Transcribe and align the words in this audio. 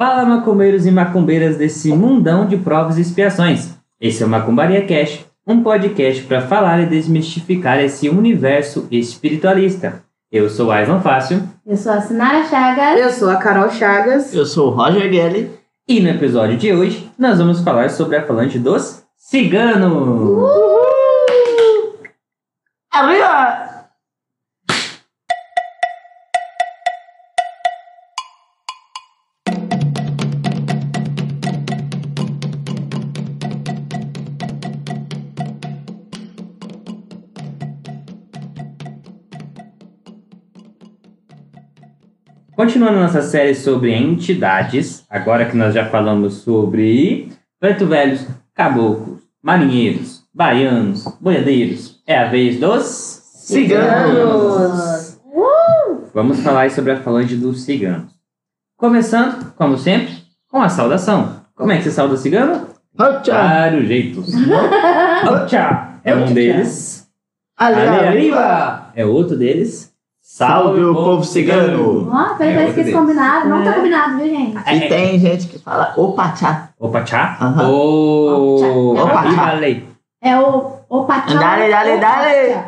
Fala 0.00 0.24
macumbeiros 0.24 0.86
e 0.86 0.90
macumbeiras 0.90 1.58
desse 1.58 1.92
mundão 1.92 2.46
de 2.46 2.56
provas 2.56 2.96
e 2.96 3.02
expiações. 3.02 3.74
Esse 4.00 4.22
é 4.22 4.26
o 4.26 4.30
Macumbaria 4.30 4.86
Cash, 4.86 5.26
um 5.46 5.62
podcast 5.62 6.22
para 6.22 6.40
falar 6.40 6.80
e 6.80 6.86
desmistificar 6.86 7.78
esse 7.78 8.08
universo 8.08 8.88
espiritualista. 8.90 10.02
Eu 10.32 10.48
sou 10.48 10.72
Aislan 10.72 11.02
Fácil 11.02 11.42
Eu 11.66 11.76
sou 11.76 11.92
a 11.92 12.00
Sinara 12.00 12.42
Chagas. 12.44 12.98
Eu 12.98 13.10
sou 13.10 13.28
a 13.28 13.36
Carol 13.36 13.68
Chagas. 13.68 14.34
Eu 14.34 14.46
sou 14.46 14.68
o 14.68 14.70
Roger 14.70 15.12
Gelli. 15.12 15.50
e 15.86 16.00
no 16.00 16.08
episódio 16.08 16.56
de 16.56 16.72
hoje 16.72 17.12
nós 17.18 17.36
vamos 17.36 17.60
falar 17.60 17.90
sobre 17.90 18.16
a 18.16 18.26
falange 18.26 18.58
dos 18.58 19.04
ciganos. 19.18 20.50
Arriba! 22.90 23.59
Continuando 42.70 43.00
nossa 43.00 43.20
série 43.20 43.52
sobre 43.52 43.92
entidades, 43.92 45.04
agora 45.10 45.44
que 45.44 45.56
nós 45.56 45.74
já 45.74 45.86
falamos 45.86 46.34
sobre 46.34 47.28
preto 47.58 47.84
velhos, 47.84 48.24
caboclos, 48.54 49.22
marinheiros, 49.42 50.22
baianos, 50.32 51.04
boiadeiros, 51.20 52.00
é 52.06 52.16
a 52.16 52.28
vez 52.28 52.60
dos 52.60 52.84
ciganos. 53.34 55.20
Vamos 56.14 56.38
falar 56.44 56.70
sobre 56.70 56.92
a 56.92 57.00
falange 57.00 57.34
dos 57.34 57.62
ciganos. 57.62 58.12
Começando, 58.76 59.52
como 59.56 59.76
sempre, 59.76 60.14
com 60.48 60.62
a 60.62 60.68
saudação. 60.68 61.44
Como 61.56 61.72
é 61.72 61.78
que 61.78 61.82
se 61.82 61.90
sauda 61.90 62.14
o 62.14 62.18
cigano? 62.18 62.68
Vários 62.94 63.88
jeitos. 63.88 64.32
É 66.04 66.14
um 66.14 66.32
deles. 66.32 67.08
Ali 67.56 67.80
arriba! 67.80 68.92
É 68.94 69.04
outro 69.04 69.36
deles. 69.36 69.89
Salve 70.22 70.80
o 70.84 70.94
povo 70.94 71.24
cigano! 71.24 72.08
Ó, 72.12 72.34
peraí, 72.34 72.54
É 72.54 72.56
parece 72.66 72.84
que 72.84 72.92
combinado. 72.92 73.48
Não 73.48 73.64
tá 73.64 73.70
É. 73.70 73.72
combinado, 73.74 74.16
viu, 74.18 74.26
gente? 74.28 74.56
E 74.74 74.88
tem 74.88 75.18
gente 75.18 75.46
que 75.48 75.58
fala 75.58 75.92
opa 75.96 76.28
tchá. 76.32 76.68
Opa, 76.78 77.02
tchá. 77.02 77.36
Aham. 77.40 77.68
Opa. 77.70 79.20
Ali 79.20 79.36
Barré. 79.36 79.82
É 80.22 80.38
o 80.38 80.72
o 80.88 81.04
Pachá. 81.04 81.38
Dale, 81.38 81.70
dale, 81.70 81.98
dale. 81.98 82.62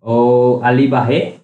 Ou 0.00 0.62
Ali 0.64 0.88
Barré. 0.88 1.34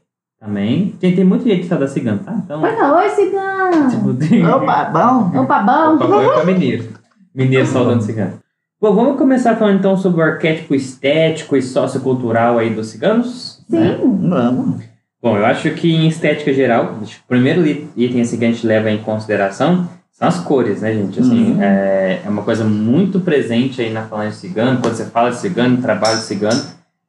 Também. 0.40 0.94
Gente, 1.00 1.16
tem 1.16 1.24
muito 1.24 1.44
jeito 1.44 1.62
de 1.62 1.68
saudar 1.68 1.88
cigano, 1.88 2.20
tá? 2.24 2.32
Então. 2.32 2.60
Pois 2.60 2.78
não, 2.78 2.96
oi, 2.96 3.08
cigano. 3.10 3.90
Tipo, 3.90 4.14
tem... 4.14 4.46
Opa, 4.46 4.84
bom? 4.84 5.40
Opa, 5.42 5.58
bom. 5.58 5.96
Opa, 5.96 6.06
foi 6.06 6.28
pra 6.34 6.44
mineiro. 6.46 6.88
Mineiro 7.34 7.66
saudando 7.66 8.00
cigano. 8.02 8.34
Bom, 8.80 8.94
vamos 8.94 9.18
começar 9.18 9.56
falando 9.56 9.78
então 9.80 9.96
sobre 9.96 10.22
o 10.22 10.24
arquétipo 10.24 10.74
estético 10.74 11.54
e 11.56 11.62
sociocultural 11.62 12.58
aí 12.58 12.70
dos 12.70 12.86
ciganos? 12.88 13.62
né? 13.68 13.98
Sim. 14.00 14.28
Vamos. 14.28 14.89
Bom, 15.22 15.36
eu 15.36 15.44
acho 15.44 15.70
que 15.74 15.92
em 15.92 16.08
estética 16.08 16.52
geral, 16.52 16.94
o 17.02 17.06
primeiro 17.28 17.66
item 17.66 18.22
assim, 18.22 18.38
que 18.38 18.44
a 18.44 18.50
gente 18.50 18.66
leva 18.66 18.90
em 18.90 19.02
consideração 19.02 19.86
são 20.12 20.26
as 20.28 20.38
cores, 20.40 20.80
né, 20.80 20.94
gente? 20.94 21.20
Assim, 21.20 21.52
Uhum. 21.54 21.62
é, 21.62 22.22
é 22.24 22.28
uma 22.28 22.42
coisa 22.42 22.64
muito 22.64 23.20
presente 23.20 23.82
aí 23.82 23.90
na 23.92 24.06
falange 24.06 24.36
cigano. 24.36 24.80
Quando 24.80 24.94
você 24.94 25.04
fala 25.06 25.30
de 25.30 25.36
cigano, 25.36 25.80
trabalho 25.82 26.16
de 26.18 26.24
cigano, 26.24 26.62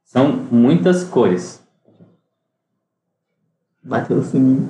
são 0.04 0.28
muitas 0.52 1.04
cores. 1.06 1.62
Bateu 3.84 4.18
o 4.18 4.24
sininho 4.24 4.70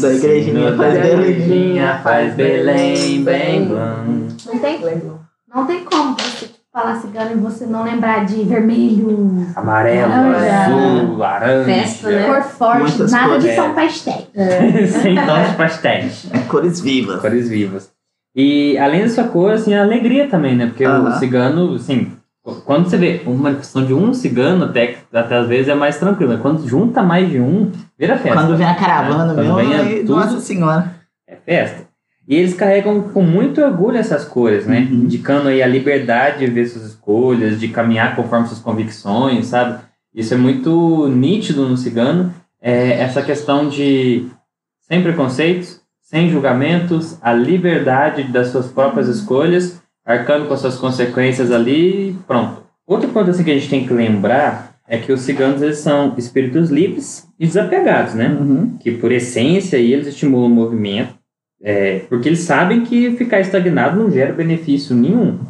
da 0.00 0.12
igrejinha, 0.12 0.76
faz 0.76 0.94
da 0.94 1.00
Belém. 1.00 1.30
igrejinha, 1.30 1.98
faz 2.02 2.34
Belém, 2.34 3.22
bem 3.22 3.68
bom. 3.68 3.74
Não 4.46 4.58
tem, 4.58 4.80
não 5.54 5.66
tem 5.66 5.84
como 5.84 6.16
você 6.18 6.46
tipo, 6.46 6.57
falar 6.72 6.96
cigano 6.96 7.32
e 7.32 7.34
você 7.36 7.66
não 7.66 7.84
lembrar 7.84 8.24
de 8.24 8.42
vermelho, 8.44 9.46
Amarelo, 9.56 10.08
Laranja. 10.10 10.64
azul, 10.64 11.16
laranja. 11.16 11.64
Festa, 11.64 12.10
né? 12.10 12.26
cor 12.26 12.42
forte, 12.42 12.80
Muitas 12.82 13.12
nada 13.12 13.28
cores. 13.28 13.44
de 13.44 13.54
som 13.56 13.74
pastel. 13.74 14.26
Sem 15.02 15.14
tons 15.16 15.48
de 15.50 15.56
pastéis. 15.56 16.30
É 16.32 16.38
cores 16.48 16.80
vivas. 16.80 17.20
Cores 17.20 17.48
vivas. 17.48 17.90
E 18.36 18.78
além 18.78 19.02
da 19.02 19.08
sua 19.08 19.24
cor, 19.24 19.52
assim, 19.52 19.74
a 19.74 19.82
alegria 19.82 20.28
também, 20.28 20.54
né? 20.54 20.66
Porque 20.66 20.86
o 20.86 21.10
cigano, 21.12 21.74
assim, 21.74 22.12
quando 22.64 22.88
você 22.88 22.96
vê 22.96 23.22
uma 23.26 23.34
manifestação 23.34 23.84
de 23.84 23.92
um 23.94 24.14
cigano, 24.14 24.66
até, 24.66 24.98
até 25.12 25.36
às 25.38 25.48
vezes 25.48 25.68
é 25.68 25.74
mais 25.74 25.98
tranquilo. 25.98 26.38
Quando 26.38 26.68
junta 26.68 27.02
mais 27.02 27.28
de 27.28 27.40
um, 27.40 27.72
vira 27.98 28.16
festa. 28.16 28.38
Quando 28.42 28.56
vem 28.56 28.66
a 28.66 28.74
caravana 28.76 29.34
Quando 29.34 29.54
mesmo, 29.54 29.56
vem 29.56 29.74
a 29.74 30.00
tudo. 30.00 30.16
nossa 30.16 30.38
senhora. 30.38 30.94
É 31.26 31.34
festa. 31.34 31.87
E 32.28 32.36
eles 32.36 32.52
carregam 32.52 33.00
com 33.00 33.22
muito 33.22 33.62
orgulho 33.62 33.96
essas 33.96 34.22
cores, 34.22 34.66
né? 34.66 34.80
Uhum. 34.80 35.04
Indicando 35.04 35.48
aí 35.48 35.62
a 35.62 35.66
liberdade 35.66 36.44
de 36.44 36.52
ver 36.52 36.68
suas 36.68 36.84
escolhas, 36.84 37.58
de 37.58 37.68
caminhar 37.68 38.14
conforme 38.14 38.46
suas 38.46 38.60
convicções, 38.60 39.46
sabe? 39.46 39.80
Isso 40.14 40.34
é 40.34 40.36
muito 40.36 41.08
nítido 41.08 41.66
no 41.66 41.76
cigano. 41.76 42.34
É 42.60 43.00
essa 43.00 43.22
questão 43.22 43.70
de 43.70 44.26
sem 44.80 45.02
preconceitos, 45.02 45.80
sem 46.02 46.28
julgamentos, 46.28 47.16
a 47.22 47.32
liberdade 47.32 48.24
das 48.24 48.48
suas 48.48 48.66
próprias 48.66 49.08
escolhas, 49.08 49.80
arcando 50.04 50.46
com 50.46 50.54
as 50.54 50.60
suas 50.60 50.76
consequências 50.76 51.50
ali 51.50 52.10
e 52.10 52.16
pronto. 52.26 52.62
Outro 52.86 53.08
ponto 53.08 53.30
assim 53.30 53.44
que 53.44 53.50
a 53.50 53.54
gente 53.54 53.70
tem 53.70 53.86
que 53.86 53.92
lembrar 53.92 54.76
é 54.86 54.98
que 54.98 55.12
os 55.12 55.20
ciganos 55.20 55.62
eles 55.62 55.78
são 55.78 56.14
espíritos 56.16 56.70
livres 56.70 57.26
e 57.38 57.46
desapegados, 57.46 58.14
né? 58.14 58.28
Uhum. 58.28 58.76
que 58.78 58.90
por 58.92 59.12
essência 59.12 59.76
eles 59.76 60.06
estimulam 60.06 60.50
o 60.50 60.54
movimento, 60.54 61.17
é, 61.60 62.00
porque 62.08 62.28
eles 62.28 62.40
sabem 62.40 62.84
que 62.84 63.16
ficar 63.16 63.40
estagnado 63.40 63.98
não 63.98 64.10
gera 64.10 64.32
benefício 64.32 64.94
nenhum. 64.94 65.40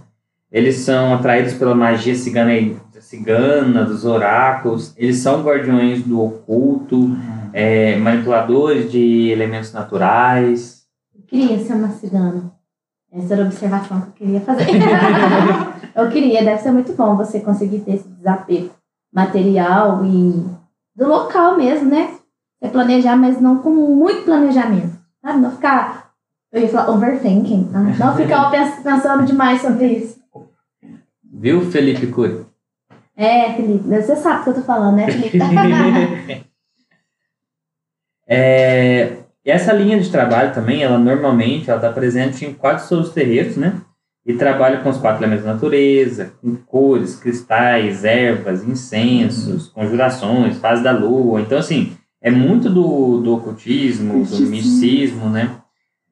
Eles 0.50 0.76
são 0.76 1.14
atraídos 1.14 1.54
pela 1.54 1.74
magia 1.74 2.14
cigana, 2.14 2.52
cigana 3.00 3.84
dos 3.84 4.04
oráculos, 4.04 4.94
eles 4.97 5.18
são 5.18 5.42
guardiões 5.42 6.02
do 6.02 6.22
oculto, 6.22 7.10
é, 7.52 7.97
manipuladores 7.97 8.91
de 8.91 9.28
elementos 9.28 9.72
naturais. 9.72 10.84
Eu 11.14 11.22
queria 11.26 11.58
ser 11.58 11.74
uma 11.74 11.91
cigana. 11.91 12.52
Essa 13.12 13.34
era 13.34 13.44
a 13.44 13.47
observação 13.47 14.00
que 14.00 14.08
eu 14.08 14.12
queria 14.12 14.41
fazer. 14.41 14.66
eu 15.94 16.08
queria, 16.08 16.44
deve 16.44 16.62
ser 16.62 16.72
muito 16.72 16.92
bom 16.94 17.16
você 17.16 17.41
conseguir 17.41 17.80
ter 17.80 17.94
esse 17.94 18.08
desapego 18.08 18.70
material 19.12 20.04
e 20.04 20.44
do 20.94 21.06
local 21.06 21.56
mesmo, 21.56 21.91
né? 21.91 22.10
Você 22.60 22.70
planejar, 22.70 23.16
mas 23.16 23.41
não 23.41 23.58
com 23.58 23.70
muito 23.70 24.24
planejamento. 24.24 24.98
Sabe? 25.22 25.38
Não 25.40 25.50
ficar. 25.50 26.12
Eu 26.52 26.62
ia 26.62 26.68
falar 26.68 26.90
overthinking. 26.90 27.64
tá? 27.72 27.78
Não 27.98 28.16
ficar 28.16 28.50
pens- 28.50 28.82
pensando 28.82 29.24
demais 29.26 29.60
sobre 29.60 29.86
isso. 29.86 30.18
Viu, 31.22 31.60
Felipe 31.70 32.06
Cury? 32.06 32.46
É, 33.16 33.52
Felipe, 33.54 33.86
você 33.88 34.16
sabe 34.16 34.40
o 34.40 34.44
que 34.44 34.50
eu 34.50 34.54
tô 34.54 34.62
falando, 34.62 34.96
né, 34.96 35.06
Felipe? 35.10 35.38
É, 38.26 39.16
essa 39.44 39.72
linha 39.72 39.98
de 39.98 40.10
trabalho 40.10 40.52
também, 40.52 40.82
ela 40.82 40.98
normalmente 40.98 41.70
ela 41.70 41.78
está 41.78 41.90
presente 41.90 42.44
em 42.44 42.52
quase 42.52 42.88
todos 42.88 43.08
os 43.08 43.14
terreiros, 43.14 43.56
né? 43.56 43.80
E 44.26 44.34
trabalha 44.34 44.80
com 44.82 44.90
os 44.90 44.98
quatro 44.98 45.20
elementos 45.22 45.46
da 45.46 45.54
natureza, 45.54 46.34
com 46.42 46.54
cores, 46.56 47.16
cristais, 47.16 48.04
ervas, 48.04 48.62
incensos, 48.62 49.68
conjurações, 49.68 50.58
fase 50.58 50.82
da 50.82 50.92
lua. 50.92 51.40
Então, 51.40 51.56
assim, 51.58 51.96
é 52.20 52.30
muito 52.30 52.68
do, 52.68 53.20
do 53.20 53.34
ocultismo, 53.34 54.24
do 54.24 54.40
misticismo, 54.40 55.30
né? 55.30 55.56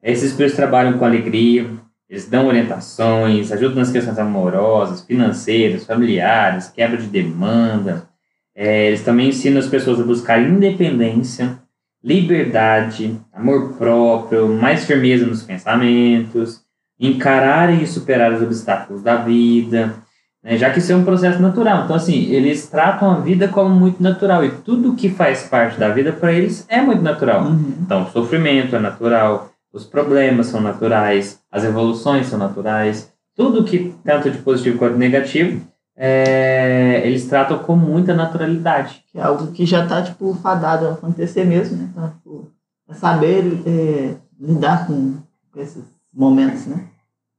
Esses 0.01 0.31
espíritos 0.31 0.55
trabalham 0.55 0.97
com 0.97 1.05
alegria, 1.05 1.69
eles 2.09 2.29
dão 2.29 2.47
orientações, 2.47 3.51
ajudam 3.51 3.77
nas 3.77 3.91
questões 3.91 4.17
amorosas, 4.17 5.01
financeiras, 5.01 5.85
familiares, 5.85 6.69
quebra 6.69 6.97
de 6.97 7.07
demanda. 7.07 8.07
É, 8.55 8.87
eles 8.87 9.03
também 9.03 9.29
ensinam 9.29 9.59
as 9.59 9.67
pessoas 9.67 9.99
a 9.99 10.03
buscar 10.03 10.41
independência, 10.41 11.59
liberdade, 12.01 13.19
amor 13.33 13.73
próprio, 13.73 14.47
mais 14.47 14.85
firmeza 14.85 15.25
nos 15.25 15.43
pensamentos, 15.43 16.61
encararem 16.99 17.83
e 17.83 17.87
superar 17.87 18.33
os 18.33 18.41
obstáculos 18.41 19.03
da 19.03 19.17
vida, 19.17 19.95
né, 20.43 20.57
já 20.57 20.69
que 20.71 20.79
isso 20.79 20.91
é 20.91 20.95
um 20.95 21.03
processo 21.03 21.41
natural. 21.41 21.83
Então, 21.83 21.95
assim, 21.95 22.25
eles 22.31 22.67
tratam 22.67 23.11
a 23.11 23.19
vida 23.19 23.47
como 23.47 23.69
muito 23.73 24.01
natural 24.01 24.43
e 24.45 24.51
tudo 24.51 24.95
que 24.95 25.09
faz 25.09 25.43
parte 25.43 25.79
da 25.79 25.89
vida 25.89 26.11
para 26.13 26.31
eles 26.31 26.65
é 26.69 26.81
muito 26.81 27.01
natural. 27.01 27.43
Uhum. 27.43 27.73
Então, 27.81 28.03
o 28.03 28.09
sofrimento 28.11 28.75
é 28.75 28.79
natural, 28.79 29.51
os 29.73 29.83
problemas 29.85 30.47
são 30.47 30.61
naturais, 30.61 31.39
as 31.51 31.63
evoluções 31.63 32.27
são 32.27 32.39
naturais, 32.39 33.11
tudo 33.35 33.63
que, 33.63 33.93
tanto 34.03 34.31
de 34.31 34.37
positivo 34.39 34.77
quanto 34.79 34.93
de 34.93 34.99
negativo, 34.99 35.61
é, 35.95 37.01
eles 37.05 37.25
tratam 37.27 37.59
com 37.59 37.75
muita 37.75 38.13
naturalidade. 38.13 39.03
Que 39.11 39.19
é 39.19 39.23
algo 39.23 39.47
que 39.51 39.65
já 39.65 39.85
tá, 39.87 40.01
tipo, 40.01 40.33
fadado 40.35 40.87
a 40.87 40.91
acontecer 40.93 41.43
mesmo, 41.45 41.77
né? 41.77 41.89
Então, 41.91 42.09
tipo, 42.09 42.51
é 42.89 42.93
saber 42.93 43.43
é, 43.65 44.13
lidar 44.39 44.87
com, 44.87 45.15
com 45.51 45.59
esses 45.59 45.83
momentos, 46.13 46.65
né? 46.67 46.85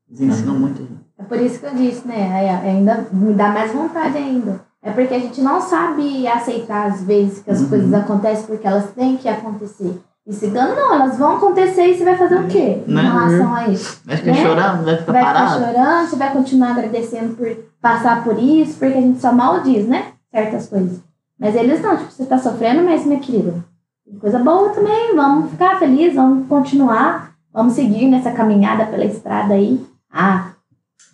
Eles 0.08 0.20
ensinam 0.20 0.54
Uhum. 0.54 0.60
muito. 0.60 0.78
gente. 0.78 0.97
É 1.18 1.24
por 1.24 1.38
isso 1.40 1.58
que 1.60 1.66
eu 1.66 1.74
disse, 1.74 2.06
né? 2.06 2.30
Aí 2.32 2.70
Ainda 2.70 3.06
me 3.12 3.34
dá 3.34 3.48
mais 3.50 3.72
vontade 3.72 4.16
ainda. 4.16 4.60
É 4.82 4.90
porque 4.92 5.14
a 5.14 5.18
gente 5.18 5.40
não 5.40 5.60
sabe 5.60 6.26
aceitar, 6.28 6.86
às 6.86 7.02
vezes, 7.02 7.40
que 7.42 7.50
as 7.50 7.60
Uhum. 7.60 7.68
coisas 7.68 7.92
acontecem 7.94 8.46
porque 8.46 8.66
elas 8.66 8.90
têm 8.92 9.16
que 9.16 9.28
acontecer. 9.28 10.00
E 10.26 10.32
cigano 10.32 10.76
não, 10.76 10.94
elas 10.94 11.16
vão 11.18 11.36
acontecer 11.36 11.86
e 11.86 11.96
você 11.98 12.04
vai 12.04 12.16
fazer 12.16 12.36
o 12.36 12.46
quê 12.46 12.82
em 12.86 12.92
Né? 12.94 13.02
relação 13.02 13.54
a 13.54 13.66
isso? 13.68 14.00
Vai 14.04 14.16
ficar 14.16 14.30
Né? 14.32 14.42
chorando, 14.42 14.84
vai 14.84 14.96
ficar 14.98 15.12
vai 15.12 15.22
ficar 15.26 15.34
parado. 15.34 15.64
chorando, 15.64 16.08
você 16.08 16.16
vai 16.16 16.32
continuar 16.32 16.70
agradecendo 16.70 17.34
por 17.34 17.48
passar 17.80 18.22
por 18.22 18.38
isso, 18.38 18.78
porque 18.78 18.98
a 18.98 19.00
gente 19.00 19.20
só 19.20 19.32
mal 19.32 19.60
diz, 19.62 19.86
né? 19.88 20.12
Certas 20.30 20.66
coisas. 20.68 21.00
Mas 21.40 21.54
eles 21.56 21.80
não, 21.82 21.96
tipo, 21.96 22.10
você 22.12 22.26
tá 22.26 22.36
sofrendo, 22.38 22.82
mas 22.84 23.06
minha 23.06 23.20
querida, 23.20 23.54
coisa 24.20 24.38
boa 24.38 24.68
também, 24.70 25.16
vamos 25.16 25.50
ficar 25.50 25.78
felizes, 25.78 26.14
vamos 26.14 26.46
continuar, 26.46 27.32
vamos 27.52 27.72
seguir 27.72 28.06
nessa 28.08 28.30
caminhada 28.30 28.84
pela 28.86 29.04
estrada 29.06 29.54
aí. 29.54 29.84
Ah, 30.12 30.48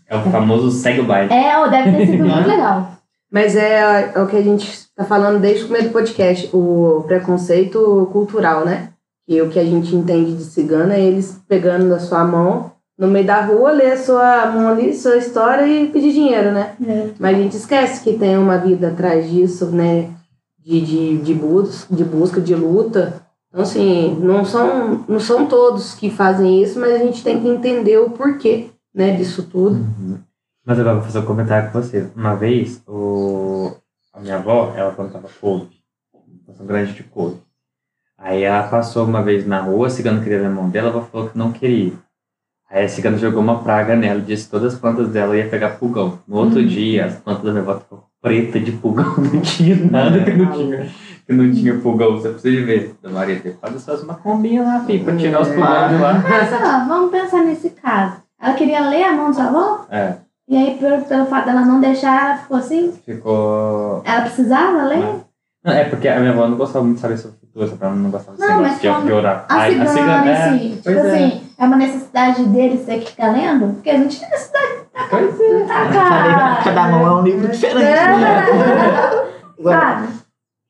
É 0.08 0.16
o 0.16 0.22
famoso 0.22 0.70
segue 0.70 1.00
o 1.00 1.04
baile. 1.04 1.32
é, 1.32 1.68
deve 1.70 1.96
ter 1.96 2.06
sido 2.06 2.24
muito 2.24 2.48
legal. 2.48 2.92
Mas 3.30 3.56
é, 3.56 4.12
é 4.14 4.20
o 4.20 4.26
que 4.26 4.36
a 4.36 4.42
gente 4.42 4.68
está 4.68 5.04
falando 5.04 5.40
desde 5.40 5.64
o 5.64 5.66
começo 5.66 5.88
do 5.88 5.92
podcast, 5.92 6.48
o 6.52 7.02
preconceito 7.06 8.08
cultural, 8.12 8.64
né? 8.64 8.90
Que 9.26 9.42
o 9.42 9.48
que 9.48 9.58
a 9.58 9.64
gente 9.64 9.94
entende 9.96 10.36
de 10.36 10.44
cigana 10.44 10.94
é 10.94 11.00
eles 11.00 11.40
pegando 11.48 11.86
na 11.86 11.98
sua 11.98 12.22
mão 12.24 12.74
no 12.98 13.08
meio 13.08 13.26
da 13.26 13.44
rua, 13.44 13.72
ler 13.72 13.92
a 13.92 13.96
sua 13.96 14.46
mão 14.52 14.68
ali, 14.68 14.94
sua 14.94 15.16
história 15.16 15.66
e 15.66 15.88
pedir 15.88 16.12
dinheiro, 16.12 16.52
né? 16.52 16.74
É. 16.86 17.08
Mas 17.18 17.36
a 17.36 17.40
gente 17.40 17.56
esquece 17.56 18.04
que 18.04 18.16
tem 18.16 18.38
uma 18.38 18.56
vida 18.58 18.88
atrás 18.88 19.28
disso, 19.28 19.66
né? 19.66 20.10
De, 20.58 20.80
de, 20.80 21.18
de, 21.18 21.34
bus 21.34 21.86
de 21.90 22.04
busca, 22.04 22.40
de 22.40 22.54
luta. 22.54 23.20
Então, 23.48 23.62
assim, 23.62 24.16
não 24.20 24.44
são, 24.44 25.04
não 25.08 25.20
são 25.20 25.46
todos 25.46 25.94
que 25.94 26.08
fazem 26.08 26.62
isso, 26.62 26.78
mas 26.78 26.94
a 26.94 26.98
gente 26.98 27.22
tem 27.22 27.40
que 27.40 27.48
entender 27.48 27.98
o 27.98 28.10
porquê, 28.10 28.70
né, 28.94 29.12
disso 29.16 29.42
tudo. 29.44 29.74
Uhum. 29.76 30.18
Mas 30.64 30.78
agora 30.78 30.96
eu 30.96 31.00
vou 31.00 31.06
fazer 31.06 31.18
um 31.18 31.26
comentário 31.26 31.70
com 31.70 31.80
você. 31.82 32.08
Uma 32.16 32.34
vez, 32.34 32.82
o... 32.86 33.72
a 34.12 34.20
minha 34.20 34.36
avó, 34.36 34.72
ela 34.76 34.92
plantava 34.92 35.28
couve. 35.40 35.68
Plantação 36.44 36.66
grande 36.66 36.92
de 36.94 37.02
couve. 37.02 37.36
Aí 38.16 38.42
ela 38.44 38.62
passou 38.68 39.04
uma 39.04 39.22
vez 39.22 39.46
na 39.46 39.60
rua, 39.60 39.88
a 39.88 39.90
cigana 39.90 40.22
queria 40.22 40.38
ver 40.38 40.46
a 40.46 40.50
mão 40.50 40.70
dela, 40.70 40.88
ela 40.90 41.02
falou 41.02 41.28
que 41.28 41.36
não 41.36 41.52
queria. 41.52 41.92
Aí 42.70 42.84
a 42.84 42.88
cigana 42.88 43.18
jogou 43.18 43.42
uma 43.42 43.62
praga 43.62 43.94
nela, 43.94 44.20
disse 44.20 44.46
que 44.46 44.50
todas 44.52 44.72
as 44.74 44.80
plantas 44.80 45.08
dela 45.08 45.36
ia 45.36 45.48
pegar 45.48 45.76
pulgão. 45.78 46.18
No 46.26 46.36
outro 46.36 46.60
Uhum. 46.60 46.66
dia, 46.66 47.04
as 47.06 47.16
plantas 47.16 47.44
da 47.44 47.50
minha 47.52 47.62
avó 47.62 47.78
ficou 47.78 48.04
preta 48.22 48.58
de 48.58 48.72
pulgão, 48.72 49.14
não 49.18 49.40
tinha 49.42 49.76
nada 49.76 50.24
que 50.24 50.32
não 50.32 50.50
tinha, 50.50 50.90
que 51.26 51.32
não 51.32 51.52
tinha 51.52 51.78
pulgão. 51.80 52.12
Você 52.16 52.30
precisa 52.30 52.64
ver. 52.64 52.94
Da 53.02 53.10
Maria 53.10 53.38
que 53.38 53.50
fazer 53.52 53.78
só 53.78 53.94
uma 53.96 54.14
combinha 54.14 54.62
lá, 54.62 54.82
filho, 54.84 55.04
pra 55.04 55.14
tirar 55.16 55.42
os 55.42 55.48
pulgões 55.48 55.90
de 55.90 55.96
lá. 55.98 56.14
Mas 56.26 56.52
ó, 56.52 56.88
vamos 56.88 57.10
pensar 57.10 57.44
nesse 57.44 57.70
caso. 57.70 58.23
Ela 58.44 58.54
queria 58.54 58.88
ler 58.90 59.04
a 59.04 59.12
mão 59.12 59.32
sua 59.32 59.44
avó? 59.44 59.86
É, 59.90 60.12
E 60.46 60.54
aí, 60.54 60.76
pelo, 60.78 61.02
pelo 61.02 61.24
fato 61.24 61.46
dela 61.46 61.62
não 61.62 61.80
deixar, 61.80 62.26
ela 62.26 62.36
ficou 62.36 62.58
assim? 62.58 62.92
ficou 63.04 64.02
Ela 64.04 64.20
precisava 64.20 64.82
ler? 64.84 65.02
Não, 65.64 65.72
é 65.72 65.84
porque 65.84 66.06
a 66.06 66.20
minha 66.20 66.32
avó 66.32 66.46
não 66.46 66.58
gostava 66.58 66.84
muito 66.84 66.96
de 66.96 67.00
saber 67.00 67.16
sobre 67.16 67.38
futuro, 67.38 67.66
sabe? 67.68 67.84
Ela 67.86 67.94
não 67.94 68.10
gostava 68.10 68.36
desse 68.36 68.50
Não, 68.50 68.60
mas 68.60 68.78
de, 68.78 68.86
como 68.88 69.06
de 69.06 69.12
orar. 69.12 69.46
A 69.48 69.66
cigana, 69.66 70.30
é, 70.30 70.58
si. 70.58 70.68
Tipo 70.68 70.82
pois 70.84 70.96
é. 70.96 71.00
assim, 71.24 71.40
é 71.58 71.64
uma 71.64 71.76
necessidade 71.76 72.44
deles 72.44 72.84
ter 72.84 73.00
que 73.00 73.10
ficar 73.12 73.32
lendo? 73.32 73.72
Porque 73.76 73.88
a 73.88 73.96
gente 73.96 74.20
tem 74.20 74.28
necessidade 74.28 74.72
de 74.74 74.80
tacar, 74.92 75.08
Pois 75.08 75.40
é. 75.40 75.64
tacar. 75.64 76.64
Cada 76.64 76.88
mão 76.88 77.06
é 77.06 77.20
um 77.20 77.22
livro 77.22 77.48
diferente. 77.48 77.80
Né? 77.80 78.44
Agora, 79.58 79.80
Sabe? 79.80 80.08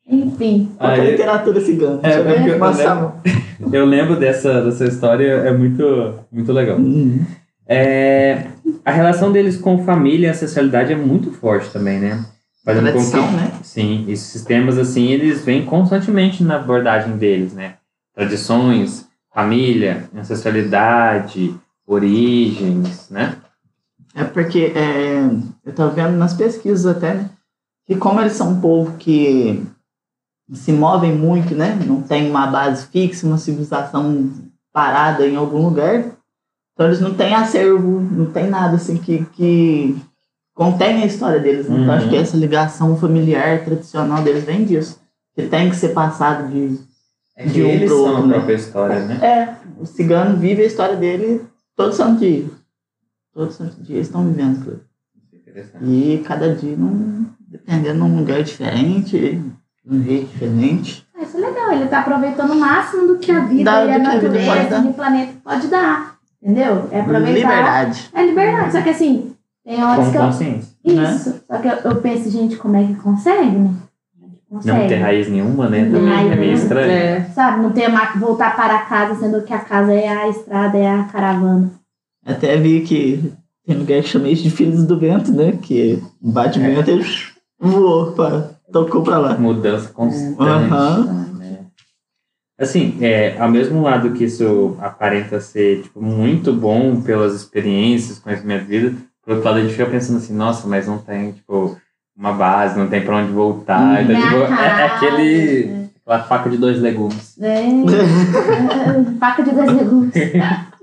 Enfim. 0.07 0.71
que 0.79 0.85
é 0.85 0.91
a 0.91 0.97
literatura 0.97 1.61
cigana? 1.61 2.01
É, 2.05 2.19
eu 2.19 2.25
eu 2.25 2.71
lembro-. 2.71 3.13
Eu 3.73 3.85
lembro 3.87 4.17
dessa, 4.17 4.63
dessa 4.63 4.85
história, 4.85 5.27
é 5.27 5.51
muito, 5.51 6.15
muito 6.31 6.53
legal. 6.53 6.77
Uhum. 6.77 7.25
É, 7.67 8.47
a 8.85 8.91
relação 8.91 9.33
deles 9.33 9.57
com 9.57 9.85
família 9.85 10.29
e 10.29 10.31
ancestralidade 10.31 10.93
é 10.93 10.97
muito 10.97 11.33
forte 11.33 11.71
também, 11.71 11.99
né? 11.99 12.25
Fazendo 12.65 12.87
com 12.87 12.93
Tradição, 12.93 13.29
que, 13.29 13.35
né? 13.35 13.53
Sim, 13.63 14.05
esses 14.09 14.27
sistemas 14.27 14.79
assim, 14.79 15.09
eles 15.09 15.45
vêm 15.45 15.65
constantemente 15.65 16.43
na 16.43 16.57
abordagem 16.57 17.17
deles, 17.17 17.53
né? 17.53 17.77
Tradições, 18.15 19.07
família, 19.33 20.09
ancestralidade, 20.15 21.55
origens, 21.87 23.09
né? 23.11 23.37
É 24.15 24.25
porque 24.25 24.73
é, 24.75 25.29
eu 25.65 25.75
tava 25.75 25.91
vendo 25.91 26.17
nas 26.17 26.35
pesquisas 26.35 26.87
até, 26.87 27.15
né? 27.15 27.31
Que 27.87 27.97
como 27.97 28.21
eles 28.21 28.33
são 28.33 28.53
um 28.53 28.61
povo 28.61 28.97
que 28.97 29.67
se 30.53 30.73
movem 30.73 31.13
muito, 31.13 31.55
né? 31.55 31.79
Não 31.87 32.03
tem 32.03 32.31
uma 32.31 32.47
base 32.47 32.87
fixa, 32.87 33.27
uma 33.27 33.39
civilização 33.39 34.31
parada 34.73 35.27
em 35.27 35.37
algum 35.37 35.63
lugar. 35.63 36.14
Então 36.75 36.87
eles 36.87 37.01
não 37.01 37.15
têm 37.15 37.35
acervo, 37.35 38.01
não 38.01 38.27
tem 38.27 38.49
nada 38.51 38.77
assim 38.77 38.97
que, 38.97 39.25
que 39.27 39.97
contém 40.55 41.03
a 41.03 41.07
história 41.07 41.39
deles. 41.41 41.69
né? 41.69 41.77
Então 41.77 41.89
Uhum. 41.89 41.95
acho 41.99 42.09
que 42.09 42.17
essa 42.17 42.37
ligação 42.37 42.97
familiar, 42.97 43.65
tradicional 43.65 44.23
deles 44.23 44.45
vem 44.45 44.65
disso. 44.65 45.01
Que 45.37 45.43
tem 45.47 45.71
que 45.71 45.77
ser 45.77 45.89
passado 45.91 46.49
de. 46.51 46.79
É 47.37 47.47
De 47.47 47.63
um 47.63 47.67
eles 47.67 47.89
pro 47.91 48.05
são 48.05 48.07
outro, 48.11 48.23
a 48.23 48.27
né? 48.29 48.35
própria 48.35 48.55
história, 48.55 49.01
né? 49.07 49.19
É, 49.27 49.55
o 49.81 49.85
cigano 49.87 50.37
vive 50.37 50.63
a 50.63 50.67
história 50.67 50.95
dele 50.97 51.43
todo 51.77 51.93
santo 51.93 52.21
dia. 52.21 52.45
Todo 53.33 53.51
santo 53.53 53.83
dia 53.83 53.97
eles 53.97 54.07
estão 54.07 54.25
vivendo 54.25 54.61
aquilo. 54.61 54.81
Interessante. 55.33 55.85
E 55.85 56.23
cada 56.25 56.55
dia, 56.55 56.77
num, 56.77 57.27
dependendo, 57.41 57.99
num 57.99 58.17
lugar 58.19 58.43
diferente, 58.45 59.19
de 59.85 59.91
um 59.97 60.03
jeito 60.05 60.27
diferente. 60.29 61.05
Isso 61.21 61.37
é 61.37 61.41
legal, 61.41 61.73
ele 61.73 61.87
tá 61.89 62.01
aproveitando 62.01 62.53
o 62.53 62.61
máximo 62.61 63.07
do 63.09 63.19
que 63.19 63.33
a 63.33 63.41
vida 63.41 63.65
Dá- 63.65 63.85
e 63.87 63.93
a 63.93 63.99
natureza 63.99 64.77
e 64.79 64.89
o 64.89 64.93
planeta 64.95 65.33
pode 65.43 65.67
dar. 65.67 66.14
Entendeu? 66.45 66.89
É 66.93 67.01
aproveitar. 67.01 67.33
Liberdade. 67.33 68.11
É 68.15 68.27
liberdade. 68.27 68.73
Só 68.73 68.83
que 68.83 68.91
assim, 68.91 69.33
tem 69.65 69.83
horas 69.83 70.05
Com 70.07 70.11
que 70.13 70.17
eu. 70.19 70.23
consciência. 70.23 70.75
Isso. 70.85 71.41
Só 71.51 71.59
que 71.59 71.69
eu, 71.69 71.73
eu 71.91 71.97
penso, 71.97 72.31
gente, 72.31 72.57
como 72.57 72.77
é 72.77 72.85
que 72.85 72.95
consegue, 72.97 73.57
né? 73.57 73.71
Consegue. 74.51 74.79
Não 74.79 74.87
ter 74.89 74.97
raiz 74.97 75.29
nenhuma, 75.31 75.69
né? 75.71 75.85
Também 75.87 76.05
raiz 76.07 76.21
é 76.27 76.37
meio 76.37 76.41
nenhuma. 76.41 76.63
estranho. 76.63 76.91
É. 76.93 77.21
Sabe, 77.35 77.63
não 77.63 77.73
ter 77.73 77.89
ma- 77.89 78.13
voltar 78.17 78.55
para 78.55 78.79
casa, 78.81 79.19
sendo 79.19 79.41
que 79.43 79.55
a 79.55 79.59
casa 79.59 79.93
é 79.95 80.07
a 80.07 80.29
estrada, 80.29 80.77
é 80.77 80.87
a 80.89 81.05
caravana. 81.05 81.71
Até 82.27 82.57
vi 82.59 82.83
que 82.83 83.33
tem 83.67 83.77
lugar 83.77 84.03
que 84.03 84.09
chama 84.09 84.29
isso 84.29 84.43
de 84.43 84.51
filhos 84.51 84.85
do 84.85 84.99
vento, 84.99 85.33
né? 85.33 85.53
Que 85.63 86.03
bate 86.21 86.61
É. 86.61 86.63
vento 86.75 86.91
e 86.91 87.03
voou, 87.59 88.13
pra, 88.13 88.51
tocou 88.71 89.03
pra 89.03 89.17
lá. 89.19 89.37
Mudança 89.39 89.89
constante. 89.89 90.37
Aham. 90.39 91.05
né? 91.05 91.27
Assim, 92.59 92.97
é, 93.01 93.37
ao 93.39 93.51
mesmo 93.51 93.83
lado 93.83 94.13
que 94.13 94.25
isso 94.25 94.77
aparenta 94.81 95.41
ser 95.41 95.83
tipo, 95.83 96.01
muito 96.01 96.53
bom 96.53 97.01
pelas 97.01 97.35
experiências, 97.35 98.21
conhecimento 98.21 98.63
de 98.63 98.69
vida, 98.69 98.97
por 99.25 99.35
outro 99.35 99.49
lado 99.49 99.59
a 99.59 99.63
gente 99.63 99.73
fica 99.73 99.91
pensando 99.91 100.19
assim, 100.19 100.35
nossa, 100.35 100.69
mas 100.69 100.87
não 100.87 100.99
tem, 100.99 101.33
tipo, 101.33 101.77
uma 102.17 102.33
base, 102.33 102.79
não 102.79 102.89
tem 102.89 103.03
pra 103.03 103.17
onde 103.17 103.33
voltar. 103.33 104.03
Então, 104.03 104.17
Minha 104.17 104.29
tipo, 104.29 104.55
é, 104.55 104.67
é 104.67 104.87
aquele, 104.87 105.91
aquela 106.01 106.23
faca 106.23 106.49
de 106.49 106.57
dois 106.57 106.81
legumes. 106.81 107.37
É. 107.41 107.65
Faca 109.19 109.43
de 109.43 109.51
dois 109.51 109.73
legumes. 109.73 110.15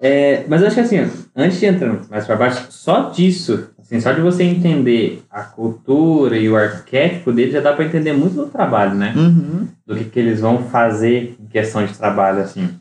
É, 0.00 0.44
mas 0.46 0.60
eu 0.60 0.68
acho 0.68 0.76
que 0.76 0.80
assim, 0.82 1.10
antes 1.34 1.58
de 1.58 1.66
entrar 1.66 1.92
mais 2.08 2.24
para 2.24 2.36
baixo, 2.36 2.68
só 2.70 3.10
disso, 3.10 3.70
assim, 3.88 4.00
só 4.00 4.12
de 4.12 4.20
você 4.20 4.42
entender 4.44 5.22
a 5.30 5.42
cultura 5.42 6.36
e 6.36 6.48
o 6.48 6.56
arquétipo 6.56 7.32
dele, 7.32 7.50
já 7.52 7.60
dá 7.60 7.72
para 7.72 7.86
entender 7.86 8.12
muito 8.12 8.34
do 8.36 8.46
trabalho, 8.46 8.94
né? 8.94 9.14
Uhum. 9.16 9.66
Do 9.86 9.96
que, 9.96 10.04
que 10.04 10.18
eles 10.20 10.40
vão 10.40 10.64
fazer 10.64 11.36
em 11.40 11.46
questão 11.46 11.84
de 11.84 11.96
trabalho, 11.96 12.40
assim. 12.42 12.78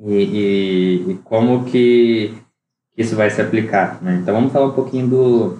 E, 0.00 0.12
e- 0.14 1.10
e 1.12 1.14
como 1.24 1.64
que 1.64 2.34
isso 2.96 3.14
vai 3.14 3.30
se 3.30 3.40
aplicar, 3.40 4.02
né? 4.02 4.18
Então 4.20 4.34
vamos 4.34 4.52
falar 4.52 4.66
um 4.66 4.72
pouquinho 4.72 5.06
do, 5.08 5.50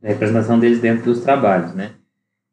da 0.00 0.08
representação 0.08 0.58
deles 0.58 0.80
dentro 0.80 1.04
dos 1.06 1.20
trabalhos, 1.20 1.74
né? 1.74 1.92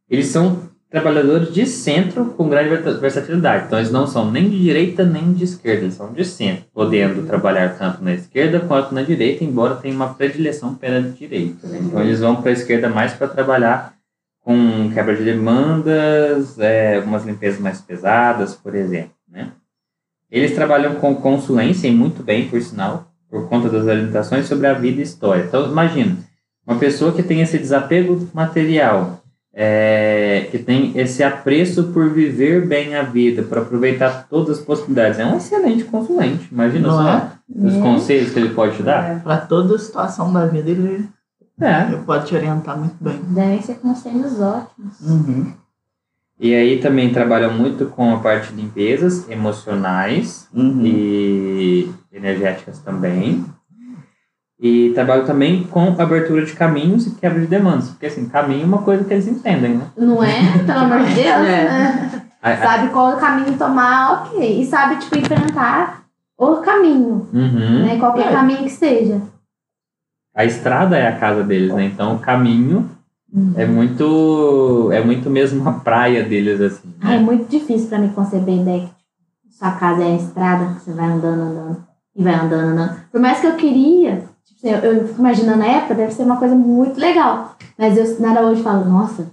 Eles 0.10 0.27
são 0.27 0.66
trabalhadores 0.89 1.53
de 1.53 1.65
centro 1.65 2.25
com 2.27 2.48
grande 2.48 2.70
versa- 2.70 2.98
versatilidade. 2.98 3.65
Então, 3.65 3.77
eles 3.77 3.91
não 3.91 4.08
são 4.08 4.32
nem 4.32 4.50
de 4.50 4.58
direita 4.62 5.03
nem 5.03 5.34
de 5.34 5.44
esquerda, 5.44 5.84
eles 5.84 5.96
são 5.96 6.13
de 6.13 6.24
centro, 6.24 6.65
podendo 6.74 7.27
trabalhar 7.27 7.77
tanto 7.77 8.03
na 8.03 8.13
esquerda 8.13 8.62
quanto 8.62 8.94
na 8.96 9.01
direita, 9.01 9.44
embora 9.44 9.75
tenha 9.75 9.94
uma 9.96 10.13
predileção 10.13 10.74
pela 10.75 11.01
direita. 11.01 11.67
né? 11.67 11.79
Então, 11.84 12.01
eles 12.01 12.20
vão 12.22 12.38
para 12.41 12.51
a 12.51 12.53
esquerda 12.53 12.88
mais 12.89 13.13
para 13.13 13.27
trabalhar 13.27 13.94
com 14.41 14.89
quebra 14.94 15.13
de 15.15 15.25
demandas, 15.25 16.58
é, 16.58 16.96
algumas 16.98 17.25
limpezas 17.25 17.60
mais 17.60 17.82
pesadas, 17.82 18.56
por 18.56 18.74
exemplo. 18.74 19.12
Né? 19.29 19.50
Eles 20.32 20.56
trabalham 20.56 20.96
com 20.96 21.13
consulência, 21.15 21.88
e 21.88 21.91
muito 21.91 22.24
bem, 22.24 22.48
por 22.48 22.62
sinal, 22.62 23.12
por 23.29 23.50
conta 23.50 23.67
das 23.67 23.86
orientações 23.86 24.46
sobre 24.46 24.67
a 24.67 24.74
vida 24.74 25.01
e 25.01 25.03
história. 25.03 25.44
Então, 25.44 25.70
imagina, 25.70 26.15
uma 26.65 26.77
pessoa 26.79 27.12
que 27.12 27.22
tem 27.24 27.41
esse 27.41 27.58
desapego 27.58 28.29
material, 28.34 29.22
é, 29.59 30.47
que 30.51 30.59
tem 30.59 30.91
esse 30.95 31.23
apreço 31.23 31.85
por 31.85 32.11
viver 32.11 32.67
bem 32.67 32.93
a 32.95 33.01
vida, 33.01 33.41
por 33.41 33.57
aproveitar 33.57 34.27
todas 34.29 34.59
as 34.59 34.63
possibilidades. 34.63 35.17
É 35.19 35.25
um 35.25 35.35
excelente 35.37 35.83
consulente. 35.85 36.47
Imagina 36.51 36.87
Não 36.87 36.93
só 36.95 37.09
é? 37.09 37.31
os 37.67 37.73
É. 37.73 37.81
conselhos 37.81 38.31
que 38.31 38.37
ele 38.39 38.49
pode 38.49 38.75
te 38.77 38.83
dar. 38.83 39.23
Pra 39.23 39.37
toda 39.37 39.75
situação 39.79 40.31
da 40.31 40.45
vida, 40.45 40.69
ele, 40.69 41.09
É. 41.59 41.87
ele 41.87 41.97
pode 42.05 42.27
te 42.27 42.35
orientar 42.35 42.77
muito 42.77 42.97
bem. 43.01 43.19
Devem 43.29 43.59
ser 43.63 43.79
conselhos 43.79 44.39
ótimos. 44.39 44.99
Uhum. 45.01 45.51
E 46.39 46.53
aí 46.53 46.77
também 46.79 47.11
trabalham 47.11 47.51
muito 47.51 47.87
com 47.87 48.13
a 48.13 48.19
parte 48.19 48.53
de 48.53 48.61
limpezas 48.61 49.27
emocionais 49.27 50.47
Uhum. 50.53 50.81
e 50.85 51.91
energéticas 52.13 52.77
também. 52.77 53.43
E 54.59 54.91
trabalham 54.95 55.23
também 55.25 55.63
com 55.65 55.95
abertura 56.01 56.43
de 56.43 56.53
caminhos 56.53 57.05
e 57.05 57.11
quebra 57.11 57.39
de 57.39 57.45
demandas. 57.47 57.89
Porque 57.89 58.07
assim, 58.07 58.27
caminho 58.27 58.63
é 58.63 58.65
uma 58.65 58.79
coisa 58.81 59.03
que 59.03 59.13
eles 59.13 59.27
entendem, 59.27 59.75
né? 59.77 59.85
Não 59.95 60.23
é? 60.23 60.41
Pelo 60.65 60.79
amor 60.79 60.99
de 61.05 61.13
Deus. 61.13 61.27
É. 61.27 61.63
né? 61.65 62.21
A- 62.41 62.51
a- 62.51 62.57
Sabe 62.57 62.89
qual 62.89 63.17
caminho 63.17 63.57
tomar, 63.57 64.23
ok. 64.25 64.61
E 64.61 64.65
sabe, 64.65 64.95
tipo, 64.97 65.17
enfrentar 65.17 66.03
o 66.37 66.55
caminho, 66.57 67.27
Uhum. 67.33 67.85
né? 67.85 67.97
Qualquer 67.99 68.27
É. 68.27 68.31
caminho 68.31 68.63
que 68.63 68.69
seja. 68.69 69.21
A 70.35 70.45
estrada 70.45 70.97
é 70.97 71.07
a 71.07 71.17
casa 71.17 71.43
deles, 71.43 71.73
né? 71.73 71.85
Então 71.85 72.15
o 72.15 72.19
caminho 72.19 72.89
Uhum. 73.33 73.53
é 73.57 73.65
muito. 73.65 74.89
É 74.91 75.03
muito 75.03 75.29
mesmo 75.29 75.67
a 75.67 75.73
praia 75.73 76.23
deles, 76.23 76.59
assim. 76.61 76.93
Ah, 77.01 77.13
é 77.13 77.17
Né? 77.17 77.23
muito 77.23 77.47
difícil 77.49 77.89
pra 77.89 77.99
mim 77.99 78.09
conceber 78.09 78.55
ideia 78.59 78.79
que 78.81 78.85
tipo, 78.85 78.95
sua 79.51 79.71
casa 79.73 80.01
é 80.03 80.13
a 80.13 80.15
estrada, 80.15 80.73
que 80.75 80.81
você 80.81 80.93
vai 80.93 81.05
andando, 81.07 81.41
andando, 81.41 81.83
e 82.15 82.23
vai 82.23 82.33
andando, 82.35 82.69
andando. 82.69 82.95
Por 83.11 83.19
mais 83.19 83.39
que 83.39 83.47
eu 83.47 83.55
queria, 83.55 84.23
tipo, 84.47 84.67
assim, 84.67 84.85
eu, 84.87 84.93
eu 84.93 85.07
fico 85.07 85.19
imaginando 85.19 85.59
na 85.59 85.67
época, 85.67 85.95
deve 85.95 86.11
ser 86.13 86.23
uma 86.23 86.37
coisa 86.37 86.55
muito 86.55 86.99
legal. 86.99 87.55
Mas 87.77 87.97
eu 87.97 88.19
nada 88.19 88.41
hoje 88.41 88.61
falo, 88.63 88.85
nossa, 88.85 89.27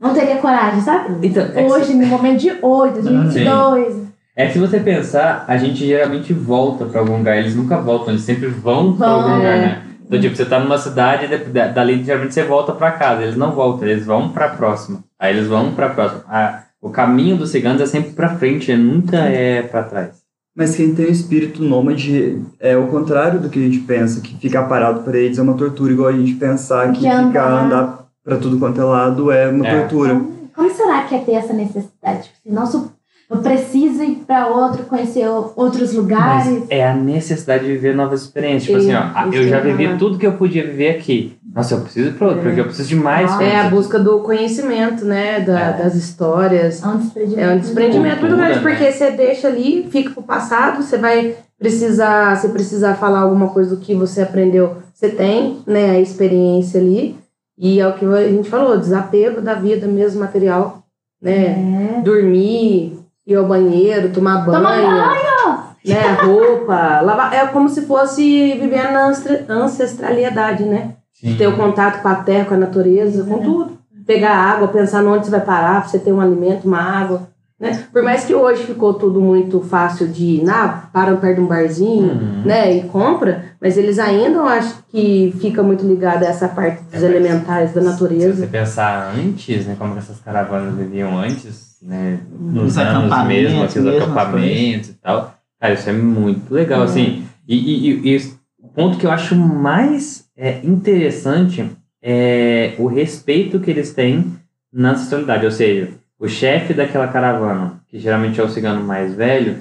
não 0.00 0.14
teria 0.14 0.36
coragem, 0.36 0.80
sabe? 0.80 1.26
Então, 1.26 1.42
é 1.42 1.48
que 1.64 1.72
Hoje, 1.72 1.94
no 1.94 2.06
momento 2.06 2.40
de 2.40 2.52
hoje, 2.62 2.94
2022. 3.02 4.08
É 4.36 4.46
que 4.46 4.52
se 4.52 4.58
você 4.60 4.78
pensar, 4.78 5.44
a 5.48 5.56
gente 5.56 5.84
geralmente 5.84 6.32
volta 6.32 6.84
pra 6.84 7.00
algum 7.00 7.16
lugar. 7.18 7.36
Eles 7.36 7.56
nunca 7.56 7.76
voltam, 7.78 8.10
eles 8.10 8.22
sempre 8.22 8.46
vão 8.46 8.96
pra 8.96 9.08
Vão, 9.08 9.20
algum 9.22 9.36
lugar, 9.36 9.56
é. 9.56 9.60
né? 9.60 9.82
Então, 10.06 10.20
tipo, 10.20 10.36
você 10.36 10.44
tá 10.44 10.60
numa 10.60 10.78
cidade, 10.78 11.26
e 11.26 11.36
da- 11.38 11.66
dali 11.66 12.02
geralmente 12.04 12.32
você 12.34 12.44
volta 12.44 12.72
pra 12.72 12.92
casa. 12.92 13.22
Eles 13.22 13.36
não 13.36 13.50
voltam, 13.50 13.88
eles 13.88 14.06
vão 14.06 14.28
pra 14.30 14.50
próxima. 14.50 15.00
Aí 15.18 15.34
eles 15.36 15.48
vão 15.48 15.72
pra 15.74 15.88
próxima. 15.90 16.22
A- 16.28 16.62
o 16.80 16.88
caminho 16.90 17.36
dos 17.36 17.50
ciganos 17.50 17.82
é 17.82 17.86
sempre 17.86 18.12
pra 18.12 18.36
frente, 18.36 18.70
né? 18.70 18.76
nunca 18.78 19.16
é 19.18 19.62
pra 19.62 19.82
trás. 19.82 20.22
Mas 20.58 20.74
quem 20.74 20.92
tem 20.92 21.06
o 21.06 21.10
espírito 21.10 21.62
nômade 21.62 22.42
é 22.58 22.76
o 22.76 22.88
contrário 22.88 23.38
do 23.38 23.48
que 23.48 23.60
a 23.60 23.62
gente 23.62 23.78
pensa, 23.78 24.20
que 24.20 24.36
ficar 24.38 24.64
parado 24.64 25.02
para 25.02 25.16
eles 25.16 25.38
é 25.38 25.42
uma 25.42 25.54
tortura, 25.54 25.92
igual 25.92 26.08
a 26.08 26.12
gente 26.12 26.34
pensar 26.34 26.90
que 26.90 26.98
Que 26.98 27.08
ficar 27.08 27.18
andar. 27.20 27.64
andar 27.64 28.06
para 28.24 28.36
tudo 28.38 28.58
quanto 28.58 28.80
é 28.80 28.84
lado 28.84 29.30
é 29.30 29.48
uma 29.48 29.64
É. 29.64 29.80
tortura. 29.82 30.14
Então, 30.14 30.32
como 30.52 30.68
será 30.74 31.04
que 31.04 31.14
é 31.14 31.18
ter 31.20 31.34
essa 31.34 31.52
necessidade? 31.52 32.22
Tipo, 32.24 32.36
assim, 32.44 32.52
nosso, 32.52 32.92
eu 33.30 33.36
preciso 33.36 34.02
ir 34.02 34.16
pra 34.26 34.48
outro, 34.48 34.82
conhecer 34.86 35.28
outros 35.54 35.94
lugares. 35.94 36.48
Mas 36.48 36.64
é 36.70 36.88
a 36.88 36.94
necessidade 36.94 37.64
de 37.64 37.70
viver 37.74 37.94
novas 37.94 38.22
experiências. 38.22 38.64
Tipo 38.64 38.78
assim, 38.78 38.94
ó, 38.94 39.32
eu 39.32 39.48
já 39.48 39.58
ia 39.58 39.62
vivi 39.76 39.96
tudo 39.96 40.18
que 40.18 40.26
eu 40.26 40.32
podia 40.32 40.64
viver 40.66 40.90
aqui. 40.96 41.37
Nossa, 41.58 41.74
eu 41.74 41.80
preciso 41.80 42.10
outro, 42.24 42.38
É. 42.38 42.42
porque 42.42 42.60
eu 42.60 42.64
preciso 42.66 42.88
de 42.88 42.96
mais 42.96 43.30
Ah, 43.32 43.42
É 43.42 43.60
a 43.60 43.68
busca 43.68 43.98
do 43.98 44.20
conhecimento, 44.20 45.04
né? 45.04 45.40
Da- 45.40 45.60
É. 45.60 45.72
Das 45.82 45.94
histórias. 45.96 46.82
É 46.82 46.86
um 46.86 46.98
desprendimento. 46.98 47.40
É 47.40 47.54
um 47.54 47.58
desprendimento 47.58 48.20
muito 48.20 48.36
grande, 48.36 48.54
né? 48.54 48.60
porque 48.62 48.92
você 48.92 49.10
deixa 49.10 49.48
ali, 49.48 49.88
fica 49.90 50.10
pro 50.10 50.22
passado, 50.22 50.82
você 50.82 50.96
vai 50.96 51.34
precisar, 51.58 52.36
se 52.36 52.48
precisar 52.50 52.94
falar 52.94 53.20
alguma 53.20 53.48
coisa 53.48 53.74
do 53.74 53.82
que 53.82 53.92
você 53.92 54.22
aprendeu, 54.22 54.76
você 54.94 55.08
tem, 55.08 55.58
né, 55.66 55.90
a 55.90 56.00
experiência 56.00 56.80
ali. 56.80 57.16
E 57.58 57.80
é 57.80 57.88
o 57.88 57.92
que 57.94 58.04
a 58.06 58.28
gente 58.28 58.48
falou, 58.48 58.78
desapego 58.78 59.40
da 59.40 59.54
vida 59.54 59.88
mesmo 59.88 60.20
material, 60.20 60.84
né? 61.20 61.96
É. 61.98 62.00
Dormir, 62.02 62.96
ir 63.26 63.34
ao 63.34 63.44
banheiro, 63.46 64.10
tomar 64.10 64.46
banho, 64.46 64.58
Toma 64.62 64.70
banho! 64.70 65.58
né, 65.84 66.12
roupa, 66.22 67.00
lavar, 67.00 67.34
é 67.34 67.46
como 67.48 67.68
se 67.68 67.82
fosse 67.82 68.52
viver 68.60 68.92
na 68.92 69.10
ancestralidade, 69.48 70.62
né? 70.64 70.92
Sim. 71.20 71.36
ter 71.36 71.46
o 71.46 71.56
contato 71.56 72.00
com 72.02 72.08
a 72.08 72.14
terra, 72.16 72.44
com 72.46 72.54
a 72.54 72.58
natureza, 72.58 73.24
com 73.24 73.38
tudo. 73.42 73.78
Pegar 74.06 74.34
água, 74.34 74.68
pensar 74.68 75.04
onde 75.04 75.26
você 75.26 75.30
vai 75.30 75.40
parar 75.40 75.80
pra 75.80 75.88
você 75.90 75.98
ter 75.98 76.12
um 76.12 76.20
alimento, 76.20 76.66
uma 76.66 76.80
água. 76.80 77.28
Né? 77.60 77.76
Por 77.92 78.04
mais 78.04 78.24
que 78.24 78.32
hoje 78.32 78.62
ficou 78.62 78.94
tudo 78.94 79.20
muito 79.20 79.60
fácil 79.60 80.06
de 80.06 80.24
ir, 80.24 80.48
ah, 80.48 80.88
para 80.92 81.16
perto 81.16 81.38
de 81.38 81.42
um 81.42 81.46
barzinho, 81.48 82.12
Uhum. 82.12 82.42
né, 82.44 82.72
e 82.76 82.82
compra, 82.84 83.46
mas 83.60 83.76
eles 83.76 83.98
ainda 83.98 84.38
eu 84.38 84.46
acho 84.46 84.76
que 84.88 85.34
fica 85.40 85.60
muito 85.60 85.84
ligado 85.84 86.22
a 86.22 86.28
essa 86.28 86.46
parte 86.48 86.84
dos 86.84 87.02
É, 87.02 87.08
da 87.08 87.66
Se 87.66 87.80
natureza. 87.80 88.34
você 88.36 88.46
pensar 88.46 89.12
antes, 89.12 89.66
né, 89.66 89.74
como 89.76 89.98
essas 89.98 90.20
caravanas 90.20 90.72
viviam 90.76 91.18
antes, 91.18 91.78
né, 91.82 92.20
nos 92.38 92.72
Os 92.72 92.78
anos 92.78 92.94
acampamentos 93.10 93.52
mesmo, 93.52 93.62
aqui, 93.64 93.78
os 93.80 93.84
mesmo, 93.84 93.98
as 93.98 94.02
acampamentos 94.04 94.88
e 94.90 94.94
tal, 94.94 95.34
cara, 95.60 95.74
isso 95.74 95.90
é 95.90 95.92
muito 95.92 96.54
legal, 96.54 96.82
É. 96.82 96.84
assim, 96.84 97.24
e, 97.46 97.56
e, 97.56 97.90
e- 97.90 98.16
e 98.16 98.32
o 98.62 98.68
ponto 98.68 98.96
que 98.98 99.04
eu 99.06 99.10
acho 99.10 99.34
mais 99.34 100.27
é, 100.38 100.60
interessante 100.64 101.68
é 102.00 102.74
o 102.78 102.86
respeito 102.86 103.58
que 103.60 103.70
eles 103.70 103.92
têm 103.92 104.24
na 104.72 104.92
ancestralidade, 104.92 105.44
ou 105.44 105.50
seja, 105.50 105.88
o 106.18 106.28
chefe 106.28 106.72
daquela 106.72 107.08
caravana, 107.08 107.80
que 107.88 107.98
geralmente 107.98 108.40
é 108.40 108.44
o 108.44 108.48
cigano 108.48 108.82
mais 108.84 109.14
velho, 109.14 109.56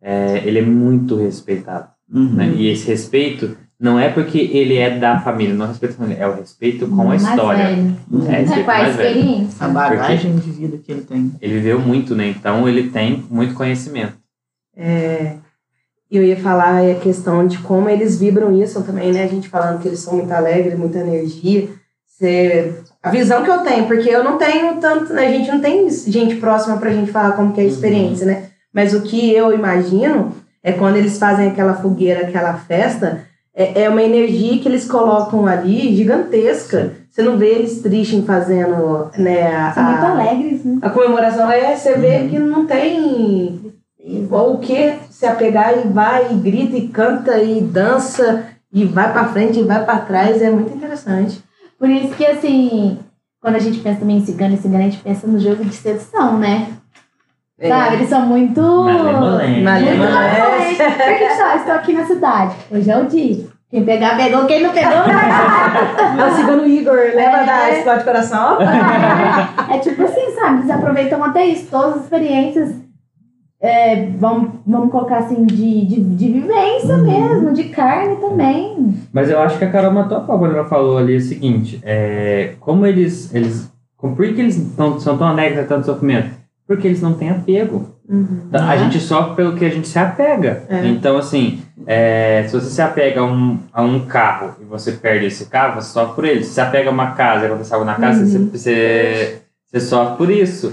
é, 0.00 0.40
ele 0.44 0.60
é 0.60 0.62
muito 0.62 1.16
respeitado, 1.16 1.88
Uhum. 2.12 2.32
né, 2.34 2.52
e 2.56 2.68
esse 2.68 2.86
respeito 2.88 3.56
não 3.78 3.98
é 3.98 4.08
porque 4.10 4.38
ele 4.38 4.76
é 4.76 4.98
da 4.98 5.20
família, 5.20 5.54
não 5.54 5.64
é 5.64 5.68
respeito 5.68 5.92
da 5.92 5.98
família, 5.98 6.22
é 6.22 6.28
o 6.28 6.34
respeito 6.36 6.86
com 6.86 7.10
a 7.10 7.16
história. 7.16 7.66
velho. 7.68 7.96
Uhum. 8.10 8.30
É, 8.30 8.42
É, 8.42 8.62
com 8.62 8.70
a 8.70 8.88
experiência. 8.88 9.64
A 9.64 9.68
bagagem 9.68 10.36
de 10.36 10.50
vida 10.50 10.76
que 10.78 10.92
ele 10.92 11.00
tem. 11.02 11.32
Ele 11.40 11.54
viveu 11.54 11.80
muito, 11.80 12.14
né? 12.14 12.28
Então 12.28 12.68
ele 12.68 12.90
tem 12.90 13.24
muito 13.30 13.54
conhecimento. 13.54 14.14
É, 14.76 15.36
eu 16.10 16.24
ia 16.24 16.36
falar 16.36 16.82
a 16.90 16.94
questão 16.96 17.46
de 17.46 17.58
como 17.58 17.88
eles 17.88 18.18
vibram 18.18 18.52
isso 18.60 18.82
também, 18.82 19.12
né? 19.12 19.24
A 19.24 19.28
gente 19.28 19.48
falando 19.48 19.80
que 19.80 19.88
eles 19.88 20.00
são 20.00 20.14
muito 20.14 20.32
alegres, 20.32 20.78
muita 20.78 20.98
energia. 20.98 21.68
Você- 22.06 22.72
a 23.02 23.10
visão 23.10 23.42
que 23.42 23.50
eu 23.50 23.58
tenho, 23.58 23.86
porque 23.86 24.08
eu 24.10 24.22
não 24.24 24.36
tenho 24.36 24.74
tanto, 24.76 25.12
né? 25.12 25.26
A 25.26 25.30
gente 25.30 25.50
não 25.50 25.60
tem 25.60 25.88
gente 25.88 26.36
próxima 26.36 26.76
pra 26.76 26.90
gente 26.90 27.10
falar 27.10 27.32
como 27.32 27.52
que 27.52 27.60
é 27.60 27.64
a 27.64 27.66
experiência, 27.66 28.26
né? 28.26 28.44
Mas 28.74 28.92
o 28.92 29.02
que 29.02 29.32
eu 29.34 29.52
imagino 29.54 30.32
é 30.62 30.72
quando 30.72 30.96
eles 30.96 31.18
fazem 31.18 31.48
aquela 31.48 31.74
fogueira, 31.74 32.26
aquela 32.26 32.54
festa, 32.54 33.22
é, 33.54 33.82
é 33.84 33.88
uma 33.88 34.02
energia 34.02 34.58
que 34.58 34.68
eles 34.68 34.84
colocam 34.86 35.46
ali 35.46 35.94
gigantesca. 35.96 36.92
Você 37.10 37.22
não 37.22 37.36
vê 37.38 37.46
eles 37.54 37.80
tristes 37.80 38.24
fazendo, 38.24 39.10
né? 39.16 39.46
A, 39.56 39.72
São 39.72 39.82
muito 39.84 40.04
a- 40.04 40.10
alegres, 40.10 40.64
né? 40.64 40.78
a 40.82 40.90
comemoração 40.90 41.50
é, 41.50 41.74
você 41.74 41.94
vê 41.96 42.18
Uhum. 42.18 42.28
que 42.28 42.38
não 42.38 42.66
tem 42.66 43.69
ou 44.30 44.54
o 44.54 44.58
que 44.58 44.94
se 45.10 45.26
apegar 45.26 45.78
e 45.78 45.88
vai 45.88 46.32
e 46.32 46.34
grita 46.34 46.76
e 46.76 46.88
canta 46.88 47.38
e 47.38 47.60
dança 47.60 48.44
e 48.72 48.84
vai 48.84 49.12
pra 49.12 49.26
frente 49.26 49.60
e 49.60 49.64
vai 49.64 49.84
pra 49.84 49.98
trás 49.98 50.40
é 50.40 50.50
muito 50.50 50.74
interessante. 50.74 51.42
Por 51.78 51.88
isso 51.88 52.14
que, 52.14 52.26
assim, 52.26 52.98
quando 53.40 53.56
a 53.56 53.58
gente 53.58 53.78
pensa 53.80 54.00
também 54.00 54.18
em 54.18 54.24
cigano 54.24 54.54
e 54.54 54.58
cigana, 54.58 54.84
a 54.84 54.88
gente 54.88 55.02
pensa 55.02 55.26
no 55.26 55.38
jogo 55.38 55.64
de 55.64 55.74
sedução, 55.74 56.38
né? 56.38 56.68
É. 57.58 57.68
Sabe? 57.68 57.96
Eles 57.96 58.08
são 58.08 58.22
muito. 58.22 58.60
Malemolente. 58.60 59.62
Malemolente. 59.62 59.98
Muito 59.98 60.12
malemolentes. 60.12 60.78
Porque 60.78 61.30
só, 61.36 61.56
estou 61.56 61.74
aqui 61.74 61.92
na 61.92 62.04
cidade. 62.06 62.54
Hoje 62.70 62.90
é 62.90 62.96
o 62.98 63.06
dia. 63.06 63.46
Quem 63.70 63.84
pegar, 63.84 64.16
pegou. 64.16 64.46
Quem 64.46 64.62
não 64.62 64.72
pegou, 64.72 64.90
não. 64.90 66.24
É 66.24 66.28
o 66.28 66.34
segundo 66.34 66.66
Igor, 66.66 66.96
leva 66.96 67.36
É. 67.36 67.46
da 67.46 67.70
Explode 67.70 67.98
de 68.00 68.04
Coração. 68.04 68.58
É, 68.60 69.76
é 69.76 69.78
tipo 69.78 70.02
assim, 70.02 70.34
sabe? 70.34 70.58
Eles 70.60 70.70
aproveitam 70.70 71.22
até 71.22 71.44
isso, 71.44 71.68
todas 71.70 71.96
as 71.96 72.02
experiências. 72.04 72.74
É, 73.60 74.06
vamos, 74.18 74.50
vamos 74.66 74.90
colocar 74.90 75.18
assim, 75.18 75.44
de, 75.44 75.84
de, 75.86 76.00
de 76.02 76.32
vivência 76.32 76.96
mesmo, 76.98 77.52
de 77.52 77.64
carne 77.64 78.16
também. 78.16 78.94
Mas 79.12 79.28
eu 79.30 79.40
acho 79.40 79.58
que 79.58 79.64
a 79.64 79.70
Carol 79.70 79.92
matou 79.92 80.18
a 80.18 80.20
pau 80.20 80.38
quando 80.38 80.54
ela 80.54 80.64
falou 80.64 80.96
ali 80.98 81.16
o 81.16 81.20
seguinte: 81.20 81.78
é, 81.82 82.54
como 82.60 82.86
eles. 82.86 83.34
eles 83.34 83.70
como- 83.96 84.16
por 84.16 84.26
que 84.32 84.40
eles 84.40 84.72
tão, 84.76 84.98
são 84.98 85.18
tão 85.18 85.26
alegres 85.26 85.58
a 85.60 85.64
tanto 85.64 85.84
sofrimento? 85.86 86.30
Porque 86.66 86.86
eles 86.86 87.02
não 87.02 87.12
têm 87.14 87.28
apego. 87.30 87.86
Tá? 88.50 88.64
A 88.64 88.70
Ah. 88.72 88.76
gente 88.76 88.98
sofre 88.98 89.34
pelo 89.36 89.54
que 89.54 89.64
a 89.64 89.68
gente 89.68 89.86
se 89.86 89.98
apega. 89.98 90.64
É. 90.68 90.86
Então, 90.86 91.16
assim, 91.18 91.60
é, 91.86 92.44
se 92.48 92.52
você 92.54 92.70
se 92.70 92.80
apega 92.82 93.20
a 93.20 93.24
um, 93.24 93.58
a 93.72 93.82
um 93.82 94.00
carro 94.06 94.54
e 94.60 94.64
você 94.64 94.92
perde 94.92 95.26
esse 95.26 95.46
carro, 95.46 95.80
você 95.80 95.92
sofre 95.92 96.14
por 96.14 96.24
ele. 96.24 96.42
Se 96.42 96.54
você 96.54 96.60
apega 96.60 96.88
a 96.88 96.92
uma 96.92 97.12
casa 97.12 97.44
e 97.44 97.46
acontece 97.46 97.72
algo 97.74 97.84
na 97.84 97.94
casa, 97.96 98.24
você, 98.24 98.38
você, 98.38 99.38
você 99.66 99.80
sofre 99.80 100.16
por 100.16 100.30
isso. 100.30 100.72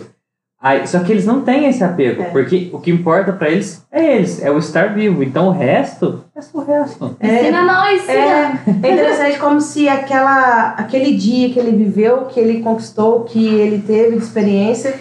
Aí, 0.68 0.86
só 0.88 1.00
que 1.00 1.12
eles 1.12 1.26
não 1.26 1.42
têm 1.42 1.66
esse 1.68 1.84
apego, 1.84 2.24
É. 2.24 2.26
porque 2.26 2.70
o 2.74 2.80
que 2.80 2.92
importa 2.92 3.32
pra 3.32 3.50
eles 3.50 3.86
é 3.92 4.16
eles, 4.18 4.44
é 4.44 4.52
o 4.52 4.58
estar 4.58 4.94
vivo. 4.94 5.24
Então 5.24 5.48
o 5.48 5.52
resto 5.52 6.24
é 6.36 6.42
só 6.42 6.58
o 6.58 6.64
resto. 6.66 7.16
Ensina 7.22 7.64
nós, 7.64 8.10
É, 8.10 8.52
é 8.84 8.92
interessante 8.94 9.40
como 9.40 9.62
se 9.62 9.88
aquela, 9.88 10.72
aquele 10.72 11.16
dia 11.16 11.50
que 11.50 11.58
ele 11.60 11.72
viveu, 11.72 12.26
que 12.26 12.40
ele 12.40 12.62
conquistou, 12.62 13.22
que 13.24 13.46
ele 13.48 13.80
teve 13.80 14.18
de 14.18 14.24
experiência, 14.24 14.94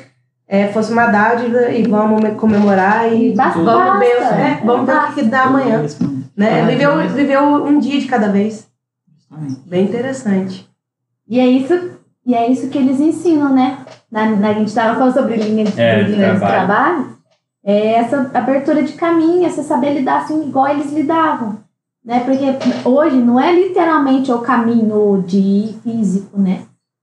é, 0.48 0.68
fosse 0.68 0.92
uma 0.92 1.06
dádiva 1.06 1.70
e 1.70 1.82
vamos 1.88 2.20
comemorar 2.38 3.12
e 3.12 3.34
Basta, 3.34 3.60
vamos 3.60 3.98
ver, 3.98 4.20
basta. 4.20 4.34
é, 4.36 4.60
vamos 4.64 4.86
ver 4.86 4.96
o 4.96 5.12
que, 5.14 5.22
dá 5.24 5.42
amanhã. 5.42 5.84
Né? 6.36 6.64
Viveu, 6.66 6.94
mas- 6.94 7.12
viveu 7.12 7.42
um 7.42 7.78
dia 7.80 7.98
de 7.98 8.06
cada 8.06 8.28
vez. 8.28 8.68
Bem 9.66 9.82
interessante. 9.84 10.68
E 11.28 11.40
é 11.40 11.46
isso, 11.46 11.90
e 12.24 12.34
é 12.34 12.48
isso 12.48 12.68
que 12.68 12.78
eles 12.78 13.00
ensinam, 13.00 13.52
né? 13.52 13.78
Na, 14.10 14.26
na- 14.26 14.48
a 14.50 14.52
gente 14.54 14.68
estava 14.68 14.98
falando 14.98 15.14
sobre 15.14 15.36
linha 15.36 15.64
de, 15.64 15.80
É, 15.80 16.04
de 16.04 16.12
linha 16.12 16.32
de 16.34 16.38
trabalho. 16.38 16.66
trabalho. 16.66 17.16
É 17.64 17.94
essa 17.94 18.30
abertura 18.32 18.82
de 18.82 18.92
caminho, 18.92 19.44
essa 19.46 19.62
saber 19.62 19.94
lidar 19.94 20.22
assim, 20.22 20.46
igual 20.46 20.68
eles 20.68 20.92
lidavam. 20.92 21.58
Né? 22.04 22.20
Porque 22.20 22.44
hoje 22.88 23.16
não 23.16 23.40
é 23.40 23.52
literalmente 23.52 24.30
o 24.30 24.38
caminho 24.38 25.24
de 25.26 25.74
físico, 25.82 26.38
né? 26.40 26.60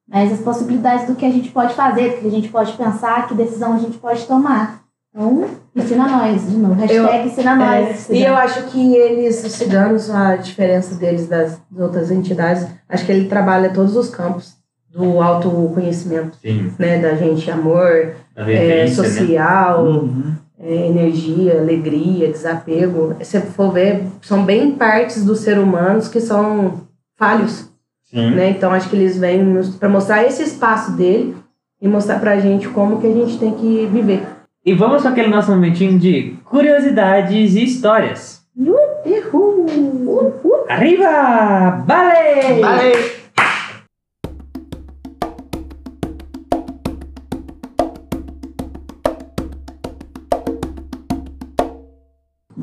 Mas 0.10 0.32
as 0.32 0.40
possibilidades 0.40 1.06
do 1.08 1.16
que 1.16 1.26
a 1.26 1.30
gente 1.32 1.50
pode 1.52 1.74
fazer, 1.74 2.12
do 2.12 2.22
que 2.22 2.28
a 2.28 2.32
gente 2.32 2.48
pode 2.50 2.72
pensar, 2.74 3.28
que 3.28 3.34
decisão 3.34 3.74
a 3.74 3.80
gente 3.80 3.98
pode 3.98 4.24
tomar. 4.26 4.82
Então, 5.14 5.46
ensina 5.76 6.08
nós, 6.08 6.50
de 6.50 6.56
novo. 6.58 6.74
Hashtag 6.76 7.28
ensina 7.28 7.56
nós. 7.56 8.10
É, 8.10 8.14
e 8.16 8.24
eu 8.24 8.36
acho 8.36 8.64
que 8.68 8.96
eles, 8.96 9.44
os 9.44 9.52
ciganos, 9.52 10.10
a 10.10 10.38
diferença 10.38 10.96
deles 10.96 11.28
das, 11.28 11.60
das 11.70 11.82
outras 11.86 12.10
entidades, 12.10 12.66
acho 12.88 13.06
que 13.06 13.12
ele 13.12 13.28
trabalha 13.28 13.74
todos 13.74 13.96
os 13.98 14.10
campos 14.10 14.56
do 14.94 15.22
autoconhecimento, 15.22 16.38
Sim. 16.42 16.72
né? 16.78 17.00
Da 17.00 17.16
gente, 17.16 17.50
amor, 17.50 18.14
A 18.36 18.50
é, 18.50 18.86
né? 18.86 18.88
social, 18.88 19.86
Uhum. 19.86 20.34
é, 20.60 20.88
energia, 20.88 21.60
alegria, 21.60 22.30
desapego. 22.32 23.16
Se 23.22 23.40
for 23.42 23.72
ver, 23.74 24.04
são 24.22 24.44
bem 24.46 24.72
partes 24.72 25.26
do 25.26 25.36
ser 25.36 25.58
humano 25.58 26.00
que 26.10 26.22
são 26.22 26.82
falhos, 27.18 27.70
Sim. 28.04 28.32
né? 28.36 28.50
Então 28.52 28.72
acho 28.72 28.90
que 28.90 28.96
eles 28.96 29.18
vêm 29.18 29.44
para 29.80 29.90
mostrar 29.90 30.24
esse 30.26 30.44
espaço 30.44 30.92
dele 30.92 31.36
e 31.82 31.88
mostrar 31.88 32.20
pra 32.20 32.40
gente 32.40 32.70
como 32.70 33.02
que 33.02 33.08
a 33.08 33.14
gente 33.14 33.38
tem 33.40 33.52
que 33.52 33.88
viver. 33.92 34.24
E 34.66 34.74
vamos 34.74 35.02
com 35.02 35.10
aquele 35.10 35.28
nosso 35.28 35.52
momentinho 35.52 36.00
de 36.00 36.36
curiosidades 36.46 37.56
e 37.56 37.64
histórias. 37.64 38.42
Uhul! 38.56 40.34
Arriba! 40.70 41.84
Vale! 41.86 42.62
Valeu! 42.62 43.23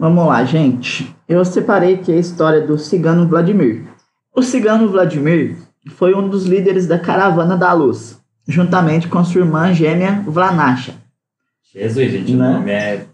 Vamos 0.01 0.27
lá, 0.27 0.43
gente. 0.45 1.15
Eu 1.29 1.45
separei 1.45 1.97
aqui 1.97 2.11
a 2.11 2.17
história 2.17 2.63
do 2.67 2.79
cigano 2.79 3.29
Vladimir. 3.29 3.85
O 4.35 4.43
cigano 4.43 4.89
Vladimir 4.89 5.59
foi 5.91 6.15
um 6.15 6.27
dos 6.27 6.47
líderes 6.47 6.87
da 6.87 6.99
Caravana 6.99 7.55
da 7.55 7.71
Luz, 7.75 8.19
juntamente 8.49 9.09
com 9.09 9.23
sua 9.23 9.43
irmã 9.43 9.75
gêmea 9.75 10.25
Vlanasha. 10.27 10.95
Jesus, 11.75 12.13
gente, 12.13 12.33
o 12.33 12.39
Né? 12.39 12.51
nome 12.51 12.71
é. 12.71 13.05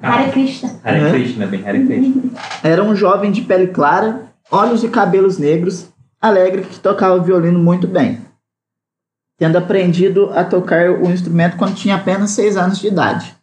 Hare. 0.00 0.30
Krishna. 0.30 0.80
Hare 0.84 1.00
Né? 1.00 1.10
Krishna, 1.10 1.46
bem 1.48 1.66
Hare 1.68 1.84
Krishna. 1.84 2.22
Era 2.62 2.84
um 2.84 2.94
jovem 2.94 3.32
de 3.32 3.42
pele 3.42 3.66
clara, 3.66 4.22
olhos 4.52 4.84
e 4.84 4.88
cabelos 4.88 5.36
negros, 5.36 5.88
alegre 6.22 6.62
que 6.62 6.78
tocava 6.78 7.18
violino 7.18 7.58
muito 7.58 7.88
bem, 7.88 8.20
tendo 9.36 9.58
aprendido 9.58 10.30
a 10.32 10.44
tocar 10.44 10.90
o 10.92 11.10
instrumento 11.10 11.56
quando 11.56 11.74
tinha 11.74 11.96
apenas 11.96 12.30
seis 12.30 12.56
anos 12.56 12.78
de 12.78 12.86
idade. 12.86 13.34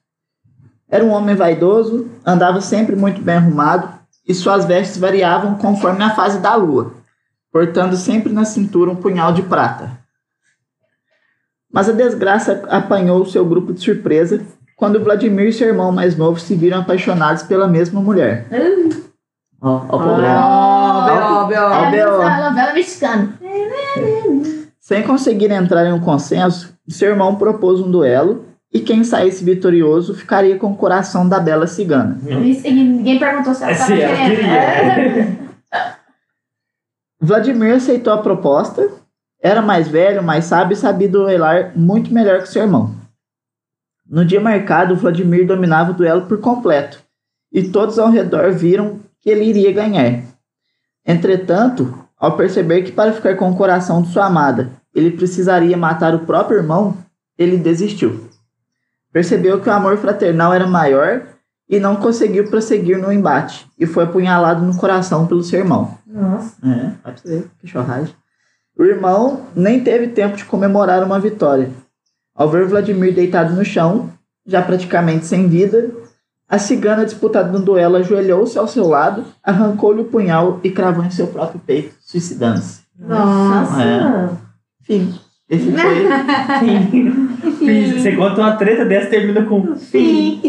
Era 0.92 1.06
um 1.06 1.12
homem 1.12 1.34
vaidoso, 1.34 2.10
andava 2.26 2.60
sempre 2.60 2.98
muito 2.98 3.22
bem 3.22 3.36
arrumado 3.36 3.88
e 4.28 4.34
suas 4.34 4.66
vestes 4.66 4.98
variavam 4.98 5.56
conforme 5.56 6.04
a 6.04 6.14
fase 6.14 6.40
da 6.40 6.54
lua, 6.54 6.92
portando 7.50 7.96
sempre 7.96 8.34
na 8.34 8.44
cintura 8.44 8.92
um 8.92 8.96
punhal 8.98 9.32
de 9.32 9.42
prata. 9.42 9.98
Mas 11.72 11.88
a 11.88 11.94
desgraça 11.94 12.66
apanhou 12.70 13.26
seu 13.26 13.46
grupo 13.46 13.72
de 13.72 13.80
surpresa 13.80 14.42
quando 14.76 15.02
Vladimir 15.02 15.48
e 15.48 15.54
seu 15.54 15.70
irmão 15.70 15.94
mais 15.94 16.18
novo 16.18 16.38
se 16.38 16.56
viram 16.56 16.80
apaixonados 16.80 17.44
pela 17.44 17.70
mesma 17.70 18.02
mulher. 18.02 18.48
Ó, 19.62 19.78
o 19.78 20.00
problema. 20.00 20.42
É 22.70 22.74
mexicana. 22.74 23.40
Sem 24.78 25.04
conseguir 25.04 25.52
entrar 25.52 25.86
em 25.86 25.94
um 25.94 26.02
consenso, 26.02 26.74
seu 26.90 27.12
irmão 27.12 27.36
propôs 27.36 27.80
um 27.80 27.90
duelo 27.90 28.50
e 28.74 28.80
quem 28.80 29.04
saísse 29.04 29.44
vitorioso 29.44 30.13
ficaria 30.13 30.58
com 30.58 30.72
o 30.72 30.78
coração 30.78 31.28
da 31.28 31.40
bela 31.40 31.68
cigana. 31.68 32.18
Isso, 32.44 32.66
e 32.66 32.72
ninguém 32.72 33.20
perguntou 33.20 33.54
se 33.54 33.63
ela 33.63 33.75
tava 33.75 33.88
Sim, 33.88 34.00
ela 34.00 34.16
querendo. 34.16 34.36
queria. 34.38 35.51
Vladimir 37.20 37.75
aceitou 37.75 38.13
a 38.13 38.22
proposta, 38.22 38.90
era 39.42 39.62
mais 39.62 39.88
velho, 39.88 40.24
mais 40.24 40.46
sábio 40.46 40.74
e 40.74 40.78
sabia 40.78 41.10
duelar 41.10 41.74
muito 41.75 42.13
melhor 42.13 42.42
que 42.42 42.50
seu 42.50 42.63
irmão. 42.63 42.96
No 44.10 44.25
dia 44.25 44.42
marcado, 44.42 44.96
Vladimir 44.96 45.46
dominava 45.46 45.92
o 45.92 45.94
duelo 45.94 46.25
por 46.25 46.40
completo 46.40 47.00
e 47.51 47.63
todos 47.63 48.00
ao 48.00 48.10
redor 48.10 48.51
viram 48.51 49.00
que 49.20 49.30
ele 49.30 49.46
iria 49.46 49.72
ganhar. 49.72 50.24
Entretanto, 51.06 51.94
ao 52.18 52.38
perceber 52.38 52.84
que 52.84 52.92
para 52.92 53.13
ficar 53.13 53.36
com 53.36 53.50
o 53.50 53.56
coração 53.56 54.01
de 54.01 54.10
sua 54.10 54.25
amada 54.25 54.72
ele 54.94 55.12
precisaria 55.12 55.78
matar 55.78 56.13
o 56.13 56.25
próprio 56.25 56.58
irmão, 56.58 56.98
ele 57.38 57.58
desistiu. 57.58 58.31
Percebeu 59.12 59.60
que 59.60 59.70
o 59.70 59.74
amor 59.74 59.98
fraternal 59.98 60.53
era 60.53 60.65
maior 60.68 61.24
e 61.70 61.80
não 61.80 61.96
conseguiu 61.96 62.50
prosseguir 62.50 62.98
no 62.98 63.12
embate 63.12 63.68
e 63.80 63.86
foi 63.86 64.03
apunhalado 64.03 64.65
no 64.65 64.75
coração 64.75 65.27
pelo 65.27 65.44
seu 65.44 65.60
irmão. 65.60 65.98
Nossa. 66.06 66.56
É, 66.65 66.91
pode 67.03 67.22
ser, 67.22 67.48
que 67.60 67.68
chorragem. 67.68 68.13
O 68.77 68.83
irmão 68.83 69.48
nem 69.55 69.83
teve 69.83 70.07
tempo 70.07 70.36
de 70.36 70.46
comemorar 70.46 71.03
uma 71.03 71.20
vitória. 71.20 71.70
Ao 72.36 72.50
ver 72.50 72.66
Vladimir 72.66 73.14
deitado 73.14 73.53
no 73.53 73.64
chão, 73.64 74.09
já 74.46 74.62
praticamente 74.62 75.25
sem 75.25 75.48
vida, 75.48 75.92
a 76.48 76.57
cigana 76.57 77.05
disputada 77.05 77.51
no 77.51 77.64
duelo 77.64 77.96
ajoelhou-se 77.96 78.57
ao 78.57 78.68
seu 78.68 78.88
lado, 78.88 79.24
arrancou-lhe 79.42 80.01
o 80.01 80.05
punhal 80.05 80.59
e 80.64 80.70
cravou 80.70 81.05
em 81.05 81.12
seu 81.12 81.27
próprio 81.27 81.62
peito, 81.66 81.96
suicidando-se. 82.01 82.81
Nossa. 83.00 84.38
Enfim, 84.81 85.18
esse 85.51 85.72
foi. 85.72 87.51
Fiz- 87.59 88.01
Você 88.01 88.11
conta 88.16 88.42
uma 88.42 88.53
treta 88.53 88.85
dessa 88.85 89.07
termina 89.09 89.44
com. 89.44 89.75
Sim. 89.75 90.40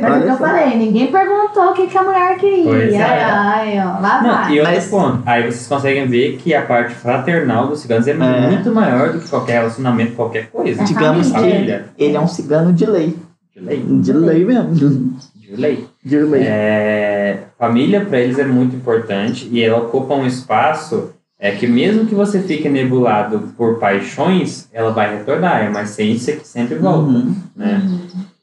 Mas 0.00 0.12
é 0.12 0.18
o 0.18 0.22
que 0.22 0.28
eu 0.28 0.32
só. 0.32 0.36
falei, 0.38 0.76
ninguém 0.76 1.06
perguntou 1.08 1.70
o 1.70 1.72
que, 1.74 1.86
que 1.86 1.98
a 1.98 2.02
mulher 2.02 2.36
queria. 2.38 2.64
Pois 2.64 2.92
é. 2.92 3.02
Ai, 3.02 3.78
ai, 3.78 3.78
ó. 3.80 4.00
Lá 4.00 4.22
Não, 4.22 4.30
vai. 4.30 4.52
e 4.54 4.58
outro 4.60 4.74
Mas- 4.74 4.86
ponto. 4.88 5.22
Aí 5.26 5.42
vocês 5.42 5.66
conseguem 5.66 6.06
ver 6.06 6.36
que 6.36 6.54
a 6.54 6.62
parte 6.62 6.94
fraternal 6.94 7.66
dos 7.68 7.80
ciganos 7.80 8.06
é, 8.06 8.12
É. 8.12 8.50
muito 8.50 8.72
maior 8.72 9.12
do 9.12 9.20
que 9.20 9.28
qualquer 9.28 9.54
relacionamento, 9.54 10.12
qualquer 10.12 10.48
coisa. 10.50 10.80
É 10.82 10.84
Digamos 10.84 11.26
que 11.26 11.32
família. 11.32 11.86
ele 11.98 12.16
é 12.16 12.20
um 12.20 12.28
cigano 12.28 12.72
de 12.72 12.86
lei. 12.86 13.16
De 13.54 13.60
lei. 13.60 13.84
De 13.86 14.12
lei 14.12 14.44
mesmo. 14.44 14.74
De 14.74 15.56
lei. 15.56 15.86
De 16.04 16.18
lei. 16.18 16.42
É, 16.44 17.38
família 17.58 18.00
para 18.04 18.18
eles 18.18 18.38
é 18.38 18.44
muito 18.44 18.74
importante 18.76 19.48
e 19.52 19.62
ela 19.62 19.78
ocupa 19.78 20.14
um 20.14 20.26
espaço 20.26 21.10
é 21.46 21.50
que 21.50 21.66
mesmo 21.66 22.06
que 22.06 22.14
você 22.14 22.40
fique 22.40 22.68
nebulado 22.68 23.52
por 23.56 23.78
paixões, 23.78 24.68
ela 24.72 24.90
vai 24.92 25.16
retornar. 25.18 25.62
É 25.64 25.68
uma 25.68 25.82
essência 25.82 26.36
que 26.36 26.46
sempre 26.48 26.76
volta, 26.76 27.10
Uhum. 27.10 27.34
né? 27.54 27.82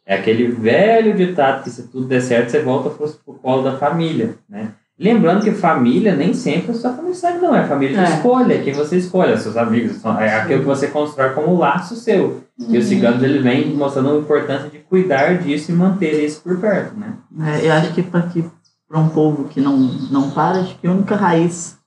É 0.06 0.16
aquele 0.16 0.48
velho 0.52 1.14
ditado 1.16 1.64
que 1.64 1.70
se 1.70 1.84
tudo 1.88 2.06
der 2.08 2.22
certo, 2.22 2.50
você 2.52 2.62
volta 2.62 2.90
pro, 2.90 3.08
pro 3.26 3.34
colo 3.36 3.64
da 3.64 3.78
família, 3.78 4.36
né? 4.50 4.70
Lembrando 5.00 5.44
que 5.44 5.52
família 5.52 6.16
nem 6.16 6.32
sempre 6.34 6.72
é 6.72 6.74
sua 6.76 6.92
família 6.94 7.16
sangue, 7.16 7.40
não. 7.42 7.56
É 7.56 7.66
família 7.66 7.98
de 7.98 8.04
É. 8.04 8.16
escolha, 8.16 8.62
quem 8.62 8.74
você 8.74 8.98
escolhe, 8.98 9.36
seus 9.38 9.58
amigos. 9.58 9.98
É 10.20 10.36
aquilo 10.36 10.60
que 10.60 10.66
você 10.68 10.88
constrói 10.88 11.32
como 11.32 11.58
laço 11.58 11.96
seu. 11.96 12.44
E 12.70 12.78
os 12.78 12.86
ciganos, 12.86 13.24
ele 13.24 13.40
vem 13.40 13.74
mostrando 13.74 14.12
a 14.12 14.20
importância 14.20 14.70
de 14.70 14.78
cuidar 14.78 15.40
disso 15.40 15.72
e 15.72 15.74
manter 15.74 16.24
isso 16.24 16.42
por 16.42 16.60
perto, 16.60 16.94
né? 17.00 17.14
É, 17.60 17.68
eu 17.68 17.74
acho 17.74 17.94
que 17.94 18.04
para 18.04 19.00
um 19.00 19.10
povo 19.10 19.46
que 19.46 19.60
não, 19.60 19.76
não 20.12 20.30
para, 20.30 20.60
acho 20.60 20.78
que 20.78 20.86
a 20.86 20.92
única 20.92 21.16
raiz 21.16 21.78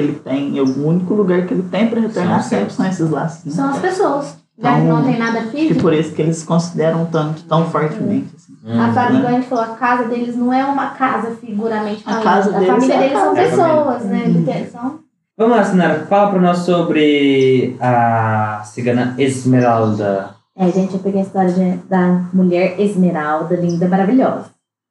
que 0.00 0.06
ele 0.06 0.20
tem, 0.24 0.60
o 0.60 0.86
único 0.86 1.14
lugar 1.14 1.46
que 1.46 1.54
ele 1.54 1.62
tem 1.64 1.88
para 1.88 2.00
retornar 2.00 2.40
São 2.42 2.48
sempre 2.58 2.72
são 2.74 2.86
esses 2.86 3.10
laços. 3.10 3.44
Né? 3.44 3.52
São 3.52 3.70
as 3.70 3.78
pessoas. 3.78 4.40
Então, 4.58 4.78
não 4.84 5.02
tem 5.04 5.18
nada 5.18 5.38
Acho 5.38 5.50
que 5.50 5.56
físico, 5.56 5.80
por 5.80 5.92
isso 5.94 6.12
que 6.12 6.20
eles 6.20 6.42
consideram 6.42 7.06
tanto, 7.06 7.42
tão 7.44 7.64
fortemente. 7.70 8.28
Assim. 8.36 8.50
a 8.78 8.88
Hum. 8.88 8.92
família, 8.92 9.22
né? 9.22 9.28
a 9.28 9.32
gente 9.32 9.48
falou, 9.48 9.64
a 9.64 9.68
casa 9.68 10.04
deles 10.04 10.36
não 10.36 10.52
é 10.52 10.62
uma 10.64 10.88
casa 10.90 11.30
figuramente 11.40 12.02
A 12.04 12.10
falando. 12.10 12.22
casa 12.24 12.50
a 12.50 12.52
deles 12.58 12.68
família 12.74 12.94
é 12.94 12.96
a 12.96 13.00
deles 13.00 13.18
são 13.18 13.34
casa. 13.34 13.40
É 13.40 13.44
a 13.46 13.50
pessoas, 13.50 14.04
né? 14.04 14.68
São 14.70 14.98
Vamos 15.38 15.56
lá, 15.56 15.64
Sinara, 15.64 16.06
fala 16.06 16.30
para 16.32 16.40
nós 16.42 16.58
sobre 16.58 17.74
a 17.80 18.60
cigana 18.64 19.14
Esmeralda. 19.16 20.34
É, 20.54 20.70
gente, 20.70 20.92
eu 20.92 21.00
peguei 21.00 21.20
a 21.20 21.24
história 21.24 21.50
de- 21.50 21.78
da 21.88 22.20
mulher 22.34 22.78
esmeralda, 22.78 23.54
linda, 23.56 23.88
maravilhosa. 23.88 24.44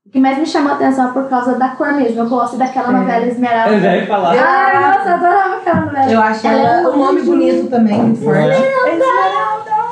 O 0.06 0.12
que 0.12 0.20
mais 0.20 0.38
me 0.40 0.46
chamou 0.46 0.72
a 0.72 0.76
atenção 0.76 1.10
é 1.10 1.12
por 1.12 1.30
causa 1.30 1.56
da 1.60 1.70
cor 1.70 1.94
mesmo. 1.94 2.20
Eu 2.22 2.30
gosto 2.30 2.58
daquela 2.58 2.90
É. 2.90 2.92
novela 2.92 3.26
Esmeralda. 3.28 3.76
Eu 3.76 3.80
já 3.80 3.96
ia 3.96 4.08
falar. 4.08 4.34
Ai, 4.40 4.82
nossa, 4.82 5.10
eu 5.10 5.14
adorava 5.16 5.56
aquela 5.58 5.82
novela. 5.82 6.12
Eu 6.12 6.22
acho 6.22 6.48
Ela 6.48 6.58
é 6.60 6.80
ela 6.80 6.90
um 6.96 6.98
nome 6.98 7.22
bonito 7.22 7.70
também, 7.70 8.02
muito 8.02 8.24
forte. 8.24 8.58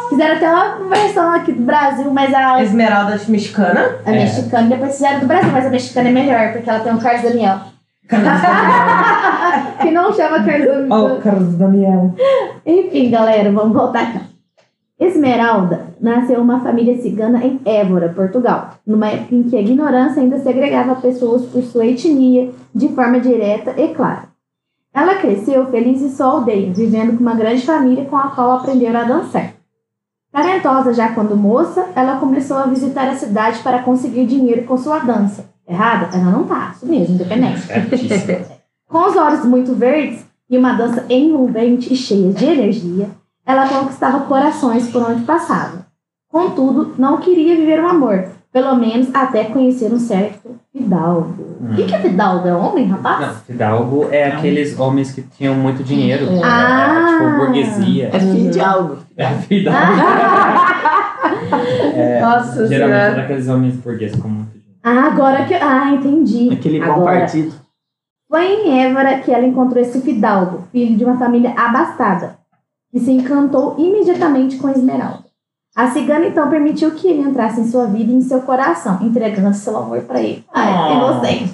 Fizeram 0.10 0.36
até 0.38 0.50
uma 0.50 0.88
versão 0.90 1.34
aqui 1.34 1.52
do 1.52 1.62
Brasil, 1.64 2.10
mas 2.12 2.34
a, 2.34 2.64
Esmeralda 2.64 3.20
mexicana. 3.28 3.98
a 4.06 4.10
É. 4.12 4.14
mexicana, 4.14 4.68
depois 4.70 4.94
fizeram 4.94 5.20
do 5.20 5.28
Brasil, 5.28 5.52
mas 5.52 5.66
a 5.66 5.70
mexicana 5.70 6.10
é 6.10 6.12
melhor, 6.14 6.54
porque 6.54 6.70
ela 6.70 6.80
tem 6.80 6.94
o 6.96 6.98
Carlos 7.00 7.22
Daniel. 7.24 7.58
que 9.82 9.92
não 9.92 10.14
chama 10.14 10.44
Carlos 10.44 10.66
Daniel. 10.68 10.88
Oh, 11.18 11.22
Carlos 11.22 11.56
Daniel. 11.56 12.16
Enfim, 12.66 13.12
galera, 13.12 13.52
vamos 13.52 13.74
voltar 13.76 14.02
aqui. 14.04 14.20
Esmeralda 15.00 15.94
nasceu 16.02 16.42
uma 16.42 16.60
família 16.60 17.00
cigana 17.00 17.46
em 17.46 17.60
Évora, 17.64 18.10
Portugal, 18.10 18.72
numa 18.86 19.10
época 19.10 19.36
em 19.36 19.44
que 19.44 19.56
a 19.56 19.62
ignorância 19.62 20.22
ainda 20.22 20.40
segregava 20.40 20.96
pessoas 20.96 21.46
por 21.46 21.62
sua 21.62 21.86
etnia 21.86 22.52
de 22.74 22.90
forma 22.90 23.20
direta 23.20 23.80
e 23.80 23.94
clara. 23.94 24.30
Ela 24.92 25.16
cresceu 25.16 25.68
feliz 25.68 26.02
em 26.02 26.10
sua 26.10 26.26
aldeia, 26.26 26.74
vivendo 26.74 27.16
com 27.16 27.22
uma 27.22 27.36
grande 27.36 27.64
família 27.64 28.06
com 28.06 28.18
a 28.18 28.30
qual 28.30 28.54
aprendeu 28.54 28.96
a 28.98 29.04
dançar. 29.04 29.54
Talentosa 30.32 30.92
já 30.94 31.14
quando 31.14 31.38
moça, 31.38 31.90
ela 31.96 32.20
começou 32.20 32.58
a 32.58 32.66
visitar 32.66 33.08
a 33.08 33.16
cidade 33.16 33.60
para 33.60 33.84
conseguir 33.84 34.26
dinheiro 34.26 34.64
com 34.64 34.78
sua 34.78 34.98
dança. 35.00 35.46
Errada? 35.68 36.16
Ela 36.18 36.32
não 36.32 36.46
tá, 36.46 36.74
isso 36.76 36.88
mesmo, 36.88 37.16
independente. 37.16 37.60
Certíssimo. 37.62 38.58
Com 38.88 39.06
os 39.06 39.18
olhos 39.18 39.44
muito 39.44 39.76
verdes 39.76 40.26
e 40.50 40.58
uma 40.58 40.74
dança 40.74 41.06
envolvente 41.10 41.92
e 41.92 41.96
cheia 41.96 42.32
de 42.32 42.46
energia, 42.46 43.10
ela 43.48 43.68
conquistava 43.68 44.26
corações 44.26 44.90
por 44.90 45.02
onde 45.10 45.24
passava. 45.24 45.88
Contudo, 46.30 46.94
não 46.98 47.18
queria 47.18 47.56
viver 47.56 47.80
um 47.82 47.88
amor, 47.88 48.26
pelo 48.52 48.76
menos 48.76 49.08
até 49.16 49.46
conhecer 49.46 49.92
um 49.94 49.98
certo 49.98 50.58
Fidalgo. 50.72 51.58
O 51.60 51.76
que, 51.76 51.86
que 51.86 51.96
é 51.96 52.00
Fidalgo? 52.00 52.48
É 52.48 52.54
homem, 52.54 52.86
rapaz? 52.86 53.20
Não, 53.20 53.34
Fidalgo 53.36 54.08
é 54.12 54.26
aqueles 54.26 54.80
homens 54.80 55.12
que 55.12 55.22
tinham 55.24 55.56
muito 55.56 55.84
dinheiro. 55.84 56.28
Ah. 56.44 57.08
É, 57.10 57.14
tipo 57.14 57.38
burguesia. 57.38 58.10
É 58.14 58.20
filho 58.20 58.52
de 58.52 58.60
algo. 58.60 58.98
É 59.16 59.28
Fidalgo. 59.30 59.78
É, 61.94 62.22
Nossa 62.22 62.68
geralmente 62.68 63.00
Senhora. 63.00 63.12
é 63.12 63.16
daqueles 63.16 63.48
homens 63.48 63.76
burgueses 63.76 64.20
com 64.20 64.28
muito 64.28 64.52
dinheiro. 64.52 64.80
Ah, 64.84 65.08
agora 65.08 65.46
que. 65.46 65.54
Ah, 65.54 65.92
entendi. 65.92 66.50
Aquele 66.54 66.80
bom 66.80 66.92
Agora, 66.92 67.20
partido. 67.22 67.54
Foi 68.30 68.46
em 68.46 68.84
Évora 68.84 69.18
que 69.20 69.32
ela 69.32 69.46
encontrou 69.46 69.82
esse 69.82 70.00
fidalgo, 70.02 70.64
filho 70.72 70.96
de 70.96 71.04
uma 71.04 71.18
família 71.18 71.54
abastada, 71.58 72.37
que 72.92 73.00
se 73.00 73.12
encantou 73.12 73.76
imediatamente 73.78 74.58
com 74.58 74.70
Esmeralda. 74.70 75.26
A 75.76 75.92
cigana 75.92 76.26
então 76.26 76.50
permitiu 76.50 76.92
que 76.92 77.08
ele 77.08 77.22
entrasse 77.22 77.62
em 77.62 77.68
sua 77.68 77.86
vida 77.86 78.12
e 78.12 78.16
em 78.16 78.22
seu 78.22 78.42
coração, 78.42 79.00
entregando 79.02 79.56
seu 79.56 79.78
amor 79.78 80.02
para 80.02 80.22
ele. 80.22 80.44
Ai, 80.54 80.74
Ah. 80.74 80.94
inocente. 80.94 81.54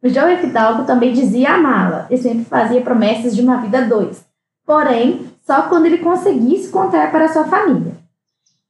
O 0.00 0.08
jovem 0.08 0.38
fidalgo 0.38 0.84
também 0.84 1.12
dizia 1.12 1.54
amá-la 1.54 2.06
e 2.08 2.16
sempre 2.16 2.44
fazia 2.44 2.80
promessas 2.80 3.34
de 3.34 3.42
uma 3.42 3.56
vida 3.56 3.78
a 3.78 3.84
dois. 3.88 4.24
Porém, 4.64 5.26
só 5.44 5.62
quando 5.62 5.86
ele 5.86 5.98
conseguisse 5.98 6.68
contar 6.68 7.10
para 7.10 7.32
sua 7.32 7.44
família. 7.44 7.96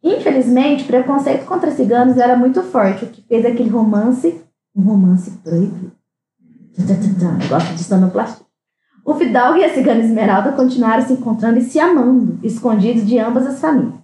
Infelizmente, 0.03 0.85
o 0.85 0.87
preconceito 0.87 1.45
contra 1.45 1.71
ciganos 1.73 2.17
era 2.17 2.37
muito 2.37 2.63
forte, 2.63 3.05
o 3.05 3.09
que 3.09 3.21
fez 3.23 3.45
aquele 3.45 3.69
romance, 3.69 4.41
um 4.75 4.83
romance 4.83 5.31
proibido. 5.43 5.93
Eu 6.79 7.49
gosto 7.49 7.75
de 7.75 7.83
sonoplastia. 7.85 8.47
O 9.09 9.15
Fidalgo 9.15 9.59
e 9.59 9.65
a 9.65 9.73
cigana 9.73 10.05
Esmeralda 10.05 10.53
continuaram 10.53 11.03
se 11.03 11.15
encontrando 11.15 11.59
e 11.59 11.63
se 11.63 11.81
amando, 11.81 12.39
escondidos 12.43 13.07
de 13.07 13.19
ambas 13.19 13.47
as 13.47 13.59
famílias. 13.59 13.95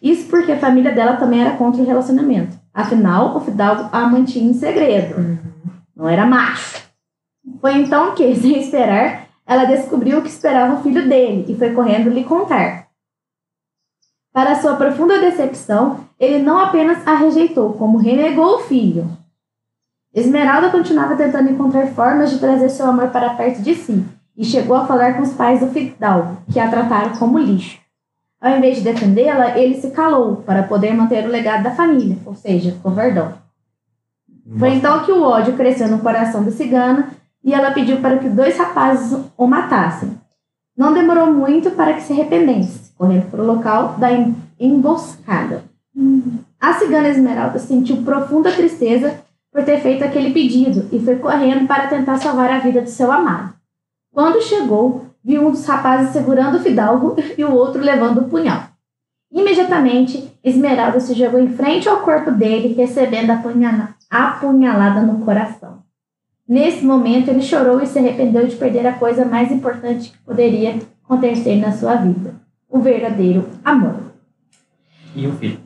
Isso 0.00 0.30
porque 0.30 0.52
a 0.52 0.58
família 0.58 0.92
dela 0.92 1.18
também 1.18 1.42
era 1.42 1.58
contra 1.58 1.82
o 1.82 1.84
relacionamento. 1.84 2.56
Afinal, 2.72 3.36
o 3.36 3.40
Fidalgo 3.40 3.90
a 3.92 4.06
mantinha 4.06 4.50
em 4.50 4.54
segredo. 4.54 5.38
Não 5.94 6.08
era 6.08 6.24
macho. 6.24 6.88
Foi 7.60 7.74
então 7.74 8.14
que, 8.14 8.32
sem 8.34 8.58
esperar, 8.58 9.26
ela 9.46 9.66
descobriu 9.66 10.20
o 10.20 10.22
que 10.22 10.30
esperava 10.30 10.76
o 10.76 10.82
filho 10.82 11.06
dele 11.06 11.44
e 11.46 11.54
foi 11.54 11.74
correndo 11.74 12.08
lhe 12.08 12.24
contar. 12.24 12.86
Para 14.32 14.54
sua 14.54 14.74
profunda 14.74 15.20
decepção, 15.20 16.00
ele 16.18 16.38
não 16.38 16.58
apenas 16.58 17.06
a 17.06 17.14
rejeitou, 17.14 17.74
como 17.74 17.98
renegou 17.98 18.54
o 18.54 18.60
filho. 18.60 19.06
Esmeralda 20.14 20.70
continuava 20.70 21.14
tentando 21.14 21.50
encontrar 21.50 21.88
formas 21.88 22.30
de 22.30 22.38
trazer 22.38 22.70
seu 22.70 22.86
amor 22.86 23.10
para 23.10 23.34
perto 23.34 23.60
de 23.60 23.74
si 23.74 24.02
e 24.40 24.44
chegou 24.46 24.74
a 24.74 24.86
falar 24.86 25.18
com 25.18 25.22
os 25.22 25.34
pais 25.34 25.60
do 25.60 25.66
Fidalgo, 25.66 26.38
que 26.50 26.58
a 26.58 26.66
trataram 26.66 27.14
como 27.16 27.38
lixo. 27.38 27.78
Ao 28.40 28.56
invés 28.56 28.78
de 28.78 28.84
defendê-la, 28.84 29.58
ele 29.58 29.78
se 29.78 29.90
calou 29.90 30.36
para 30.36 30.62
poder 30.62 30.94
manter 30.94 31.26
o 31.26 31.30
legado 31.30 31.62
da 31.62 31.72
família, 31.72 32.16
ou 32.24 32.34
seja, 32.34 32.74
covardão. 32.82 33.34
Foi 34.58 34.70
então 34.70 35.04
que 35.04 35.12
o 35.12 35.22
ódio 35.22 35.58
cresceu 35.58 35.88
no 35.88 35.98
coração 35.98 36.42
da 36.42 36.50
cigana 36.50 37.10
e 37.44 37.52
ela 37.52 37.72
pediu 37.72 37.98
para 37.98 38.16
que 38.16 38.30
dois 38.30 38.56
rapazes 38.56 39.14
o 39.36 39.46
matassem. 39.46 40.18
Não 40.74 40.94
demorou 40.94 41.30
muito 41.30 41.72
para 41.72 41.92
que 41.92 42.02
se 42.02 42.14
arrependesse, 42.14 42.92
correndo 42.96 43.30
para 43.30 43.42
o 43.42 43.46
local 43.46 43.96
da 43.98 44.10
em- 44.10 44.34
emboscada. 44.58 45.64
A 46.58 46.72
cigana 46.72 47.08
Esmeralda 47.08 47.58
sentiu 47.58 47.98
profunda 47.98 48.50
tristeza 48.50 49.20
por 49.52 49.62
ter 49.64 49.80
feito 49.80 50.02
aquele 50.02 50.32
pedido 50.32 50.88
e 50.90 50.98
foi 50.98 51.16
correndo 51.16 51.66
para 51.66 51.88
tentar 51.88 52.16
salvar 52.16 52.50
a 52.50 52.58
vida 52.58 52.80
do 52.80 52.88
seu 52.88 53.12
amado. 53.12 53.59
Quando 54.20 54.42
chegou, 54.42 55.06
viu 55.24 55.48
um 55.48 55.50
dos 55.50 55.64
rapazes 55.64 56.12
segurando 56.12 56.58
o 56.58 56.60
fidalgo 56.60 57.16
e 57.38 57.42
o 57.42 57.54
outro 57.54 57.80
levando 57.80 58.18
o 58.18 58.28
punhal. 58.28 58.64
Imediatamente, 59.32 60.30
Esmeralda 60.44 61.00
se 61.00 61.14
jogou 61.14 61.40
em 61.40 61.48
frente 61.48 61.88
ao 61.88 62.00
corpo 62.02 62.30
dele, 62.30 62.74
recebendo 62.74 63.30
a 63.30 63.38
punhala- 63.38 63.94
apunhalada 64.10 65.00
no 65.00 65.24
coração. 65.24 65.78
Nesse 66.46 66.84
momento, 66.84 67.28
ele 67.28 67.40
chorou 67.40 67.80
e 67.80 67.86
se 67.86 67.98
arrependeu 67.98 68.46
de 68.46 68.56
perder 68.56 68.86
a 68.86 68.92
coisa 68.92 69.24
mais 69.24 69.50
importante 69.50 70.10
que 70.10 70.18
poderia 70.18 70.78
acontecer 71.02 71.56
na 71.56 71.72
sua 71.72 71.94
vida: 71.94 72.34
o 72.68 72.78
verdadeiro 72.78 73.48
amor. 73.64 74.12
E 75.16 75.26
o 75.26 75.32
filho. 75.32 75.60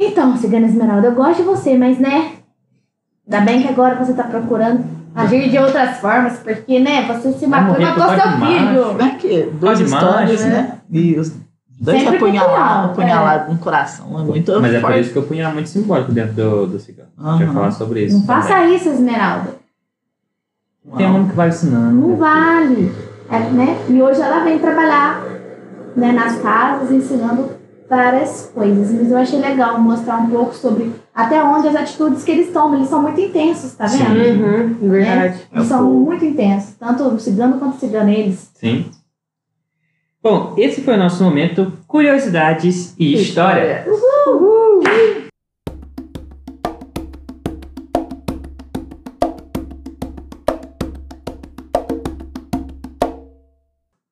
Então, 0.00 0.34
Cigana 0.38 0.64
Esmeralda, 0.66 1.08
eu 1.08 1.14
gosto 1.14 1.42
de 1.42 1.42
você, 1.42 1.76
mas 1.76 1.98
né? 1.98 2.36
Ainda 3.26 3.44
bem 3.44 3.60
que 3.60 3.68
agora 3.68 4.02
você 4.02 4.14
tá 4.14 4.22
procurando 4.24 4.95
agir 5.16 5.50
de 5.50 5.58
outras 5.58 5.96
formas, 5.98 6.38
porque, 6.38 6.78
né, 6.78 7.06
você 7.06 7.32
se 7.32 7.46
matou 7.46 7.80
e 7.80 7.84
matou 7.84 8.04
por 8.04 8.20
seu 8.20 8.32
filho. 8.32 9.00
É 9.00 9.10
que 9.16 9.42
duas 9.52 9.78
Pode 9.78 9.84
histórias, 9.84 10.40
mais, 10.42 10.52
né? 10.52 10.72
E 10.90 11.18
os 11.18 11.32
dois 11.80 12.02
Sempre 12.02 12.18
punhal, 12.18 12.46
apunhalados 12.46 12.90
apunhalado 12.90 13.52
no 13.52 13.58
coração. 13.58 14.20
É 14.20 14.24
muito 14.24 14.60
Mas 14.60 14.72
é 14.74 14.80
por 14.80 14.88
forte. 14.88 15.00
isso 15.00 15.12
que 15.12 15.18
eu 15.18 15.22
punha 15.22 15.50
muito 15.50 15.68
simbólico 15.68 16.12
dentro 16.12 16.34
do, 16.34 16.66
do 16.66 16.78
cigano. 16.78 17.08
Deixa 17.18 17.44
eu 17.44 17.52
falar 17.52 17.70
sobre 17.72 18.04
isso. 18.04 18.18
Não 18.18 18.26
faça 18.26 18.64
isso, 18.66 18.88
Esmeralda. 18.88 19.56
também. 20.84 20.96
Tem 20.96 21.06
homem 21.06 21.28
que 21.28 21.34
vai 21.34 21.48
ensinando. 21.48 22.08
Não 22.08 22.16
vale. 22.16 22.92
É, 23.30 23.38
né? 23.38 23.76
E 23.88 24.00
hoje 24.00 24.20
ela 24.20 24.44
vem 24.44 24.58
trabalhar 24.58 25.20
né, 25.96 26.12
nas 26.12 26.38
casas 26.38 26.90
ensinando 26.90 27.50
várias 27.88 28.50
coisas. 28.54 28.92
Mas 28.92 29.10
eu 29.10 29.16
achei 29.18 29.40
legal 29.40 29.80
mostrar 29.80 30.18
um 30.18 30.30
pouco 30.30 30.54
sobre 30.54 30.92
até 31.16 31.42
onde 31.42 31.66
as 31.66 31.74
atitudes 31.74 32.22
que 32.22 32.30
eles 32.30 32.52
tomam. 32.52 32.74
Eles 32.76 32.90
são 32.90 33.00
muito 33.00 33.18
intensos, 33.18 33.72
tá 33.72 33.86
vendo? 33.86 34.04
Sim. 34.04 34.42
Uhum, 34.42 34.90
verdade. 34.90 35.40
Eles 35.50 35.64
É 35.64 35.68
são 35.68 35.78
fogo. 35.78 36.04
muito 36.04 36.24
intensos. 36.26 36.74
Tanto 36.74 37.04
o 37.04 37.18
cigano 37.18 37.58
quanto 37.58 37.76
o 37.76 37.80
cigano, 37.80 38.10
eles. 38.10 38.50
Sim. 38.54 38.84
Bom, 40.22 40.54
esse 40.58 40.82
foi 40.82 40.94
o 40.94 40.98
nosso 40.98 41.24
momento 41.24 41.72
Curiosidades 41.86 42.94
e 42.98 43.14
História. 43.14 43.86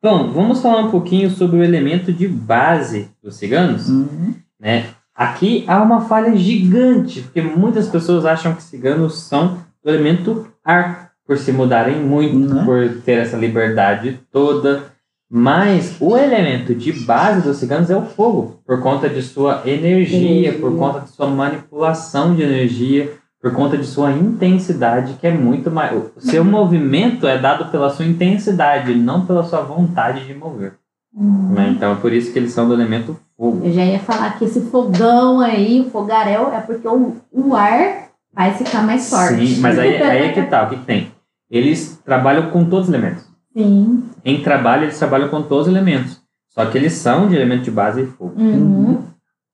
Bom, 0.03 0.31
vamos 0.33 0.61
falar 0.61 0.83
um 0.85 0.91
pouquinho 0.91 1.31
sobre 1.31 1.57
o 1.59 1.63
elemento 1.65 2.13
de 2.13 2.29
base 2.29 3.11
dos 3.23 3.37
ciganos. 3.37 3.89
Uhum. 3.89 4.35
né? 4.61 4.87
Aqui 5.15 5.65
há 5.69 5.81
uma 5.83 6.01
falha 6.03 6.37
gigante, 6.37 7.21
porque 7.23 7.41
muitas 7.41 7.89
pessoas 7.89 8.25
acham 8.27 8.55
que 8.55 8.63
ciganos 8.63 9.21
são 9.23 9.59
do 9.83 9.91
elemento 9.91 10.47
ar, 10.65 11.11
por 11.27 11.39
se 11.39 11.53
mudarem 11.53 12.01
muito, 12.01 12.53
Né? 12.55 12.65
por 12.65 12.89
ter 13.05 13.19
essa 13.19 13.37
liberdade 13.37 14.21
toda. 14.33 14.93
Mas 15.31 15.97
o 16.01 16.17
elemento 16.17 16.75
de 16.75 16.93
base 16.93 17.41
dos 17.43 17.57
ciganos 17.57 17.91
é 17.91 17.97
o 17.97 18.03
fogo, 18.03 18.61
por 18.67 18.81
conta 18.81 19.09
de 19.09 19.23
sua 19.23 19.63
energia, 19.65 20.19
Energia. 20.19 20.53
por 20.61 20.77
conta 20.77 21.01
de 21.01 21.11
sua 21.11 21.27
manipulação 21.29 22.35
de 22.35 22.43
energia, 22.43 23.13
por 23.41 23.53
conta 23.53 23.77
de 23.77 23.87
sua 23.87 24.13
intensidade, 24.13 25.15
que 25.21 25.27
é 25.27 25.33
muito 25.33 25.71
mais. 25.71 25.93
O 26.17 26.21
seu 26.21 26.45
movimento 26.45 27.27
é 27.27 27.39
dado 27.39 27.71
pela 27.71 27.91
sua 27.91 28.05
intensidade, 28.05 28.95
não 28.95 29.25
pela 29.27 29.43
sua 29.45 29.61
vontade 29.61 30.27
de 30.27 30.35
mover. 30.35 30.75
Né? 31.17 31.71
Então 31.71 31.93
é 31.93 31.97
por 31.97 32.13
isso 32.13 32.33
que 32.33 32.39
eles 32.39 32.53
são 32.53 32.67
do 32.67 32.75
elemento 32.75 33.17
fogo. 33.37 33.65
Eu 33.65 33.73
já 33.73 33.85
ia 33.85 33.99
falar 34.01 34.39
que 34.39 34.45
esse 34.45 34.61
fogão 34.63 35.41
aí, 35.41 35.81
o 35.81 35.91
fogaréu, 35.91 36.53
é 36.53 36.61
porque 36.61 36.87
o, 36.89 37.17
o 37.33 37.55
ar 37.55 38.09
vai 38.33 38.53
ficar 38.55 38.83
mais 38.83 39.09
forte. 39.09 39.47
Sim, 39.47 39.61
mas 39.61 39.79
aí, 39.79 40.03
aí 40.03 40.23
é 40.25 40.33
que 40.33 40.43
tá, 40.43 40.65
o 40.65 40.71
que, 40.71 40.77
que 40.77 40.85
tem? 40.85 41.13
Eles 41.51 42.01
trabalham 42.05 42.51
com 42.51 42.65
todos 42.65 42.89
os 42.89 42.95
elementos. 42.95 43.25
Sim. 43.57 44.03
Em 44.25 44.43
trabalho, 44.43 44.85
eles 44.85 44.99
trabalham 44.99 45.29
com 45.29 45.43
todos 45.43 45.69
os 45.69 45.73
elementos. 45.73 46.21
Só 46.49 46.67
que 46.67 46.77
eles 46.79 46.93
são 46.95 47.29
de 47.29 47.37
elemento 47.37 47.63
de 47.63 47.71
base 47.71 48.03
e 48.03 48.07
fogo, 48.07 48.35
Uhum. 48.37 49.03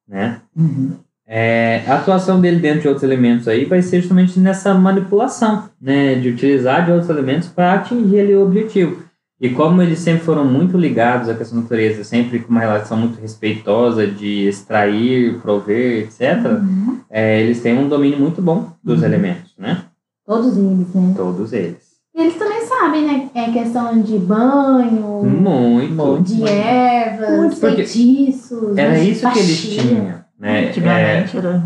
né? 0.09 0.41
Uhum. 0.57 0.93
É, 1.27 1.85
a 1.87 1.95
atuação 1.95 2.41
dele 2.41 2.59
dentro 2.59 2.81
de 2.81 2.89
outros 2.89 3.05
elementos 3.05 3.47
aí 3.47 3.65
vai 3.65 3.81
ser 3.83 4.01
justamente 4.01 4.39
nessa 4.41 4.75
manipulação, 4.75 5.65
né? 5.81 6.15
De 6.17 6.29
utilizar 6.31 6.85
de 6.85 6.91
outros 6.91 7.09
elementos 7.09 7.49
para 7.49 7.75
atingir 7.75 8.21
ali 8.21 8.35
o 8.35 8.43
objetivo. 8.43 9.03
E 9.41 9.49
como 9.51 9.81
eles 9.81 10.01
sempre 10.01 10.23
foram 10.23 10.45
muito 10.45 10.77
ligados 10.77 11.29
à 11.29 11.35
questão 11.35 11.57
da 11.59 11.63
natureza, 11.63 12.05
sempre 12.05 12.41
com 12.41 12.51
uma 12.51 12.61
relação 12.61 12.97
muito 12.99 13.19
respeitosa 13.21 14.07
de 14.07 14.47
extrair, 14.47 15.39
prover, 15.41 16.03
etc., 16.05 16.45
Uhum. 16.61 16.99
é, 17.09 17.41
eles 17.41 17.61
têm 17.63 17.79
um 17.79 17.89
domínio 17.89 18.19
muito 18.19 18.43
bom 18.43 18.73
dos 18.85 19.01
Uhum. 19.01 19.07
elementos, 19.07 19.55
né? 19.59 19.79
Todos 20.27 20.57
eles, 20.59 20.95
né? 20.95 21.15
Todos 21.17 21.53
eles. 21.55 21.91
E 22.15 22.21
eles 22.21 22.35
também 22.35 22.61
sabem, 22.67 23.07
né? 23.07 23.31
É 23.35 23.51
questão 23.51 24.03
de 24.03 24.19
banho, 24.19 25.23
Muito. 25.25 25.95
Muito. 25.95 26.23
de 26.25 26.43
ervas, 26.47 27.31
Muito, 27.31 27.57
feitiços. 27.57 28.77
Era 28.77 28.91
né, 28.91 29.05
isso 29.05 29.31
que 29.33 29.39
eles 29.39 29.61
tinham, 29.63 30.15
né? 30.39 30.69
Antigamente 30.69 31.37
era. 31.39 31.63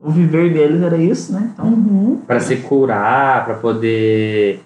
O 0.00 0.10
viver 0.10 0.52
deles 0.52 0.82
era 0.82 0.96
isso, 0.96 1.32
né? 1.32 1.50
Então, 1.52 1.66
Uhum. 1.66 2.20
para 2.26 2.40
se 2.40 2.56
curar, 2.56 3.44
para 3.44 3.54
poder 3.56 4.60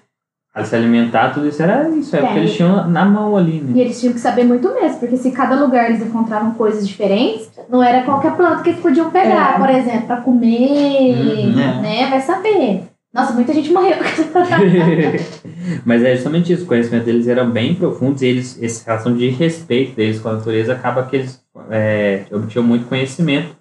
se 0.65 0.75
alimentar, 0.75 1.33
tudo 1.33 1.47
isso 1.47 1.61
era 1.61 1.87
isso, 1.89 2.15
é 2.15 2.21
o 2.23 2.27
que 2.27 2.33
É. 2.33 2.37
eles 2.37 2.53
tinham 2.55 2.87
na 2.89 3.05
mão 3.05 3.35
ali, 3.37 3.57
E 3.57 3.61
né? 3.61 3.79
eles 3.81 3.99
tinham 3.99 4.13
que 4.13 4.19
saber 4.19 4.43
muito 4.43 4.73
mesmo, 4.73 4.99
porque 4.99 5.17
se 5.17 5.31
cada 5.31 5.55
lugar 5.63 5.89
eles 5.89 6.01
encontravam 6.01 6.51
coisas 6.51 6.87
diferentes, 6.87 7.49
não 7.69 7.83
era 7.83 8.03
qualquer 8.03 8.35
planta 8.35 8.63
que 8.63 8.69
eles 8.69 8.81
podiam 8.81 9.09
pegar, 9.11 9.55
É. 9.55 9.59
por 9.59 9.69
exemplo, 9.69 10.07
para 10.07 10.21
comer, 10.21 11.15
Uhum. 11.15 11.81
né? 11.81 12.07
Vai 12.09 12.21
saber. 12.21 12.83
Nossa, 13.13 13.33
muita 13.33 13.53
gente 13.53 13.71
morreu. 13.71 13.95
Mas 15.85 16.03
é 16.03 16.15
justamente 16.15 16.51
isso, 16.53 16.63
o 16.63 16.67
conhecimento 16.67 17.05
deles 17.05 17.27
era 17.27 17.43
bem 17.43 17.73
profundos 17.75 18.21
e 18.21 18.25
eles, 18.27 18.59
essa 18.61 18.85
relação 18.85 19.13
de 19.15 19.29
respeito 19.29 19.95
deles 19.95 20.19
com 20.19 20.29
a 20.29 20.33
natureza 20.33 20.73
acaba 20.73 21.03
que 21.03 21.15
eles 21.15 21.41
é, 21.69 22.23
obtinham 22.31 22.65
muito 22.65 22.85
conhecimento 22.87 23.55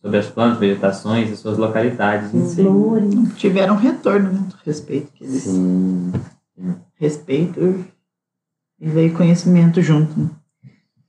sobre 0.00 0.18
as 0.18 0.26
plantas, 0.26 0.58
vegetações 0.58 1.30
e 1.30 1.36
suas 1.36 1.58
localidades 1.58 2.32
em 2.34 2.44
si. 2.46 2.62
Flores. 2.62 3.14
tiveram 3.36 3.74
um 3.74 3.78
retorno, 3.78 4.32
né? 4.32 4.40
Do 4.48 4.56
respeito. 4.64 5.08
Que 5.14 5.24
eles, 5.24 5.42
Sim. 5.42 6.12
Respeito 6.94 7.84
e 8.80 8.88
veio 8.88 9.12
conhecimento 9.14 9.80
junto. 9.82 10.18
Né? 10.18 10.30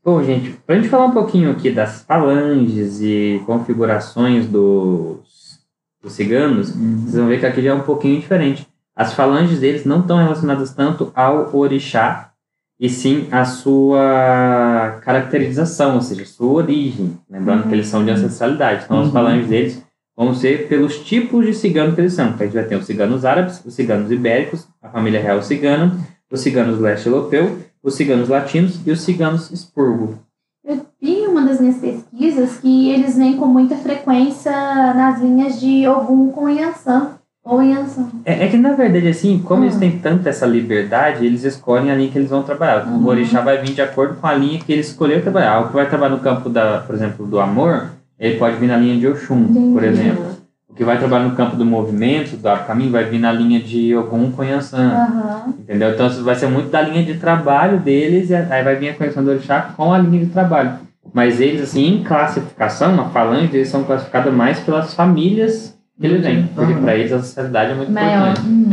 Bom, 0.04 0.22
gente, 0.24 0.52
para 0.66 0.76
a 0.76 0.78
gente 0.80 0.90
falar 0.90 1.06
um 1.06 1.12
pouquinho 1.12 1.50
aqui 1.52 1.72
das 1.72 2.04
falanges 2.04 3.00
e 3.02 3.42
configurações 3.46 4.46
dos, 4.48 5.60
dos 6.02 6.14
ciganos, 6.14 6.72
vocês 6.72 7.16
vão 7.16 7.28
ver 7.28 7.40
que 7.40 7.46
aqui 7.46 7.62
já 7.62 7.72
é 7.72 7.74
um 7.74 7.82
pouquinho 7.84 8.20
diferente. 8.20 8.68
As 8.96 9.14
falanges 9.14 9.60
deles 9.60 9.86
não 9.86 10.02
estão 10.02 10.18
relacionadas 10.18 10.74
tanto 10.74 11.12
ao 11.16 11.56
orixá, 11.56 12.32
e 12.80 12.90
sim 12.90 13.28
a 13.32 13.46
sua 13.46 15.00
caracterização, 15.04 15.96
ou 15.96 16.02
seja, 16.02 16.26
sua 16.26 16.52
origem. 16.52 17.18
Lembrando 17.30 17.68
que 17.70 17.74
eles 17.74 17.88
são 17.88 18.04
de 18.04 18.12
ancestralidade. 18.12 18.84
Então, 18.86 19.00
as 19.00 19.08
Uhum. 19.08 19.14
falanges 19.14 19.48
deles 19.48 19.84
vão 20.16 20.34
ser 20.34 20.68
pelos 20.68 21.00
tipos 21.00 21.46
de 21.46 21.54
cigano 21.54 21.94
que 21.94 22.02
eles 22.02 22.14
são. 22.14 22.28
Então, 22.28 22.42
a 22.42 22.44
gente 22.44 22.54
vai 22.54 22.64
ter 22.66 22.76
os 22.76 22.86
ciganos 22.86 23.26
árabes, 23.26 23.62
os 23.66 23.74
ciganos 23.74 24.12
ibéricos, 24.12 24.68
a 24.82 24.90
família 24.90 25.22
real 25.22 25.42
cigana, 25.42 25.98
os 26.32 26.40
ciganos 26.40 26.80
leste 26.80 27.08
europeu, 27.08 27.58
os 27.82 27.96
ciganos 27.96 28.30
latinos 28.30 28.80
e 28.86 28.92
os 28.92 29.02
ciganos 29.02 29.52
expurgo. 29.52 30.20
Eu 30.66 30.86
vi 31.02 31.26
uma 31.28 31.42
das 31.46 31.60
minhas 31.60 31.78
pesquisas 31.78 32.58
que 32.58 32.90
eles 32.92 33.18
vêm 33.18 33.36
com 33.36 33.46
muita 33.48 33.76
frequência 33.76 34.52
nas 34.52 35.20
linhas 35.22 35.60
de 35.60 35.88
Ogum 35.88 36.32
com 36.32 36.48
Yansan. 36.50 37.12
Ou 37.44 37.62
Yansan. 37.62 38.08
É, 38.24 38.46
é 38.46 38.48
que, 38.48 38.56
na 38.56 38.72
verdade, 38.72 39.06
assim, 39.10 39.38
como 39.40 39.66
eles 39.66 39.76
Hum. 39.76 39.80
têm 39.80 40.00
tanta 40.00 40.30
essa 40.30 40.46
liberdade, 40.46 41.26
eles 41.26 41.44
escolhem 41.44 41.92
a 41.92 41.96
linha 41.96 42.10
que 42.10 42.18
eles 42.18 42.30
vão 42.30 42.42
trabalhar. 42.42 42.88
Uhum. 42.88 43.04
O 43.04 43.08
orixá 43.08 43.42
vai 43.42 43.58
vir 43.58 43.74
de 43.74 43.82
acordo 43.82 44.16
com 44.16 44.26
a 44.26 44.34
linha 44.34 44.60
que 44.60 44.72
ele 44.72 44.80
escolheu 44.80 45.22
trabalhar. 45.22 45.60
O 45.60 45.68
que 45.68 45.74
vai 45.74 45.90
trabalhar 45.90 46.16
no 46.16 46.22
campo, 46.22 46.48
da, 46.50 46.80
por 46.80 46.96
exemplo, 46.96 47.28
do 47.28 47.42
amor, 47.42 47.90
ele 48.26 48.38
pode 48.38 48.56
vir 48.58 48.68
na 48.68 48.78
linha 48.78 48.98
de 48.98 49.08
Oxum, 49.08 49.46
por 49.74 49.84
Entendi. 49.84 50.00
exemplo. 50.00 50.34
O 50.70 50.74
que 50.74 50.84
vai 50.84 50.98
trabalhar 50.98 51.26
no 51.26 51.36
campo 51.36 51.56
do 51.56 51.64
movimento, 51.66 52.36
do 52.36 52.66
caminho, 52.66 52.90
vai 52.92 53.04
vir 53.04 53.20
na 53.20 53.32
linha 53.32 53.60
de 53.60 53.94
Ogum 53.96 54.32
com 54.32 54.44
Yansan. 54.44 54.92
Aham. 54.92 55.54
Entendeu? 55.60 55.92
Então 55.92 56.08
isso 56.08 56.24
vai 56.24 56.34
ser 56.36 56.48
muito 56.48 56.70
da 56.70 56.82
linha 56.82 57.04
de 57.04 57.14
trabalho 57.20 57.80
deles 57.80 58.32
e 58.32 58.36
aí 58.36 58.64
vai 58.64 58.76
vir 58.76 58.90
a 58.90 58.94
conexão 58.96 59.24
do 59.24 59.30
orixá 59.30 59.74
com 59.78 59.94
a 59.94 60.00
linha 60.00 60.26
de 60.26 60.32
trabalho. 60.32 60.80
Mas 61.14 61.40
eles, 61.40 61.62
assim, 61.62 61.86
em 62.00 62.04
classificação, 62.04 63.00
a 63.00 63.06
falange, 63.10 63.56
eles 63.56 63.68
são 63.68 63.84
classificados 63.84 64.34
mais 64.34 64.60
pelas 64.62 64.96
famílias 64.96 65.78
que 66.00 66.08
eles 66.08 66.22
vêm. 66.26 66.48
Porque 66.56 66.74
Uhum. 66.74 66.82
para 66.82 66.96
eles 66.96 67.12
a 67.12 67.20
sociedade 67.20 67.72
é 67.74 67.76
muito 67.76 67.92
Maior. 67.92 68.30
importante. 68.32 68.48
Hum, 68.48 68.72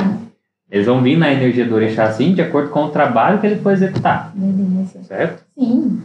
Eles 0.71 0.87
vão 0.87 1.03
vir 1.03 1.19
na 1.19 1.31
energia 1.33 1.67
do 1.67 1.75
orixá, 1.75 2.05
assim, 2.05 2.33
de 2.33 2.41
acordo 2.41 2.71
com 2.71 2.85
o 2.85 2.89
trabalho 2.91 3.41
que 3.41 3.47
ele 3.47 3.57
for 3.61 3.73
executar. 3.73 4.33
beleza. 4.35 5.03
Certo? 5.03 5.43
Sim. 5.59 6.01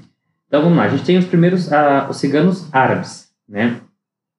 Então 0.48 0.62
vamos 0.64 0.78
lá, 0.78 0.84
a 0.86 0.90
gente 0.90 1.04
tem 1.04 1.18
os 1.18 1.26
primeiros, 1.26 1.72
ah, 1.72 2.08
os 2.10 2.18
ciganos 2.18 2.68
árabes, 2.72 3.25
né? 3.48 3.82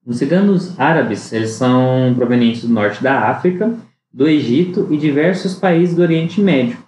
Os 0.05 0.19
ciganos 0.19 0.79
árabes, 0.79 1.33
eles 1.33 1.51
são 1.51 2.14
provenientes 2.14 2.62
do 2.62 2.73
norte 2.73 3.03
da 3.03 3.29
África, 3.29 3.75
do 4.12 4.29
Egito 4.29 4.87
e 4.90 4.97
diversos 4.97 5.55
países 5.57 5.97
do 5.97 6.03
Oriente 6.03 6.40
Médio. 6.40 6.79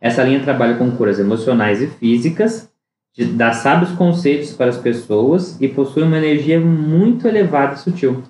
Essa 0.00 0.24
linha 0.24 0.40
trabalha 0.40 0.76
com 0.76 0.90
curas 0.90 1.20
emocionais 1.20 1.80
e 1.82 1.86
físicas, 1.86 2.68
de, 3.14 3.26
dá 3.26 3.52
sábios 3.52 3.92
conceitos 3.92 4.52
para 4.52 4.70
as 4.70 4.78
pessoas 4.78 5.60
e 5.60 5.68
possui 5.68 6.02
uma 6.02 6.16
energia 6.16 6.58
muito 6.58 7.28
elevada 7.28 7.74
e 7.74 7.78
sutil. 7.78 8.22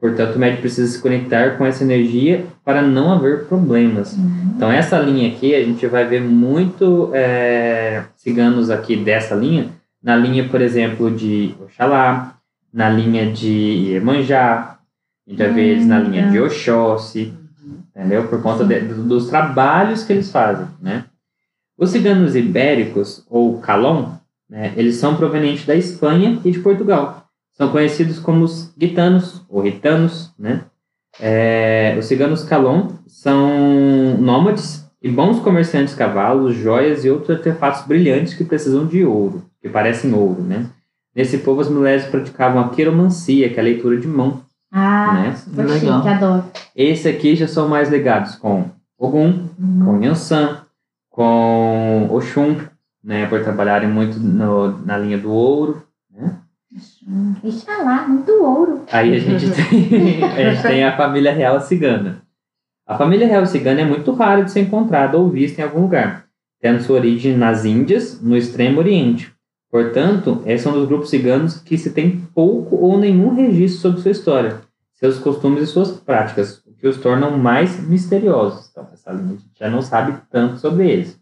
Portanto, 0.00 0.36
o 0.36 0.38
médico 0.38 0.62
precisa 0.62 0.90
se 0.90 1.02
conectar 1.02 1.58
com 1.58 1.66
essa 1.66 1.82
energia 1.82 2.46
para 2.64 2.80
não 2.80 3.12
haver 3.12 3.46
problemas. 3.46 4.16
Então, 4.56 4.70
essa 4.70 4.96
linha 5.00 5.28
aqui, 5.28 5.54
a 5.56 5.64
gente 5.64 5.84
vai 5.88 6.06
ver 6.06 6.20
muito 6.20 7.10
é, 7.12 8.04
ciganos 8.14 8.70
aqui 8.70 8.94
dessa 8.94 9.34
linha, 9.34 9.70
na 10.00 10.14
linha, 10.14 10.48
por 10.48 10.60
exemplo, 10.60 11.10
de 11.10 11.52
Oxalá, 11.60 12.37
na 12.72 12.88
linha 12.90 13.30
de 13.32 13.48
Iemanjá, 13.92 14.78
a 15.26 15.30
gente 15.30 15.38
vai 15.38 15.52
ver 15.52 15.62
eles 15.68 15.86
na 15.86 15.98
linha 16.00 16.30
de 16.30 16.40
Oxóssi, 16.40 17.34
entendeu? 17.94 18.26
Por 18.28 18.42
conta 18.42 18.64
de- 18.64 18.80
do- 18.80 19.04
dos 19.04 19.28
trabalhos 19.28 20.02
que 20.04 20.12
eles 20.12 20.30
fazem, 20.30 20.66
né? 20.80 21.04
Os 21.76 21.90
ciganos 21.90 22.34
ibéricos, 22.34 23.24
ou 23.28 23.58
Calon, 23.60 24.12
né, 24.50 24.72
eles 24.76 24.96
são 24.96 25.16
provenientes 25.16 25.64
da 25.66 25.74
Espanha 25.76 26.40
e 26.44 26.50
de 26.50 26.58
Portugal. 26.60 27.24
São 27.52 27.70
conhecidos 27.70 28.18
como 28.18 28.44
os 28.44 28.72
gitanos, 28.80 29.44
ou 29.48 29.60
ritanos, 29.62 30.32
né? 30.38 30.62
É, 31.20 31.96
os 31.98 32.06
ciganos 32.06 32.44
Calon 32.44 32.88
são 33.06 34.16
nômades 34.18 34.86
e 35.02 35.08
bons 35.10 35.40
comerciantes 35.40 35.92
de 35.92 35.98
cavalos, 35.98 36.54
joias 36.56 37.04
e 37.04 37.10
outros 37.10 37.30
artefatos 37.36 37.86
brilhantes 37.86 38.34
que 38.34 38.44
precisam 38.44 38.86
de 38.86 39.04
ouro, 39.04 39.44
que 39.60 39.68
parecem 39.68 40.12
ouro, 40.14 40.42
né? 40.42 40.66
Nesse 41.14 41.38
povo, 41.38 41.60
as 41.60 41.68
mulheres 41.68 42.06
praticavam 42.06 42.60
a 42.62 42.68
quiromancia, 42.68 43.48
que 43.48 43.56
é 43.56 43.60
a 43.60 43.64
leitura 43.64 43.96
de 43.98 44.06
mão, 44.06 44.42
Ah, 44.70 45.14
né? 45.14 45.34
super 45.36 45.66
Legal. 45.66 45.96
chique, 46.02 46.08
adoro. 46.08 46.44
Esse 46.76 47.08
aqui 47.08 47.34
já 47.34 47.48
são 47.48 47.68
mais 47.68 47.88
ligados 47.90 48.34
com 48.36 48.66
Ogum, 48.98 49.48
Uhum. 49.58 49.84
com 49.84 50.02
Yansan, 50.04 50.58
com 51.10 52.08
Oxum, 52.10 52.56
né? 53.02 53.26
Por 53.26 53.42
trabalharem 53.42 53.88
muito 53.88 54.18
no- 54.20 54.78
na 54.84 54.96
linha 54.98 55.18
do 55.18 55.30
ouro, 55.32 55.82
né? 56.12 56.36
Ixalá, 57.42 58.06
muito 58.06 58.30
ouro. 58.42 58.82
Aí 58.92 59.16
a 59.16 59.18
gente 59.18 59.46
tem, 59.50 60.22
a 60.22 60.50
gente 60.54 60.62
tem 60.62 60.84
a 60.84 60.96
família 60.96 61.32
real 61.32 61.60
cigana. 61.60 62.22
A 62.86 62.96
família 62.96 63.26
real 63.26 63.44
cigana 63.46 63.80
é 63.80 63.84
muito 63.84 64.12
rara 64.12 64.44
de 64.44 64.50
ser 64.50 64.60
encontrada 64.60 65.16
ou 65.18 65.28
vista 65.28 65.60
em 65.60 65.64
algum 65.64 65.82
lugar, 65.82 66.24
tendo 66.60 66.82
sua 66.82 66.96
origem 66.98 67.36
nas 67.36 67.64
Índias, 67.64 68.20
no 68.22 68.36
Extremo 68.36 68.78
Oriente. 68.78 69.32
Portanto, 69.70 70.42
esses 70.46 70.62
são 70.62 70.72
dos 70.72 70.88
grupos 70.88 71.10
ciganos 71.10 71.58
que 71.58 71.76
se 71.76 71.90
tem 71.90 72.20
pouco 72.34 72.76
ou 72.76 72.98
nenhum 72.98 73.34
registro 73.34 73.80
sobre 73.82 74.00
sua 74.00 74.10
história, 74.12 74.60
seus 74.94 75.18
costumes 75.18 75.62
e 75.62 75.66
suas 75.66 75.90
práticas, 75.90 76.62
o 76.66 76.72
que 76.72 76.88
os 76.88 76.96
tornam 76.96 77.36
mais 77.36 77.78
misteriosos. 77.86 78.68
Então, 78.70 78.86
essa 78.92 79.10
a 79.10 79.16
gente 79.16 79.44
já 79.58 79.68
não 79.68 79.82
sabe 79.82 80.14
tanto 80.30 80.58
sobre 80.58 80.90
eles. 80.90 81.18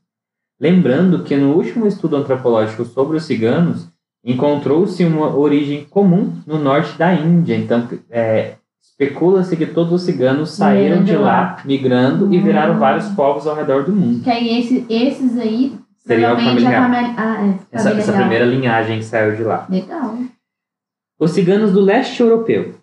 Lembrando 0.60 1.22
que 1.24 1.36
no 1.36 1.54
último 1.54 1.86
estudo 1.86 2.16
antropológico 2.16 2.84
sobre 2.84 3.16
os 3.16 3.24
ciganos, 3.24 3.88
encontrou-se 4.24 5.04
uma 5.04 5.36
origem 5.36 5.84
comum 5.84 6.32
no 6.46 6.58
norte 6.58 6.96
da 6.98 7.14
Índia. 7.14 7.54
Então, 7.56 7.88
é, 8.10 8.54
especula-se 8.82 9.56
que 9.56 9.66
todos 9.66 9.92
os 9.92 10.02
ciganos 10.02 10.50
saíram 10.50 11.04
de 11.04 11.14
lá, 11.16 11.58
migrando 11.64 12.32
e 12.32 12.38
viraram 12.40 12.74
Hum. 12.76 12.78
vários 12.78 13.06
povos 13.10 13.46
ao 13.46 13.54
redor 13.54 13.84
do 13.84 13.92
mundo. 13.92 14.24
Que 14.24 14.30
aí 14.30 14.58
esse, 14.58 14.86
esses 14.88 15.38
aí, 15.38 15.74
Seria 16.06 16.30
a 16.32 16.34
provavelmente 16.36 16.64
família 16.64 16.86
real. 16.88 17.14
Ah, 17.18 17.46
é. 17.46 17.58
Essa, 17.76 17.90
essa 17.90 18.12
primeira 18.12 18.44
linhagem 18.44 18.98
que 18.98 19.04
saiu 19.04 19.34
de 19.36 19.42
lá. 19.42 19.66
Legal. 19.68 20.16
Os 21.18 21.30
ciganos 21.32 21.72
do 21.72 21.80
leste 21.80 22.20
europeu. 22.20 22.74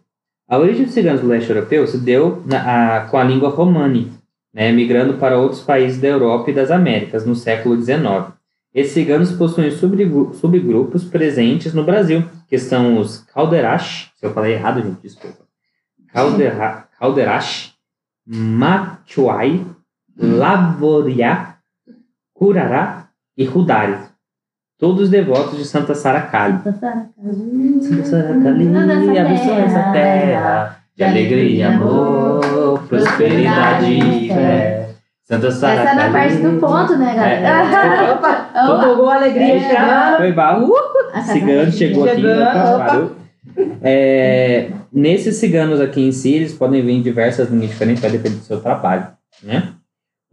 A 0.50 0.58
origem 0.58 0.86
dos 0.86 0.94
ciganos 0.94 1.22
do 1.22 1.28
leste 1.28 1.50
europeu 1.50 1.88
se 1.88 1.98
deu 1.98 2.44
na- 2.46 2.98
a- 2.98 3.02
com 3.06 3.18
a 3.18 3.24
língua 3.24 3.50
romani, 3.50 4.12
né, 4.54 4.72
migrando 4.72 5.14
para 5.16 5.38
outros 5.38 5.62
países 5.62 6.00
da 6.02 6.08
Europa 6.10 6.52
e 6.52 6.54
das 6.54 6.70
Américas 6.70 7.26
no 7.26 7.36
século 7.36 7.76
XIX. 7.82 8.34
Esses 8.74 8.92
ciganos 8.94 9.32
possuem 9.32 9.70
subgru- 9.72 10.34
subgrupos 10.34 11.04
presentes 11.06 11.74
no 11.74 11.84
Brasil, 11.84 12.24
que 12.50 12.58
são 12.58 12.98
os 12.98 13.20
Calderache, 13.20 14.10
se 14.16 14.26
eu 14.26 14.34
falei 14.34 14.54
errado, 14.54 14.82
gente, 14.82 15.00
desculpa. 15.02 15.44
Caldera, 16.12 16.88
Calderache, 17.00 17.72
Machuai, 18.26 19.66
Laboriá, 20.18 21.58
Curará 22.34 23.03
e 23.38 23.46
Rudari. 23.46 23.98
Todos 24.80 25.10
devotos 25.10 25.58
de 25.58 25.66
Santa 25.66 25.94
Saracali. 25.96 26.60
Santa 26.64 28.04
Saracali, 28.06 28.68
abençoa 29.18 29.60
essa 29.60 29.92
terra 29.92 30.78
de 30.96 31.04
alegria, 31.04 31.70
amor, 31.70 32.84
prosperidade 32.88 33.92
e 33.94 34.28
fé. 34.28 34.90
Santa 35.24 35.48
Essa 35.48 35.58
Saracali. 35.60 35.90
é 35.90 36.04
na 36.06 36.12
parte 36.12 36.36
do 36.36 36.60
ponto, 36.60 36.98
né, 36.98 37.16
galera? 37.16 38.14
Opa, 38.14 38.50
Opa. 38.54 38.84
empolgou 38.84 39.10
a 39.10 39.16
alegria 39.16 39.56
É. 39.56 39.60
chegando. 39.70 40.18
Foi 40.18 40.32
barro. 40.34 40.74
A 41.14 41.22
Cigano 41.22 41.72
chegou 41.72 42.04
aqui. 42.04 42.16
Chegando, 42.16 42.42
opa, 42.42 42.76
opa. 42.76 42.86
parou. 42.86 43.16
É, 43.82 44.70
nesses 44.92 45.38
ciganos 45.38 45.80
aqui 45.80 46.02
em 46.02 46.12
si, 46.12 46.34
eles 46.34 46.54
podem 46.54 46.82
vir 46.82 46.92
em 46.94 47.02
diversas 47.02 47.50
linhas 47.50 47.70
diferentes, 47.70 48.02
vai 48.02 48.12
depender 48.12 48.36
do 48.38 48.44
seu 48.44 48.60
trabalho. 48.60 49.08
Né? 49.42 49.64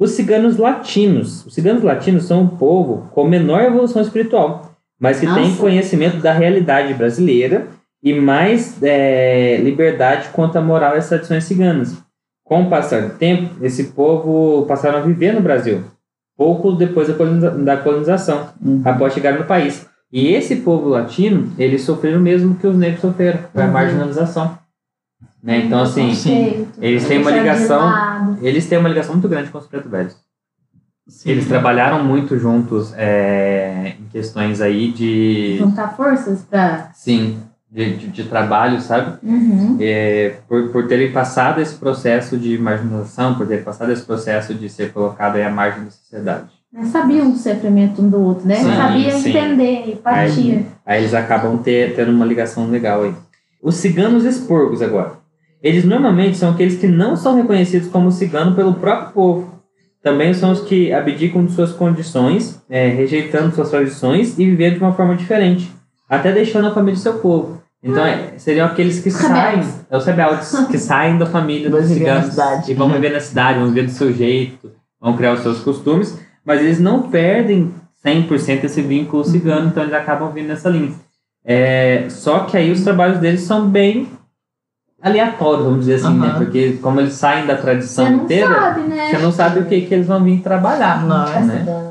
Os 0.00 0.12
ciganos 0.12 0.56
latinos. 0.56 1.44
Os 1.44 1.52
ciganos 1.54 1.82
latinos 1.82 2.24
são 2.24 2.40
um 2.40 2.46
povo 2.48 3.08
com 3.12 3.28
menor 3.28 3.62
evolução 3.62 4.00
espiritual, 4.00 4.72
mas 4.98 5.20
que 5.20 5.26
tem 5.26 5.48
Nossa. 5.48 5.60
conhecimento 5.60 6.16
da 6.16 6.32
realidade 6.32 6.94
brasileira 6.94 7.66
e 8.02 8.14
mais 8.18 8.82
é, 8.82 9.58
liberdade 9.62 10.30
quanto 10.32 10.56
à 10.56 10.62
moral 10.62 10.94
e 10.94 10.98
às 10.98 11.08
tradições 11.08 11.44
ciganas. 11.44 11.98
Com 12.42 12.62
o 12.62 12.70
passar 12.70 13.02
do 13.02 13.14
tempo, 13.18 13.62
esse 13.62 13.84
povo 13.92 14.64
passaram 14.66 14.98
a 14.98 15.02
viver 15.02 15.34
no 15.34 15.42
Brasil, 15.42 15.82
pouco 16.34 16.72
depois 16.72 17.06
da 17.08 17.14
coloniza- 17.14 17.50
da 17.50 17.76
colonização 17.76 18.48
Uhum. 18.64 18.80
após 18.82 19.12
chegar 19.12 19.38
no 19.38 19.44
país. 19.44 19.86
E 20.10 20.28
esse 20.34 20.56
povo 20.56 20.88
latino, 20.88 21.52
eles 21.58 21.82
sofreram 21.82 22.18
o 22.18 22.22
mesmo 22.22 22.56
que 22.56 22.66
os 22.66 22.74
negros 22.74 23.02
sofreram, 23.02 23.40
foi 23.52 23.62
a 23.62 23.66
Uhum. 23.66 23.72
marginalização. 23.72 24.58
Né? 25.42 25.64
Então, 25.64 25.82
assim, 25.82 26.14
Sim. 26.14 26.68
eles 26.80 27.06
têm 27.06 27.18
uma 27.18 27.30
ligação, 27.30 28.38
eles 28.42 28.68
têm 28.68 28.78
uma 28.78 28.88
ligação 28.88 29.14
muito 29.14 29.28
grande 29.28 29.50
com 29.50 29.58
os 29.58 29.66
preto 29.66 29.88
velhos. 29.88 30.16
Sim. 31.08 31.30
Eles 31.30 31.48
trabalharam 31.48 32.04
muito 32.04 32.38
juntos 32.38 32.92
é, 32.96 33.94
em 33.98 34.04
questões 34.12 34.60
aí 34.60 34.92
de, 34.92 35.56
Juntar 35.58 35.96
forças 35.96 36.42
pra. 36.48 36.90
sim, 36.94 37.40
de, 37.68 37.96
de, 37.96 38.08
de 38.08 38.24
trabalho, 38.24 38.80
sabe? 38.80 39.18
Uhum. 39.22 39.76
É, 39.80 40.36
por, 40.46 40.68
por 40.68 40.86
terem 40.86 41.10
passado 41.10 41.60
esse 41.60 41.74
processo 41.74 42.36
de 42.36 42.56
marginalização, 42.58 43.34
por 43.34 43.46
terem 43.46 43.64
passado 43.64 43.90
esse 43.90 44.04
processo 44.04 44.54
de 44.54 44.68
ser 44.68 44.92
colocado 44.92 45.34
aí 45.34 45.42
à 45.42 45.50
margem 45.50 45.84
da 45.84 45.90
sociedade. 45.90 46.48
sabiam 46.84 47.30
do 47.30 47.36
sofrimento 47.36 48.02
um 48.02 48.08
do 48.08 48.20
outro, 48.20 48.46
né? 48.46 48.56
Sim, 48.56 48.76
Sabia 48.76 49.10
sim. 49.12 49.30
entender, 49.30 49.90
empatia. 49.90 50.66
Aí 50.86 51.00
eles 51.00 51.14
acabam 51.14 51.58
ter, 51.58 51.96
tendo 51.96 52.12
uma 52.12 52.26
ligação 52.26 52.70
legal 52.70 53.02
aí. 53.02 53.14
Os 53.60 53.74
ciganos 53.74 54.24
expurgos 54.24 54.80
agora. 54.80 55.19
Eles 55.62 55.84
normalmente 55.84 56.36
são 56.36 56.50
aqueles 56.50 56.78
que 56.78 56.86
não 56.86 57.16
são 57.16 57.36
reconhecidos 57.36 57.88
como 57.88 58.10
cigano 58.10 58.54
pelo 58.54 58.74
próprio 58.74 59.12
povo. 59.12 59.60
Também 60.02 60.32
são 60.32 60.52
os 60.52 60.60
que 60.60 60.92
abdicam 60.92 61.44
de 61.44 61.52
suas 61.52 61.72
condições, 61.72 62.62
é, 62.70 62.88
rejeitando 62.88 63.54
suas 63.54 63.68
tradições 63.68 64.38
e 64.38 64.46
vivendo 64.46 64.74
de 64.74 64.80
uma 64.80 64.94
forma 64.94 65.14
diferente, 65.14 65.70
até 66.08 66.32
deixando 66.32 66.68
a 66.68 66.74
família 66.74 66.94
do 66.94 67.02
seu 67.02 67.14
povo. 67.18 67.60
Então, 67.82 68.04
é, 68.04 68.34
seriam 68.38 68.66
aqueles 68.66 69.00
que 69.00 69.10
saem, 69.10 69.62
é 69.90 69.96
os 69.96 70.04
rebeldes, 70.04 70.52
que 70.70 70.78
saem 70.78 71.18
da 71.18 71.26
família 71.26 71.68
dos 71.68 71.86
ciganos 71.86 72.30
cidade. 72.30 72.70
e 72.70 72.74
vão 72.74 72.90
viver 72.90 73.10
na 73.10 73.20
cidade, 73.20 73.58
vão 73.58 73.68
viver 73.68 73.84
do 73.84 73.90
seu 73.90 74.12
jeito, 74.12 74.70
vão 75.00 75.16
criar 75.16 75.32
os 75.32 75.40
seus 75.40 75.60
costumes, 75.60 76.18
mas 76.44 76.60
eles 76.60 76.78
não 76.78 77.10
perdem 77.10 77.72
100% 78.04 78.64
esse 78.64 78.82
vínculo 78.82 79.24
cigano, 79.24 79.68
então 79.68 79.82
eles 79.82 79.94
acabam 79.94 80.30
vindo 80.32 80.48
nessa 80.48 80.68
linha. 80.68 80.92
É, 81.44 82.06
só 82.08 82.40
que 82.40 82.56
aí 82.56 82.70
os 82.70 82.82
trabalhos 82.82 83.18
deles 83.18 83.40
são 83.42 83.66
bem 83.66 84.08
aleatórios, 85.02 85.64
vamos 85.64 85.80
dizer 85.80 85.94
assim, 85.94 86.18
né? 86.18 86.34
Porque 86.36 86.78
como 86.82 87.00
eles 87.00 87.14
saem 87.14 87.46
da 87.46 87.56
tradição 87.56 88.06
Você 88.06 88.12
inteira, 88.12 88.54
sabe, 88.54 88.80
né? 88.82 89.08
você 89.10 89.18
não 89.18 89.32
sabe 89.32 89.60
o 89.60 89.64
que, 89.66 89.80
que 89.82 89.94
eles 89.94 90.06
vão 90.06 90.22
vir 90.22 90.40
trabalhar. 90.40 91.02
Não, 91.02 91.24
né? 91.24 91.58
ciganos. 91.58 91.90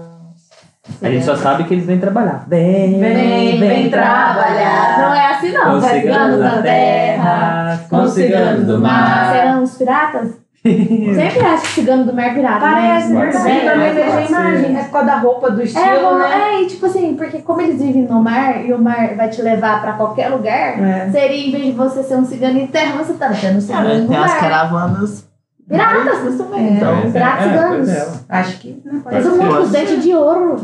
A 1.01 1.09
gente 1.09 1.23
só 1.23 1.35
sabe 1.35 1.63
que 1.65 1.73
eles 1.73 1.85
vêm 1.85 1.99
trabalhar. 1.99 2.45
Vem, 2.47 2.99
Vem, 2.99 3.59
vem 3.59 3.89
trabalhar. 3.89 4.97
Não 4.97 5.13
é 5.13 5.33
assim 5.33 5.51
não. 5.51 5.79
Vai 5.79 6.01
ciganos 6.01 6.39
da 6.39 6.61
terra. 6.61 7.79
com 7.89 8.07
ciganos 8.07 8.65
do 8.65 8.79
mar. 8.79 9.35
Ciganos 9.35 9.77
piratas? 9.77 10.38
Sempre 11.15 11.39
acho 11.45 11.61
que 11.63 11.67
cigano 11.69 12.03
do 12.05 12.13
mar 12.13 12.25
é 12.27 12.33
pirata, 12.33 12.59
Parece, 12.59 13.13
né? 13.13 13.27
Eu 13.27 13.31
ser, 13.31 13.65
também 13.71 13.93
vejo 13.93 14.17
a 14.17 14.21
imagem. 14.21 14.77
É 14.77 14.83
por 14.83 14.91
causa 14.91 15.07
da 15.07 15.17
roupa, 15.19 15.51
do 15.51 15.61
estilo, 15.63 15.85
É, 15.85 16.17
né? 16.19 16.51
é, 16.55 16.61
e 16.63 16.67
tipo 16.67 16.85
assim, 16.85 17.15
porque 17.15 17.39
como 17.39 17.61
eles 17.61 17.81
vivem 17.81 18.03
no 18.03 18.21
mar 18.21 18.65
e 18.65 18.73
o 18.73 18.77
mar 18.81 19.15
vai 19.15 19.29
te 19.29 19.41
levar 19.41 19.81
pra 19.81 19.93
qualquer 19.93 20.27
lugar, 20.29 20.79
É. 20.83 21.09
seria 21.11 21.47
em 21.47 21.51
vez 21.51 21.65
de 21.65 21.71
você 21.71 22.03
ser 22.03 22.15
um 22.15 22.25
cigano 22.25 22.59
em 22.59 22.67
terra, 22.67 22.97
você 23.01 23.13
tá 23.13 23.33
sendo 23.33 23.57
um 23.57 23.61
cigano 23.61 24.01
no 24.01 24.07
Tem 24.09 24.17
as 24.17 24.31
mar. 24.31 24.39
caravanas. 24.39 25.29
Piratas, 25.69 26.33
isso 26.33 26.45
mesmo. 26.49 26.57
Então, 26.77 27.11
piratas 27.11 27.45
é, 27.45 27.49
ciganos. 27.49 27.75
pois 27.77 27.89
é. 27.89 28.07
Acho 28.27 28.59
que 28.59 28.81
né, 28.83 29.01
pode 29.03 29.21
Todo 29.21 29.37
mundo 29.37 29.71
com 29.71 30.01
de 30.01 30.13
ouro. 30.15 30.55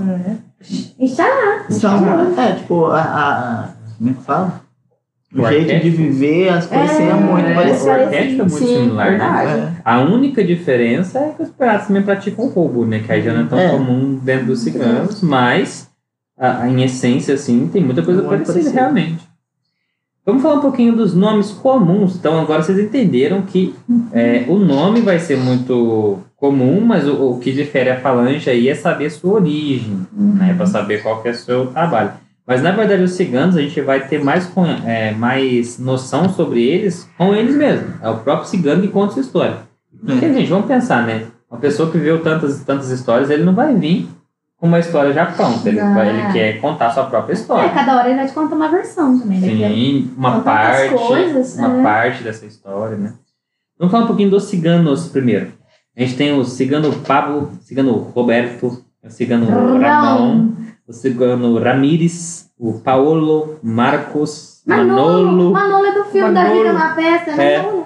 E 1.00 1.10
tá 1.10 1.24
lá. 1.24 1.66
São, 1.70 2.40
é, 2.40 2.52
tipo, 2.54 2.86
a, 2.88 3.00
a- 3.02 3.70
Como 4.00 4.10
é 4.10 4.14
que 4.14 4.22
fala? 4.24 4.65
O 5.36 5.42
O 5.42 5.48
jeito 5.50 5.84
de 5.84 5.90
viver, 5.90 6.50
as 6.50 6.66
coisas 6.66 6.92
É, 6.98 7.14
muito 7.14 7.48
É, 7.48 7.54
Parece- 7.54 7.88
o 7.88 7.92
arquétipo 7.92 8.42
é 8.42 8.46
muito 8.46 8.58
Sim, 8.58 8.68
similar, 8.68 9.12
né? 9.12 9.18
verdade. 9.18 9.74
A 9.84 10.00
única 10.00 10.44
diferença 10.44 11.20
é 11.20 11.30
que 11.36 11.44
os 11.44 11.50
piratas 11.50 11.88
também 11.88 12.04
praticam 12.04 12.48
roubo, 12.48 12.86
né? 12.86 13.00
Que 13.06 13.12
aí 13.12 13.22
já 13.22 13.34
não 13.34 13.42
é 13.42 13.46
tão 13.48 13.60
É. 13.60 13.70
comum 13.70 14.16
dentro 14.24 14.46
dos 14.48 14.60
ciganos, 14.60 15.22
mas 15.22 15.90
a- 16.40 16.64
a- 16.64 16.70
em 16.70 16.82
essência, 16.84 17.34
assim, 17.34 17.68
tem 17.68 17.84
muita 17.84 18.02
coisa 18.02 18.22
parecida, 18.22 18.54
parecido. 18.54 18.76
realmente. 18.76 19.26
Vamos 20.26 20.42
falar 20.42 20.56
um 20.56 20.62
pouquinho 20.62 20.96
dos 20.96 21.14
nomes 21.14 21.52
comuns. 21.52 22.16
Então, 22.16 22.40
agora 22.40 22.64
vocês 22.64 22.80
entenderam 22.80 23.42
que 23.44 23.76
é, 24.12 24.46
o 24.48 24.58
nome 24.58 25.02
vai 25.02 25.20
ser 25.20 25.38
muito 25.38 26.20
comum, 26.38 26.82
mas 26.82 27.08
o, 27.08 27.32
o 27.32 27.40
que 27.40 27.52
difere 27.52 27.90
a 27.92 28.00
falange 28.00 28.50
aí 28.50 28.68
é 28.68 28.74
saber 28.74 29.10
sua 29.12 29.34
origem, 29.34 30.00
né? 30.18 30.54
Para 30.58 30.66
saber 30.66 31.04
qual 31.04 31.22
que 31.22 31.28
é 31.28 31.32
o 31.32 31.36
seu 31.36 31.68
trabalho. 31.68 32.12
Mas, 32.48 32.62
na 32.62 32.72
verdade, 32.72 33.02
os 33.04 33.14
ciganos, 33.14 33.58
a 33.58 33.62
gente 33.62 33.80
vai 33.82 34.08
ter 34.08 34.24
mais, 34.24 34.52
é, 34.86 35.12
mais 35.12 35.80
noção 35.80 36.30
sobre 36.30 36.64
eles 36.64 37.10
com 37.18 37.34
eles 37.34 37.56
mesmos. 37.56 37.96
É 38.02 38.10
o 38.10 38.18
próprio 38.20 38.48
cigano 38.48 38.82
que 38.84 38.88
conta 38.90 39.14
sua 39.14 39.22
história. 39.24 39.58
Porque, 40.06 40.32
gente, 40.32 40.50
vamos 40.50 40.68
pensar, 40.68 41.06
né? 41.08 41.26
Uma 41.50 41.60
pessoa 41.60 41.90
que 41.90 41.98
viveu 41.98 42.22
tantas, 42.22 42.64
tantas 42.64 42.90
histórias, 42.92 43.30
ele 43.32 43.44
não 43.44 43.56
vai 43.56 43.74
vir 43.74 44.08
com 44.58 44.68
uma 44.68 44.78
história 44.80 45.12
já 45.12 45.26
pronta. 45.26 45.68
Ele, 45.68 45.80
vai- 45.80 46.10
ele 46.10 46.34
quer 46.34 46.62
contar 46.62 46.92
sua 46.92 47.06
própria 47.06 47.34
É, 47.34 47.36
história. 47.36 47.70
cada 47.72 47.98
hora 47.98 48.08
ele 48.10 48.18
vai 48.18 48.28
te 48.28 48.34
contar 48.34 48.56
uma 48.56 48.70
versão 48.70 49.18
também, 49.20 49.40
né? 49.40 49.64
É- 49.64 49.70
Sim, 49.70 50.12
uma 50.16 50.42
parte, 50.42 50.94
coisas, 50.94 51.56
uma 51.58 51.80
é. 51.80 51.84
parte 51.84 52.24
dessa 52.24 52.46
história, 52.46 52.96
né? 52.98 53.14
Vamos 53.80 53.92
falar 53.92 54.04
um 54.04 54.08
pouquinho 54.08 54.30
dos 54.30 54.44
ciganos 54.46 55.08
primeiro. 55.08 55.52
A 55.98 56.02
gente 56.02 56.16
tem 56.16 56.38
o 56.38 56.44
cigano 56.46 56.92
Pablo, 57.08 57.52
o 57.60 57.64
cigano 57.64 57.94
Roberto, 58.14 58.84
o 59.04 59.10
cigano 59.10 59.46
Ramon. 59.50 60.52
O 60.88 60.94
cigano 60.94 61.58
Ramírez, 61.58 62.52
o 62.60 62.80
Paolo, 62.80 63.60
Marcos, 63.64 64.62
Manolo. 64.66 65.26
Manolo, 65.26 65.52
Manolo 65.52 65.86
é 65.86 65.92
do 65.94 66.06
filme 66.06 66.34
da 66.34 66.44
Manolo. 66.44 66.58
vida 66.58 66.74
na 66.74 66.96
festa, 66.96 67.36
né? 67.36 67.54
É. 67.56 67.86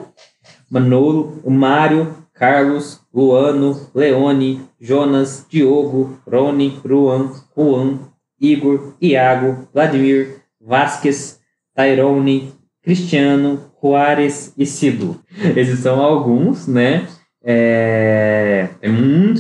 Manolo, 0.70 1.40
o 1.44 1.50
Mário, 1.50 2.14
Carlos, 2.34 3.02
Luano, 3.14 3.90
Leone, 3.96 4.62
Jonas, 4.80 5.46
Diogo, 5.50 6.18
Rony, 6.30 6.80
Ruan, 6.86 7.32
Juan, 7.56 8.00
Igor, 8.40 8.94
Iago, 9.02 9.68
Vladimir, 9.74 10.42
Vasquez, 10.62 11.40
Tyrone, 11.76 12.54
Cristiano, 12.84 13.60
Juarez 13.82 14.54
e 14.58 14.66
Cido. 14.66 15.20
Esses 15.56 15.80
são 15.80 16.02
alguns, 16.02 16.68
né? 16.68 17.08
É, 17.44 18.39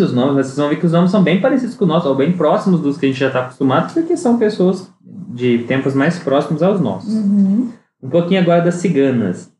muitos 0.09 0.13
nomes, 0.13 0.35
mas 0.35 0.45
vocês 0.47 0.57
vão 0.57 0.69
ver 0.69 0.79
que 0.79 0.85
os 0.85 0.91
nomes 0.91 1.11
são 1.11 1.23
bem 1.23 1.41
parecidos 1.41 1.75
com 1.75 1.85
o 1.85 1.87
nosso, 1.87 2.07
ou 2.07 2.15
bem 2.15 2.31
próximos 2.31 2.81
dos 2.81 2.97
que 2.97 3.05
a 3.05 3.09
gente 3.09 3.19
já 3.19 3.27
está 3.27 3.41
acostumado, 3.41 3.93
porque 3.93 4.17
são 4.17 4.37
pessoas 4.37 4.89
de 5.01 5.59
tempos 5.59 5.93
mais 5.93 6.19
próximos 6.19 6.63
aos 6.63 6.79
nossos. 6.79 7.13
Uhum. 7.13 7.71
Um 8.01 8.09
pouquinho 8.09 8.41
agora 8.41 8.61
das 8.61 8.75
ciganas. 8.75 9.51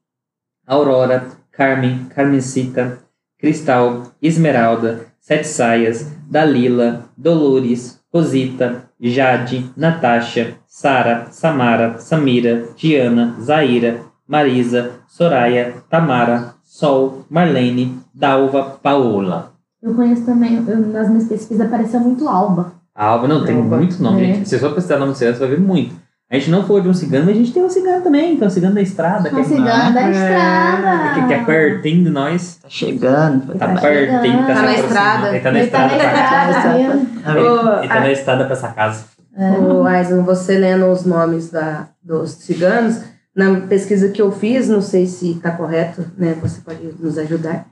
Aurora, 0.66 1.28
Carmen, 1.52 2.06
Carmencita, 2.16 3.00
Cristal, 3.38 4.04
Esmeralda, 4.22 5.08
Sete 5.20 5.48
Saias, 5.48 6.12
Dalila, 6.30 7.06
Dolores, 7.18 8.00
Rosita, 8.14 8.84
Jade, 9.00 9.70
Natasha, 9.76 10.56
Sara, 10.66 11.28
Samara, 11.32 11.98
Samira, 12.00 12.70
Diana, 12.76 13.36
Zaira, 13.42 14.02
Marisa, 14.28 14.92
Soraya, 15.08 15.76
Tamara, 15.90 16.54
Sol, 16.64 17.26
Marlene, 17.30 18.00
Dalva, 18.14 18.80
Paola. 18.82 19.49
Eu 19.82 19.94
conheço 19.94 20.24
também, 20.26 20.64
eu, 20.68 20.78
nas 20.88 21.08
minhas 21.10 21.26
pesquisas 21.28 21.66
apareceu 21.66 22.00
muito 22.00 22.28
Alba. 22.28 22.74
A 22.94 23.06
Alba 23.06 23.28
não 23.28 23.46
tem 23.46 23.56
Alba. 23.56 23.78
muito 23.78 24.02
nome, 24.04 24.22
É. 24.24 24.34
gente. 24.34 24.50
Se 24.50 24.56
você 24.58 24.60
for 24.60 24.74
precisar 24.74 24.98
nome 25.00 25.14
de 25.14 25.18
cigano, 25.20 25.38
você 25.38 25.46
vai 25.48 25.56
ver 25.56 25.62
muito. 25.62 25.96
A 26.32 26.36
gente 26.36 26.52
não 26.52 26.62
falou 26.64 26.82
de 26.82 26.88
um 26.90 26.94
cigano, 26.94 27.26
mas 27.26 27.36
a 27.36 27.40
gente 27.40 27.52
tem 27.54 27.64
um 27.64 27.70
cigano 27.70 28.04
também, 28.04 28.38
que 28.38 28.44
é 28.44 28.48
o 28.48 28.50
cigano 28.52 28.76
da 28.76 28.82
estrada, 28.82 29.30
Uma 29.32 29.40
é, 29.40 29.44
cigana 29.44 29.92
da 29.92 30.02
é, 30.02 30.12
estrada. 30.12 31.14
que, 31.22 31.28
que 31.28 31.34
é 31.34 31.44
pertinho 31.44 32.04
de 32.04 32.10
nós. 32.12 32.60
Tá 32.62 32.70
chegando. 32.70 33.54
Tá, 33.58 33.68
Tá 33.74 33.82
pertinho, 33.82 34.22
chegando. 34.22 34.48
tá, 34.48 34.54
Tá 34.54 34.62
na 34.62 34.74
estrada. 34.76 35.30
Ele 35.30 35.40
tá 35.40 35.52
na 35.52 35.60
Ele 35.60 35.70
tá 35.72 35.88
estrada? 35.88 37.00
Ô, 37.42 37.80
Ele 37.80 37.88
tá 37.88 38.00
na 38.02 38.12
estrada 38.12 38.46
pra 38.46 38.54
essa 38.54 38.68
casa. 38.68 39.06
Ô, 39.36 39.88
Aison, 39.88 40.22
você 40.24 40.58
lendo 40.60 40.86
os 40.92 41.04
nomes 41.06 41.50
da, 41.50 41.88
dos 42.04 42.32
ciganos, 42.32 43.02
na 43.36 43.62
pesquisa 43.62 44.10
que 44.10 44.22
eu 44.22 44.32
fiz, 44.32 44.68
não 44.70 44.82
sei 44.82 45.08
se 45.08 45.32
está 45.32 45.52
correto, 45.52 46.06
né? 46.18 46.36
Você 46.42 46.62
pode 46.62 46.94
nos 47.00 47.18
ajudar. 47.18 47.66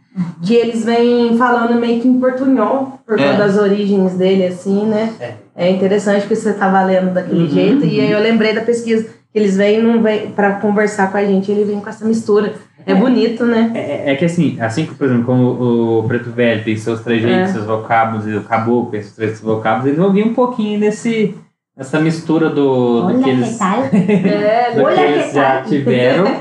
Que 0.43 0.55
eles 0.55 0.83
vêm 0.83 1.37
falando 1.37 1.79
meio 1.79 2.01
que 2.01 2.07
em 2.07 2.19
portunhol, 2.19 2.99
por 3.05 3.19
É. 3.19 3.23
conta 3.23 3.37
das 3.37 3.57
origens 3.57 4.13
dele, 4.15 4.47
assim, 4.47 4.85
né? 4.85 5.13
É. 5.19 5.33
É 5.55 5.69
interessante 5.71 6.27
que 6.27 6.35
você 6.35 6.51
estava 6.51 6.83
lendo 6.83 7.13
daquele 7.13 7.41
Uhum, 7.43 7.49
jeito. 7.49 7.85
E 7.85 7.99
aí 8.01 8.11
eu 8.11 8.19
lembrei 8.19 8.53
da 8.53 8.61
pesquisa, 8.61 9.03
que 9.03 9.37
eles 9.39 9.55
vêm 9.57 9.81
não 9.81 10.01
vêm 10.01 10.29
para 10.31 10.53
conversar 10.53 11.11
com 11.11 11.17
a 11.17 11.23
gente, 11.25 11.51
ele 11.51 11.63
vem 11.65 11.79
com 11.79 11.89
essa 11.89 12.05
mistura. 12.05 12.53
É, 12.85 12.95
bonito, 12.95 13.43
né? 13.43 13.71
É, 13.75 14.11
é 14.13 14.15
que 14.15 14.23
assim, 14.25 14.57
assim 14.61 14.85
que, 14.85 14.95
por 14.95 15.05
exemplo, 15.05 15.25
como 15.25 15.43
o, 15.43 15.99
o 15.99 16.03
Preto 16.07 16.29
Velho 16.31 16.63
tem 16.63 16.77
seus 16.77 17.01
trejeitos, 17.01 17.49
É. 17.49 17.53
seus 17.53 17.65
vocábulos, 17.65 18.25
e 18.25 18.33
o 18.35 18.43
Caboclo 18.43 18.91
tem 18.91 19.01
seus 19.01 19.13
trejeitos 19.15 19.43
vocábulos, 19.43 19.87
eles 19.87 19.97
vão 19.99 20.13
vir 20.13 20.25
um 20.25 20.33
pouquinho 20.33 20.79
nesse, 20.79 21.35
nessa 21.75 21.99
mistura 21.99 22.49
do, 22.49 23.01
do 23.01 23.05
Olha 23.07 23.23
que 23.23 23.29
eles, 23.29 23.57
tal. 23.57 23.79
É, 23.91 24.71
do 24.71 24.75
que 24.75 24.81
Olha 24.85 25.01
eles 25.01 25.25
que 25.27 25.33
já 25.35 25.51
tal. 25.57 25.63
tiveram, 25.65 26.23
Né? 26.23 26.39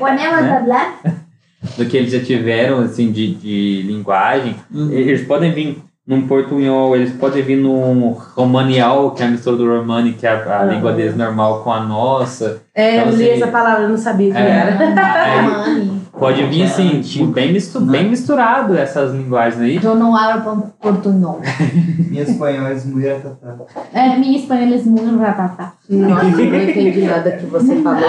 Do 1.76 1.86
que 1.86 1.96
eles 1.96 2.12
já 2.12 2.20
tiveram, 2.20 2.80
assim, 2.80 3.10
de, 3.12 3.34
de 3.34 3.82
linguagem. 3.86 4.54
Uhum. 4.72 4.90
Eles 4.90 5.26
podem 5.26 5.52
vir 5.52 5.78
num 6.06 6.26
portunhol, 6.28 6.94
eles 6.94 7.10
podem 7.14 7.42
vir 7.42 7.56
num 7.56 8.10
romanial, 8.36 9.10
que 9.10 9.22
é 9.24 9.26
a 9.26 9.28
mistura 9.28 9.56
do 9.56 9.66
romani, 9.76 10.12
que 10.12 10.24
é 10.26 10.30
a, 10.30 10.60
a 10.60 10.62
Uhum. 10.64 10.70
língua 10.72 10.92
deles 10.92 11.16
normal 11.16 11.62
com 11.64 11.72
a 11.72 11.80
nossa. 11.80 12.62
é, 12.74 12.96
Então, 12.98 13.10
eu 13.10 13.16
li 13.18 13.24
assim, 13.30 13.42
essa 13.42 13.50
palavra, 13.50 13.82
eu 13.84 13.88
não 13.88 13.98
sabia 13.98 14.30
que 14.32 14.38
é. 14.38 14.40
era. 14.40 14.78
Aí 14.78 15.42
Mani. 15.50 16.02
pode 16.16 16.44
vir, 16.46 16.62
É 16.62 16.64
assim, 16.66 16.98
antigo, 16.98 17.26
bem, 17.32 17.52
mistu 17.52 17.80
né? 17.80 17.90
bem 17.98 18.08
misturado 18.08 18.78
essas 18.78 19.12
linguagens 19.12 19.60
aí. 19.60 19.80
Eu 19.82 19.96
não 19.96 20.14
hablo 20.14 20.72
portunhol. 20.80 21.40
Em 22.12 22.18
espanhol 22.18 22.68
é 22.68 22.74
mulher 22.84 23.20
tatá. 23.20 23.56
É, 23.92 24.16
minha 24.16 24.38
espanhola 24.38 24.76
é 24.76 24.82
muito 24.84 25.18
ratatá. 25.18 25.72
Nossa, 25.90 26.24
não 26.24 26.62
entendi 26.62 27.02
nada 27.02 27.32
que 27.32 27.46
você 27.46 27.82
falou. 27.82 28.00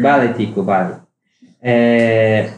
Vale, 0.00 0.34
Tico, 0.34 0.62
vale. 0.62 0.94
É, 1.62 2.50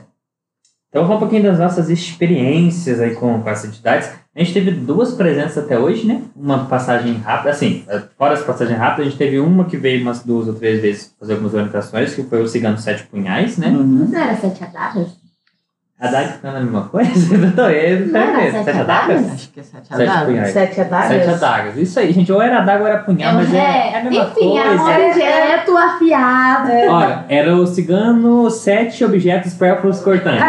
Então, 0.89 1.03
vamos 1.03 1.09
falar 1.09 1.17
um 1.17 1.21
pouquinho 1.21 1.43
das 1.43 1.59
nossas 1.59 1.89
experiências 1.91 3.01
aí 3.01 3.15
com, 3.15 3.41
com 3.43 3.49
essas 3.51 3.71
entidades. 3.71 4.11
A 4.35 4.39
gente 4.39 4.53
teve 4.55 4.71
duas 4.71 5.13
presenças 5.15 5.63
até 5.65 5.79
hoje, 5.79 6.07
né? 6.07 6.23
Uma 6.35 6.65
passagem 6.67 7.15
rápida, 7.19 7.51
assim, 7.51 7.85
fora 8.17 8.33
as 8.35 8.43
passagens 8.43 8.79
rápidas, 8.79 9.07
a 9.07 9.11
gente 9.11 9.19
teve 9.19 9.39
uma 9.39 9.65
que 9.67 9.77
veio 9.77 10.01
umas 10.03 10.23
duas 10.25 10.49
ou 10.49 10.55
três 10.55 10.81
vezes 10.81 11.15
fazer 11.21 11.33
algumas 11.35 11.53
orientações, 11.55 12.15
que 12.15 12.23
foi 12.23 12.43
o 12.43 12.49
Cigano 12.49 12.79
Sete 12.79 13.05
Punhais, 13.05 13.59
né? 13.59 13.69
Uhum. 13.69 14.09
Não 14.11 14.19
era 14.19 14.35
sete 14.37 14.65
adagas? 14.65 15.22
Adagas 16.03 16.43
não 16.43 16.51
é 16.51 16.57
a 16.57 16.61
mesma 16.61 16.83
coisa? 16.89 17.35
Eu 17.35 17.53
tô 17.55 17.63
eu 17.69 18.07
Não 18.09 18.21
era 18.21 18.51
Sete 18.51 18.65
sete 18.65 18.79
adagas? 18.79 19.33
Acho 19.33 19.51
que 19.53 19.61
é 19.61 19.63
sete 19.63 19.95
adagas. 19.95 20.51
Sete 20.51 20.81
adagas? 20.81 21.09
Sete 21.09 21.31
adagas. 21.31 21.77
Isso 21.77 22.01
aí, 22.01 22.13
gente. 22.13 22.33
Ou 22.33 22.43
era 22.43 22.59
adaga 22.59 22.81
ou 22.83 22.89
era 22.89 22.99
punhal, 22.99 23.35
mas 23.35 23.55
é, 23.55 23.93
é 23.93 23.99
a 23.99 24.05
mesma 24.05 24.25
Enfim, 24.25 24.59
era 24.59 24.73
um 24.73 24.79
coisa. 24.79 25.11
objeto 25.11 25.77
afiado. 25.77 26.73
Ora, 26.91 27.25
era 27.29 27.55
o 27.55 27.67
cigano 27.67 28.51
sete 28.51 29.05
objetos 29.05 29.55
pérfuros 29.55 30.01
cortantes. 30.01 30.43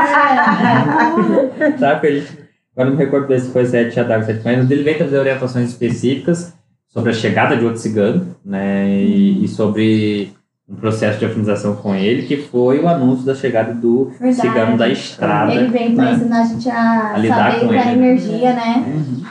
Sabe? 1.79 2.01
que 2.01 2.07
a 2.07 2.11
gente, 2.11 2.37
agora 2.75 2.89
não 2.89 2.97
me 2.97 3.03
recordo 3.03 3.27
desse 3.27 3.51
foi 3.51 3.65
sete 3.65 3.99
adagas, 3.99 4.25
sete 4.25 4.41
punhais, 4.41 4.59
mas 4.63 4.71
ele 4.71 4.83
vem 4.83 4.97
trazer 4.97 5.19
orientações 5.19 5.69
específicas 5.69 6.53
sobre 6.87 7.11
a 7.11 7.13
chegada 7.13 7.55
de 7.55 7.63
outro 7.63 7.79
cigano, 7.79 8.35
né? 8.43 8.87
E, 8.89 9.45
e 9.45 9.47
sobre 9.47 10.33
um 10.67 10.75
processo 10.75 11.19
de 11.19 11.25
afinização 11.25 11.75
com 11.75 11.93
ele, 11.93 12.23
que 12.25 12.37
foi 12.37 12.79
o 12.79 12.87
anúncio 12.87 13.25
da 13.25 13.35
chegada 13.35 13.73
do 13.73 14.05
Verdade. 14.19 14.35
cigano 14.35 14.77
da 14.77 14.87
estrada. 14.89 15.53
Ele 15.53 15.67
vem 15.67 15.93
pra 15.95 16.05
né? 16.05 16.11
ensinar 16.13 16.41
a 16.41 16.45
gente 16.45 16.69
a, 16.69 17.13
A 17.13 17.17
lidar 17.17 17.51
saber 17.51 17.59
com 17.59 17.67
com 17.67 17.73
a 17.73 17.81
ele. 17.81 17.89
energia, 17.91 18.53
né? 18.53 18.83
Uhum. 18.87 19.23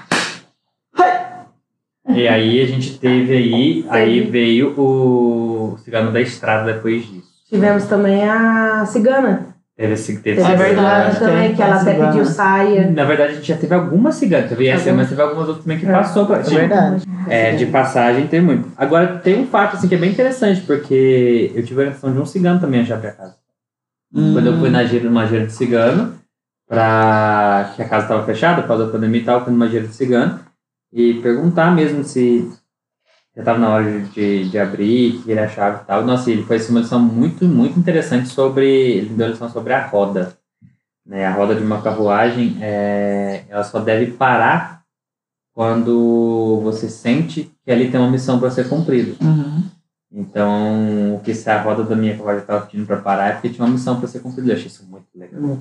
E 2.15 2.29
aí 2.29 2.61
a 2.61 2.67
gente 2.67 2.99
teve 2.99 3.33
aí, 3.35 3.87
aí 3.89 4.21
veio 4.21 4.75
o 4.79 5.79
cigano 5.79 6.13
da 6.13 6.21
estrada 6.21 6.71
depois 6.73 7.07
disso. 7.07 7.33
Tivemos 7.49 7.85
também 7.87 8.29
a 8.29 8.85
cigana. 8.87 9.52
Teve 9.77 9.95
esse, 9.95 10.19
teve 10.19 10.41
É 10.41 10.55
verdade. 10.55 11.15
cigana 11.15 11.33
também, 11.33 11.55
que 11.55 11.63
ela 11.63 11.81
até 11.81 11.95
pediu 11.95 12.27
saia. 12.27 12.91
Na 12.91 13.05
verdade, 13.05 13.33
a 13.33 13.35
gente 13.37 13.49
já 13.49 13.57
teve 13.57 13.75
algumas 13.75 14.15
ciganas, 14.17 14.51
teve 14.51 14.67
essa, 14.69 14.93
mas 14.93 15.09
teve 15.09 15.23
algumas 15.23 15.49
outras 15.49 15.65
também 15.65 15.79
que 15.79 15.87
É. 15.87 15.93
passou 15.93 16.27
pra 16.27 16.39
É 16.39 16.43
verdade. 16.43 17.05
É, 17.29 17.53
de 17.53 17.67
passagem 17.67 18.27
tem 18.27 18.43
muito. 18.43 18.69
Agora, 18.77 19.19
tem 19.19 19.41
um 19.41 19.47
fato 19.47 19.77
assim 19.77 19.89
que 19.89 19.95
é 19.95 19.99
bem 19.99 20.11
interessante, 20.11 20.61
porque 20.63 21.51
eu 21.55 21.65
tive 21.65 21.81
a 21.81 21.85
orientação 21.85 22.13
de 22.13 22.19
um 22.19 22.27
cigano 22.27 22.61
também 22.61 22.81
a 22.81 22.83
achar 22.83 23.01
pra 23.01 23.13
casa. 23.13 23.37
Hum. 24.15 24.35
Quando 24.35 24.47
eu 24.49 24.59
fui 24.59 24.69
na 24.69 24.85
gira, 24.85 25.05
numa 25.05 25.27
gira 25.27 25.47
de 25.47 25.53
cigano, 25.53 26.15
pra 26.69 27.73
que 27.75 27.83
a 27.83 27.89
casa 27.89 28.05
estava 28.05 28.27
fechada 28.27 28.61
por 28.61 28.69
causa 28.69 28.87
da 28.87 28.93
pandemia 28.93 29.23
e 29.23 29.25
tal, 29.25 29.39
eu 29.39 29.45
fui 29.45 29.53
numa 29.55 29.69
gira 29.69 29.87
de 29.87 29.95
cigano, 29.95 30.39
e 30.93 31.15
perguntar 31.15 31.75
mesmo 31.75 32.05
se 32.05 32.47
já 33.35 33.41
estava 33.41 33.59
na 33.59 33.71
hora 33.71 34.01
de, 34.01 34.49
de, 34.49 34.59
abrir, 34.59 35.23
que 35.23 35.31
ele 35.31 35.41
achava 35.41 35.83
e 35.83 35.87
tal. 35.87 36.05
Nossa, 36.05 36.31
ele 36.31 36.43
foi 36.43 36.57
assim, 36.57 36.71
uma 36.71 36.81
lição 36.81 37.01
muito, 37.01 37.47
muito 37.47 37.79
interessante 37.79 38.29
sobre. 38.29 38.67
Ele 38.67 39.09
deu 39.09 39.27
uma 39.27 39.33
lição 39.33 39.49
sobre 39.49 39.73
a 39.73 39.87
roda. 39.87 40.37
Né? 41.05 41.25
A 41.27 41.33
roda 41.33 41.55
de 41.55 41.63
uma 41.63 41.81
carruagem, 41.81 42.59
é, 42.61 43.45
ela 43.49 43.65
só 43.65 43.81
deve 43.81 44.13
parar 44.13 44.83
quando 45.55 46.61
você 46.63 46.89
sente 46.89 47.51
que 47.65 47.71
ali 47.71 47.91
tem 47.91 47.99
uma 47.99 48.11
missão 48.11 48.39
para 48.39 48.51
ser 48.51 48.69
cumprida. 48.69 49.15
Uhum. 49.25 49.63
Então, 50.15 51.15
o 51.15 51.21
que 51.21 51.35
se 51.35 51.49
a 51.49 51.61
roda 51.63 51.85
da 51.85 51.97
minha 51.97 52.15
carruagem 52.15 52.43
estava 52.43 52.67
pedindo 52.67 52.87
para 52.87 52.99
parar 52.99 53.29
é 53.29 53.33
porque 53.33 53.49
tinha 53.49 53.65
uma 53.65 53.73
missão 53.73 53.99
para 53.99 54.09
ser 54.09 54.21
cumprida. 54.21 54.51
Eu 54.51 54.57
achei 54.57 54.67
isso 54.67 54.85
muito 54.85 55.07
legal. 55.15 55.59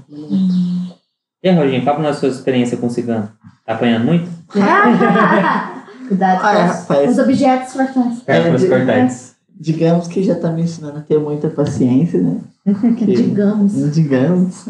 E 1.43 1.49
aí, 1.49 1.55
Roginho, 1.55 1.83
fala 1.85 1.99
nas 1.99 2.17
suas 2.17 2.35
experiências 2.35 2.79
com 2.79 2.89
cigano. 2.89 3.31
Tá 3.65 3.73
apanhando 3.73 4.05
muito? 4.05 4.29
Cuidado 6.11 6.41
Ah, 6.43 6.53
é, 6.53 6.67
com 6.67 6.73
rapaz. 6.73 7.11
os 7.11 7.17
objetos 7.19 7.73
cortantes. 7.73 8.21
É, 8.27 8.37
É, 8.37 8.67
cortantes. 8.67 9.35
Digamos 9.57 10.07
que 10.09 10.21
já 10.21 10.35
tá 10.35 10.51
me 10.51 10.63
ensinando 10.63 10.97
a 10.97 11.01
ter 11.01 11.17
muita 11.17 11.49
paciência, 11.49 12.21
né? 12.21 12.41
Que- 12.97 13.05
Digamos. 13.05 13.93
digamos. 13.93 14.65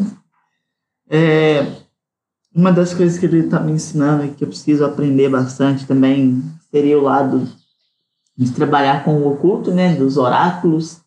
É, 1.09 1.65
uma 2.55 2.71
das 2.71 2.93
coisas 2.93 3.17
que 3.17 3.25
ele 3.25 3.39
está 3.39 3.59
me 3.59 3.71
ensinando 3.71 4.23
e 4.25 4.29
que 4.29 4.43
eu 4.43 4.47
preciso 4.49 4.85
aprender 4.85 5.29
bastante 5.29 5.87
também 5.87 6.43
seria 6.69 6.99
o 6.99 7.01
lado 7.03 7.47
de 8.37 8.51
trabalhar 8.51 9.03
com 9.03 9.15
o 9.15 9.33
oculto, 9.33 9.71
né, 9.71 9.95
dos 9.95 10.17
oráculos. 10.17 11.01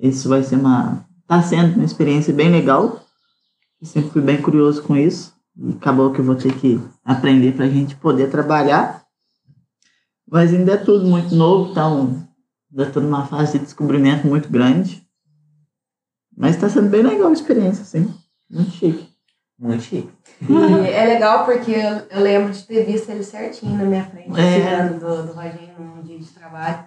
Isso 0.00 0.26
vai 0.28 0.42
ser 0.42 0.56
uma 0.56 1.04
tá 1.28 1.42
sendo 1.42 1.74
uma 1.76 1.84
experiência 1.84 2.32
bem 2.32 2.50
legal. 2.50 2.98
Eu 3.80 3.86
sempre 3.86 4.10
fui 4.10 4.22
bem 4.22 4.40
curioso 4.40 4.82
com 4.82 4.96
isso 4.96 5.34
e 5.56 5.72
acabou 5.72 6.10
que 6.12 6.20
eu 6.20 6.24
vou 6.24 6.34
ter 6.34 6.52
que 6.54 6.80
aprender 7.04 7.52
para 7.52 7.66
a 7.66 7.68
gente 7.68 7.94
poder 7.96 8.30
trabalhar. 8.30 9.02
Mas 10.30 10.52
ainda 10.54 10.72
é 10.72 10.76
tudo 10.76 11.06
muito 11.06 11.34
novo, 11.34 11.70
então 11.72 12.16
ainda 12.70 12.84
estou 12.84 13.02
numa 13.02 13.26
fase 13.26 13.58
de 13.58 13.64
descobrimento 13.64 14.26
muito 14.26 14.48
grande. 14.48 15.02
Mas 16.36 16.54
está 16.54 16.68
sendo 16.68 16.88
bem 16.88 17.02
legal 17.02 17.28
a 17.28 17.32
experiência, 17.32 17.84
sim. 17.84 18.12
Muito 18.50 18.70
chique. 18.70 19.08
Muito 19.58 19.82
chique. 19.82 20.08
E 20.48 20.90
é 20.90 21.04
legal 21.04 21.44
porque 21.44 21.72
eu, 21.72 22.02
eu 22.10 22.22
lembro 22.22 22.52
de 22.52 22.62
ter 22.62 22.84
visto 22.84 23.10
ele 23.10 23.22
certinho 23.22 23.76
na 23.76 23.84
minha 23.84 24.04
frente, 24.04 24.30
É. 24.40 24.54
cigano 24.54 24.98
do, 25.00 25.22
do 25.26 25.32
Roginho 25.32 25.74
num 25.78 26.02
dia 26.02 26.18
de 26.18 26.24
trabalho. 26.26 26.78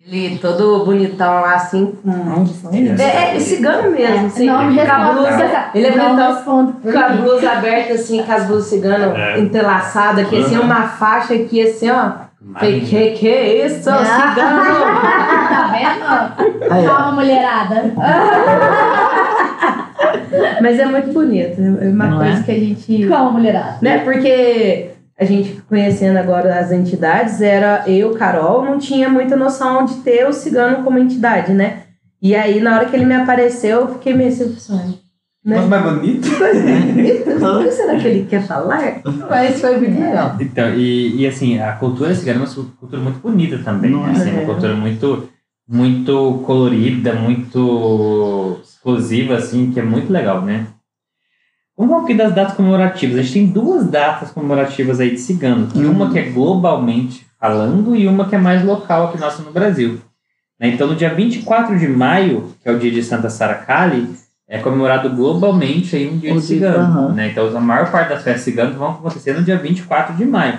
Ele 0.00 0.38
todo 0.38 0.84
bonitão 0.84 1.40
lá, 1.40 1.54
assim, 1.54 1.86
com. 2.02 2.10
Ai, 2.10 2.38
eles 2.40 2.50
são 2.56 2.70
lindos. 2.70 3.00
É, 3.00 3.34
é 3.36 3.40
cigano 3.40 3.90
mesmo, 3.90 4.26
assim. 4.26 4.46
não 4.46 4.70
me 4.70 4.76
com 4.76 4.92
a 4.92 5.12
blusa. 5.12 5.70
Ele 5.74 5.86
é 5.86 5.90
bonitão 5.90 6.44
com 6.44 6.98
a 6.98 7.08
blusa 7.08 7.50
aberta, 7.50 7.94
assim, 7.94 8.22
com 8.22 8.30
as 8.32 8.46
blusas 8.46 8.68
cigano 8.68 9.16
É. 9.16 9.40
entrelaçadas 9.40 10.24
aqui, 10.26 10.36
assim, 10.38 10.56
Uhum. 10.56 10.64
uma 10.64 10.86
faixa 10.88 11.34
aqui, 11.34 11.60
assim, 11.62 11.90
ó. 11.90 12.27
Falei, 12.54 12.80
que 12.80 13.10
que 13.12 13.28
é 13.28 13.66
isso, 13.66 13.88
Ah. 13.90 14.04
cigano? 14.04 14.62
tá 15.48 15.72
vendo? 15.72 16.72
Aí. 16.72 16.86
Calma, 16.86 17.12
mulherada. 17.12 17.92
Mas 20.62 20.78
é 20.78 20.86
muito 20.86 21.12
bonito, 21.12 21.60
é 21.60 21.88
uma 21.88 22.06
Não 22.06 22.18
coisa 22.18 22.38
é? 22.38 22.42
que 22.42 22.50
a 22.50 22.58
gente... 22.58 23.08
Calma, 23.08 23.32
mulherada. 23.32 23.78
Né? 23.82 23.98
Porque 23.98 24.90
a 25.18 25.24
gente 25.24 25.60
conhecendo 25.68 26.16
agora 26.16 26.58
as 26.58 26.70
entidades, 26.70 27.40
era 27.40 27.82
eu, 27.88 28.14
Carol, 28.14 28.64
não 28.64 28.78
tinha 28.78 29.08
muita 29.08 29.36
noção 29.36 29.84
de 29.84 29.94
ter 29.96 30.26
o 30.26 30.32
cigano 30.32 30.84
como 30.84 30.98
entidade, 30.98 31.52
né? 31.52 31.78
E 32.22 32.36
aí, 32.36 32.60
na 32.60 32.76
hora 32.76 32.84
que 32.86 32.94
ele 32.94 33.04
me 33.04 33.14
apareceu, 33.14 33.80
eu 33.80 33.88
fiquei 33.94 34.14
meio 34.14 34.28
assim, 34.30 34.98
"Ai, 35.48 35.60
né? 35.60 35.66
mais 35.66 35.82
bonito. 35.84 36.28
O 36.28 37.62
que 37.62 37.70
será 37.70 37.98
que 37.98 38.06
ele 38.06 38.26
quer 38.26 38.46
falar? 38.46 39.00
Mas 39.30 39.60
foi 39.60 39.78
muito 39.78 40.00
legal. 40.00 40.36
Então, 40.40 40.74
e, 40.74 41.22
e 41.22 41.26
assim, 41.26 41.58
a 41.58 41.72
cultura 41.72 42.14
cigana 42.14 42.44
é 42.44 42.46
uma 42.46 42.64
cultura 42.78 43.02
muito 43.02 43.20
bonita 43.20 43.58
também. 43.58 43.90
Não 43.90 44.06
é? 44.06 44.10
assim, 44.10 44.30
uma 44.32 44.44
cultura 44.44 44.74
muito, 44.74 45.28
muito 45.68 46.42
colorida, 46.44 47.14
muito 47.14 48.60
explosiva, 48.62 49.36
assim, 49.36 49.70
que 49.70 49.80
é 49.80 49.82
muito 49.82 50.12
legal, 50.12 50.42
né? 50.42 50.66
Vamos 51.76 51.92
falar 51.92 52.04
aqui 52.04 52.14
das 52.14 52.34
datas 52.34 52.54
comemorativas. 52.54 53.16
A 53.16 53.22
gente 53.22 53.32
tem 53.34 53.46
duas 53.46 53.86
datas 53.86 54.32
comemorativas 54.32 54.98
aí 54.98 55.12
de 55.12 55.18
cigano. 55.18 55.68
Uhum. 55.74 55.92
uma 55.92 56.10
que 56.10 56.18
é 56.18 56.22
globalmente 56.22 57.24
falando 57.38 57.94
e 57.94 58.08
uma 58.08 58.28
que 58.28 58.34
é 58.34 58.38
mais 58.38 58.64
local 58.64 59.08
aqui 59.08 59.18
nossa 59.20 59.42
no 59.42 59.52
Brasil. 59.52 60.00
Né? 60.58 60.68
Então, 60.68 60.88
no 60.88 60.96
dia 60.96 61.14
24 61.14 61.78
de 61.78 61.86
maio, 61.86 62.52
que 62.60 62.68
é 62.68 62.72
o 62.72 62.78
dia 62.78 62.90
de 62.90 63.02
Santa 63.02 63.30
Sara 63.30 63.54
Kali, 63.54 64.08
é 64.48 64.58
comemorado 64.58 65.10
globalmente 65.10 65.94
aí 65.94 66.08
um 66.08 66.16
dia 66.18 66.32
de 66.32 66.40
cigano. 66.40 66.78
aham. 66.78 67.12
Né? 67.12 67.28
Então, 67.30 67.54
a 67.56 67.60
maior 67.60 67.90
parte 67.90 68.08
das 68.08 68.22
festas 68.22 68.42
ciganas 68.44 68.74
vão 68.74 68.90
acontecer 68.92 69.34
no 69.34 69.42
dia 69.42 69.58
24 69.58 70.16
de 70.16 70.24
maio. 70.24 70.58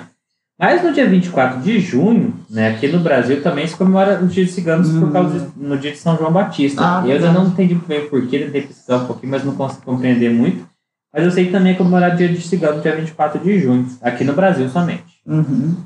Mas 0.60 0.84
no 0.84 0.92
dia 0.92 1.08
24 1.08 1.62
de 1.62 1.80
junho, 1.80 2.34
né, 2.50 2.68
aqui 2.72 2.90
no 2.90 3.00
Brasil 3.00 3.42
também 3.42 3.66
se 3.66 3.76
comemora 3.78 4.20
o 4.22 4.28
dia 4.28 4.44
de 4.46 4.52
ciganos 4.52 4.90
por 4.92 5.08
Hum. 5.08 5.12
causa 5.12 5.40
de, 5.40 5.48
no 5.56 5.78
dia 5.78 5.92
de 5.92 5.98
São 5.98 6.18
João 6.18 6.34
Batista. 6.34 6.82
Ah, 6.84 7.04
eu 7.08 7.14
ainda 7.14 7.32
não 7.32 7.48
entendi 7.48 7.74
bem 7.76 8.00
o 8.06 8.10
porquê, 8.10 8.40
tentei 8.40 8.64
pesquisar 8.64 8.98
um 8.98 9.06
pouquinho, 9.06 9.32
mas 9.32 9.44
não 9.46 9.56
consigo 9.56 9.84
compreender 9.84 10.30
muito. 10.30 10.68
Mas 11.14 11.24
eu 11.24 11.32
sei 11.32 11.46
que 11.46 11.52
também 11.52 11.72
é 11.72 11.76
comemorado 11.76 12.14
o 12.16 12.18
dia 12.18 12.28
de 12.28 12.42
cigano 12.42 12.76
no 12.76 12.82
dia 12.84 12.94
24 12.96 13.40
de 13.40 13.58
junho, 13.58 13.88
aqui 14.02 14.24
no 14.26 14.34
Brasil 14.34 14.68
somente. 14.70 15.06
Uhum. 15.26 15.78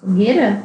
Fogueira? 0.00 0.62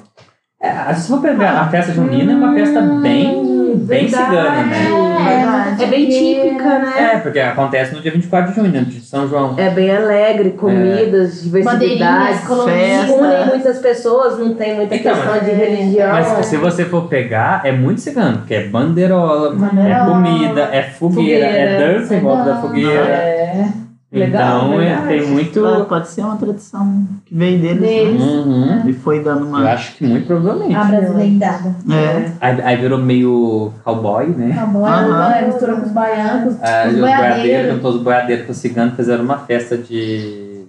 É, 0.61 0.93
se 0.93 1.07
for 1.07 1.21
pegar 1.21 1.59
a 1.61 1.69
festa 1.69 1.93
junina, 1.93 2.31
é 2.31 2.35
uma 2.35 2.53
festa 2.53 2.81
bem, 3.01 3.46
bem 3.77 4.07
verdade. 4.07 4.25
cigana, 4.25 4.63
né? 4.63 5.77
É 5.79 5.85
bem 5.85 6.09
típica, 6.09 6.79
né? 6.79 6.93
É, 7.13 7.17
porque 7.19 7.39
acontece 7.39 7.93
no 7.93 8.01
dia 8.01 8.11
24 8.11 8.49
de 8.51 8.55
junho, 8.59 8.71
né, 8.71 8.79
de 8.87 8.99
São 9.01 9.27
João. 9.27 9.53
É 9.57 9.69
bem 9.69 9.95
alegre, 9.95 10.51
comidas, 10.51 11.43
diversidade. 11.43 12.39
Coloridas. 12.47 12.73
festa. 12.73 13.13
Unem 13.13 13.45
muitas 13.47 13.77
pessoas, 13.79 14.39
não 14.39 14.53
tem 14.55 14.75
muita 14.75 14.95
Então, 14.95 15.13
questão 15.13 15.33
mas- 15.35 15.45
de 15.45 15.51
religião. 15.51 16.09
Mas 16.11 16.45
se 16.45 16.57
você 16.57 16.85
for 16.85 17.03
pegar, 17.07 17.61
é 17.63 17.71
muito 17.71 18.01
cigano, 18.01 18.39
porque 18.39 18.55
é 18.55 18.67
bandeirola, 18.67 19.55
é 19.87 20.05
comida, 20.05 20.69
é 20.71 20.81
fogueira, 20.83 21.45
é 21.45 21.75
Fogueira. 21.77 21.93
dança 21.99 22.15
em 22.15 22.19
volta 22.19 22.43
da 22.43 22.55
fogueira. 22.61 22.91
É. 23.01 23.65
Legal, 24.09 24.67
então 24.67 24.81
é, 24.81 24.85
verdade. 24.85 25.07
tem 25.07 25.27
muito. 25.27 25.65
Ah, 25.65 25.83
Pode 25.83 26.07
ser 26.07 26.21
uma 26.21 26.37
tradição 26.37 27.05
que 27.25 27.35
veio 27.35 27.59
deles. 27.59 27.81
Deles. 27.81 28.21
Né? 28.21 28.25
Uhum. 28.25 28.89
E 28.89 28.93
foi 28.93 29.21
dando 29.21 29.41
Eu 29.41 29.47
uma. 29.47 29.69
acho 29.69 29.95
que 29.95 30.05
muito 30.07 30.25
provavelmente. 30.25 30.75
A 30.75 30.83
brasileitada. 30.85 31.75
É. 31.91 32.31
Aí, 32.39 32.61
aí 32.61 32.77
virou 32.77 32.99
meio 32.99 33.73
cowboy, 33.83 34.27
né? 34.27 34.57
Aham. 34.57 35.29
né? 35.29 35.47
misturou 35.47 35.75
com 35.77 35.85
os 35.87 35.91
baianos, 35.91 36.55
Ah, 36.61 36.85
os 36.87 36.93
os 36.93 36.99
boiadeiros, 37.01 37.73
juntou 37.73 37.91
os 37.91 38.01
boiadeiros 38.01 38.45
com 38.45 38.51
os 38.53 38.57
ciganos, 38.57 38.95
fizeram 38.95 39.25
uma 39.25 39.39
festa 39.39 39.77
de, 39.77 40.63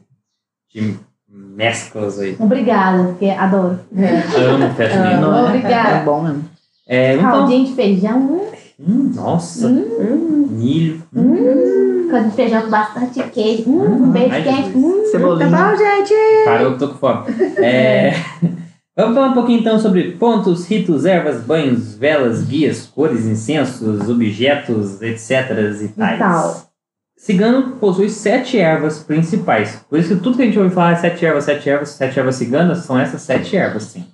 de 0.74 0.96
mesclas 1.28 2.18
aí. 2.18 2.36
Obrigada, 2.40 3.04
porque 3.04 3.26
adoro. 3.30 3.78
Amo 4.36 4.74
festa 4.74 4.98
é? 4.98 5.24
Obrigada. 5.24 5.88
É 5.90 6.04
bom 6.04 6.22
mesmo. 6.22 6.44
É, 6.88 7.14
então, 7.14 7.30
Caldinho 7.30 7.66
de 7.66 7.72
feijão. 7.74 8.40
Hum, 8.78 9.12
nossa, 9.14 9.66
Hum, 9.68 10.46
milho. 10.50 11.02
hum, 11.14 12.08
caldinho 12.10 12.30
de 12.30 12.36
feijão 12.36 12.62
com 12.62 12.70
bastante 12.70 13.22
queijo. 13.30 13.68
Hum, 13.70 14.04
um 14.04 14.10
beijo 14.10 14.42
quente. 14.42 14.76
Hum, 14.76 15.04
Cebolinha. 15.10 15.50
Tá 15.50 15.70
bom, 15.70 15.76
gente? 15.76 16.14
Parou, 16.44 16.72
eu 16.72 16.78
tô 16.78 16.88
com 16.88 16.94
fome. 16.98 17.24
É, 17.58 18.12
Vamos 18.96 19.14
falar 19.14 19.28
um 19.28 19.34
pouquinho 19.34 19.60
então 19.60 19.78
sobre 19.78 20.10
pontos, 20.12 20.66
ritos, 20.66 21.04
ervas, 21.04 21.40
banhos, 21.40 21.94
velas, 21.94 22.42
guias, 22.44 22.84
cores, 22.84 23.26
incensos, 23.26 24.08
objetos, 24.08 25.00
etc. 25.00 25.30
e 25.80 25.84
e 25.84 25.88
tais. 25.88 26.18
tal. 26.18 26.68
Cigano 27.16 27.76
possui 27.76 28.08
sete 28.10 28.58
ervas 28.58 28.98
principais. 29.00 29.84
Por 29.88 30.00
isso 30.00 30.16
que 30.16 30.20
tudo 30.22 30.36
que 30.36 30.42
a 30.42 30.46
gente 30.46 30.58
ouve 30.58 30.74
falar 30.74 30.92
é 30.92 30.96
sete 30.96 31.24
ervas, 31.24 31.44
sete 31.44 31.68
ervas, 31.70 31.88
sete 31.90 32.18
ervas 32.18 32.34
ciganas, 32.36 32.78
são 32.78 32.98
essas 32.98 33.22
sete 33.22 33.56
ervas, 33.56 33.84
sim. 33.84 34.04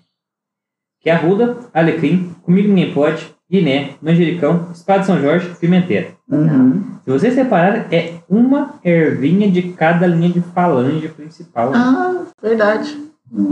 Que 1.00 1.08
é 1.08 1.14
arruda, 1.14 1.56
alecrim, 1.72 2.34
comigo 2.42 2.68
ninguém 2.68 2.92
pode, 2.92 3.33
guiné, 3.50 3.90
manjericão, 4.00 4.68
espada 4.72 5.00
de 5.00 5.06
São 5.06 5.20
Jorge, 5.20 5.54
pimenteira. 5.60 6.08
Uhum. 6.30 6.82
Se 7.04 7.10
vocês 7.10 7.34
separarem, 7.34 7.84
é 7.90 8.14
uma 8.28 8.74
ervinha 8.82 9.50
de 9.50 9.62
cada 9.72 10.06
linha 10.06 10.30
de 10.30 10.40
falange 10.40 11.08
principal. 11.08 11.72
Ah, 11.74 12.22
verdade. 12.42 12.96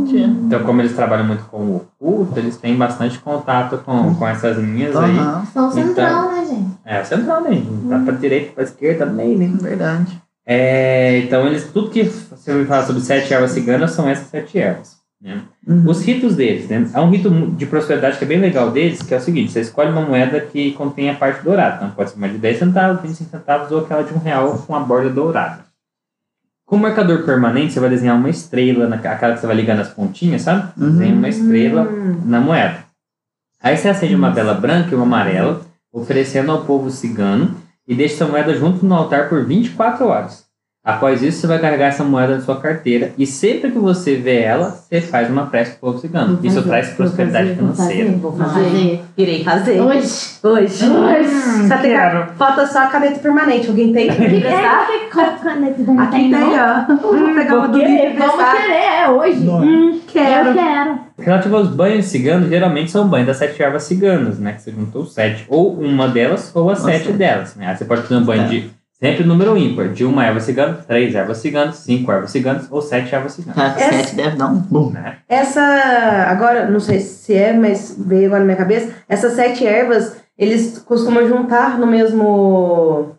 Tinha. 0.06 0.26
Então, 0.26 0.62
como 0.62 0.80
eles 0.80 0.94
trabalham 0.94 1.26
muito 1.26 1.44
com 1.44 1.58
o 1.58 1.76
oculto, 1.76 2.38
eles 2.38 2.56
têm 2.56 2.76
bastante 2.76 3.18
contato 3.18 3.78
com, 3.78 4.14
com 4.14 4.28
essas 4.28 4.56
linhas 4.56 4.94
aí. 4.94 5.18
Aham, 5.18 5.46
São 5.46 5.68
o 5.68 5.72
central, 5.72 6.30
né, 6.30 6.44
gente? 6.46 6.70
É, 6.84 7.00
o 7.00 7.04
central, 7.04 7.40
né? 7.42 7.62
Tá 7.88 7.98
pra 7.98 8.14
direita, 8.14 8.52
pra 8.52 8.64
esquerda, 8.64 9.06
meio, 9.06 9.38
né? 9.38 9.50
verdade. 9.60 10.22
É, 10.46 11.18
então, 11.18 11.46
eles, 11.46 11.70
tudo 11.72 11.90
que 11.90 12.04
você 12.04 12.52
me 12.52 12.64
fala 12.64 12.86
sobre 12.86 13.02
sete 13.02 13.32
ervas 13.32 13.50
ciganas 13.52 13.92
são 13.92 14.08
essas 14.08 14.28
sete 14.28 14.58
ervas. 14.58 14.96
Né? 15.20 15.42
Uhum. 15.66 15.88
Os 15.88 16.04
ritos 16.04 16.34
deles, 16.34 16.68
né? 16.68 16.88
Há 16.92 17.00
um 17.02 17.10
rito 17.10 17.30
de 17.52 17.66
prosperidade 17.66 18.18
que 18.18 18.24
é 18.24 18.26
bem 18.26 18.40
legal 18.40 18.70
deles, 18.72 19.00
que 19.02 19.14
é 19.14 19.16
o 19.16 19.20
seguinte: 19.20 19.52
você 19.52 19.60
escolhe 19.60 19.90
uma 19.90 20.00
moeda 20.02 20.40
que 20.40 20.72
contém 20.72 21.08
a 21.08 21.14
parte 21.14 21.42
dourada. 21.44 21.76
Então, 21.76 21.90
pode 21.90 22.10
ser 22.10 22.16
uma 22.16 22.28
de 22.28 22.38
10 22.38 22.58
centavos, 22.58 23.00
25 23.02 23.30
centavos 23.30 23.70
ou 23.70 23.78
aquela 23.80 24.02
de 24.02 24.12
um 24.12 24.18
real 24.18 24.58
com 24.66 24.74
a 24.74 24.80
borda 24.80 25.08
dourada. 25.08 25.60
Com 26.66 26.76
o 26.76 26.80
marcador 26.80 27.24
permanente, 27.24 27.72
você 27.72 27.80
vai 27.80 27.90
desenhar 27.90 28.16
uma 28.16 28.30
estrela, 28.30 28.88
na, 28.88 28.96
aquela 28.96 29.34
que 29.34 29.40
você 29.40 29.46
vai 29.46 29.54
ligar 29.54 29.76
nas 29.76 29.88
pontinhas, 29.88 30.42
sabe? 30.42 30.72
Uhum. 30.76 30.90
Desenha 30.90 31.14
uma 31.14 31.28
estrela 31.28 31.82
Hum. 31.82 32.22
na 32.24 32.40
moeda. 32.40 32.78
Aí 33.62 33.76
você 33.76 33.88
acende 33.88 34.14
uma 34.16 34.30
vela 34.30 34.54
branca 34.54 34.90
e 34.90 34.94
uma 34.94 35.04
amarela, 35.04 35.60
oferecendo 35.92 36.50
ao 36.50 36.64
povo 36.64 36.90
cigano, 36.90 37.54
e 37.86 37.94
deixa 37.94 38.14
essa 38.14 38.26
moeda 38.26 38.52
junto 38.54 38.84
no 38.84 38.94
altar 38.94 39.28
por 39.28 39.44
24 39.44 40.06
horas. 40.06 40.44
Após 40.84 41.22
isso, 41.22 41.40
você 41.40 41.46
vai 41.46 41.60
carregar 41.60 41.86
essa 41.86 42.02
moeda 42.02 42.34
na 42.34 42.40
sua 42.40 42.60
carteira, 42.60 43.12
e 43.16 43.24
sempre 43.24 43.70
que 43.70 43.78
você 43.78 44.16
vê 44.16 44.40
ela, 44.40 44.70
você 44.70 45.00
faz 45.00 45.30
uma 45.30 45.46
prece 45.46 45.72
pro 45.78 45.80
povo 45.92 45.98
cigano. 46.00 46.36
Vou 46.38 46.44
Isso 46.44 46.56
fazer, 46.56 46.68
traz 46.68 46.86
vou 46.88 46.96
prosperidade 46.96 47.48
fazer, 47.50 47.62
vou 47.62 47.72
financeira. 47.72 48.04
fazer, 48.06 48.18
Vou 48.18 48.30
Vou 48.32 48.46
fazer. 48.48 48.64
fazer. 48.64 49.00
Irei 49.16 49.44
fazer. 49.44 49.80
Hoje. 49.80 50.00
Hoje. 50.42 50.84
Hoje. 50.90 51.68
Só 51.68 51.76
tem 51.78 51.92
Quero. 51.92 52.26
Falta 52.36 52.66
só 52.66 52.80
a 52.80 52.86
caneta 52.86 53.20
permanente. 53.20 53.68
Alguém 53.68 53.92
tem? 53.92 54.08
Quer 54.10 54.34
emprestar? 54.34 54.88
É, 54.90 55.10
qual 55.12 55.32
caneta 55.40 55.82
da 55.84 56.02
Aqui 56.02 56.16
tem, 56.30 56.34
ó. 56.34 56.96
Vou 57.00 57.34
pegar 57.34 57.58
uma 57.58 57.68
do 57.68 57.78
livro 57.78 58.18
Vamos 58.18 58.50
querer, 58.50 59.02
é 59.04 59.08
hoje. 59.08 59.48
Hum, 59.48 60.00
quero. 60.08 60.48
Eu 60.48 60.54
quero. 60.54 60.98
Relativo 61.16 61.56
aos 61.58 61.68
banhos 61.68 62.06
ciganos, 62.06 62.48
geralmente 62.48 62.90
são 62.90 63.06
banhos 63.06 63.28
das 63.28 63.36
sete 63.36 63.62
ervas 63.62 63.84
ciganas, 63.84 64.40
né? 64.40 64.54
Que 64.54 64.62
você 64.62 64.72
juntou 64.72 65.06
sete. 65.06 65.44
Ou 65.48 65.74
uma 65.78 66.08
delas, 66.08 66.50
ou 66.56 66.68
as 66.70 66.80
Ou 66.80 66.86
sete 66.86 67.12
delas. 67.12 67.54
Né? 67.54 67.68
Aí 67.68 67.76
você 67.76 67.84
pode 67.84 68.02
fazer 68.02 68.16
um 68.16 68.24
banho 68.24 68.42
Tá. 68.42 68.48
de 68.48 68.81
sempre 69.02 69.24
número 69.24 69.56
ímpar. 69.56 69.88
De 69.88 70.04
uma 70.04 70.24
erva 70.24 70.38
cigana, 70.40 70.74
três 70.86 71.14
ervas 71.14 71.38
ciganas, 71.38 71.76
cinco 71.76 72.12
ervas 72.12 72.30
ciganas 72.30 72.66
ou 72.70 72.80
sete 72.80 73.14
ervas 73.14 73.32
ciganas. 73.32 73.76
Essa- 73.76 73.92
sete 73.96 74.14
deve 74.14 74.36
dar 74.36 74.46
um 74.46 74.58
boom. 74.58 74.90
Né? 74.90 75.16
Essa, 75.28 75.60
agora, 76.28 76.70
não 76.70 76.80
sei 76.80 77.00
se 77.00 77.34
é, 77.34 77.52
mas 77.52 77.96
veio 77.98 78.26
agora 78.26 78.40
na 78.40 78.46
minha 78.46 78.56
cabeça. 78.56 78.92
Essas 79.08 79.32
sete 79.32 79.66
ervas, 79.66 80.16
eles 80.38 80.78
costumam 80.78 81.26
juntar 81.26 81.78
no 81.78 81.86
mesmo 81.86 83.10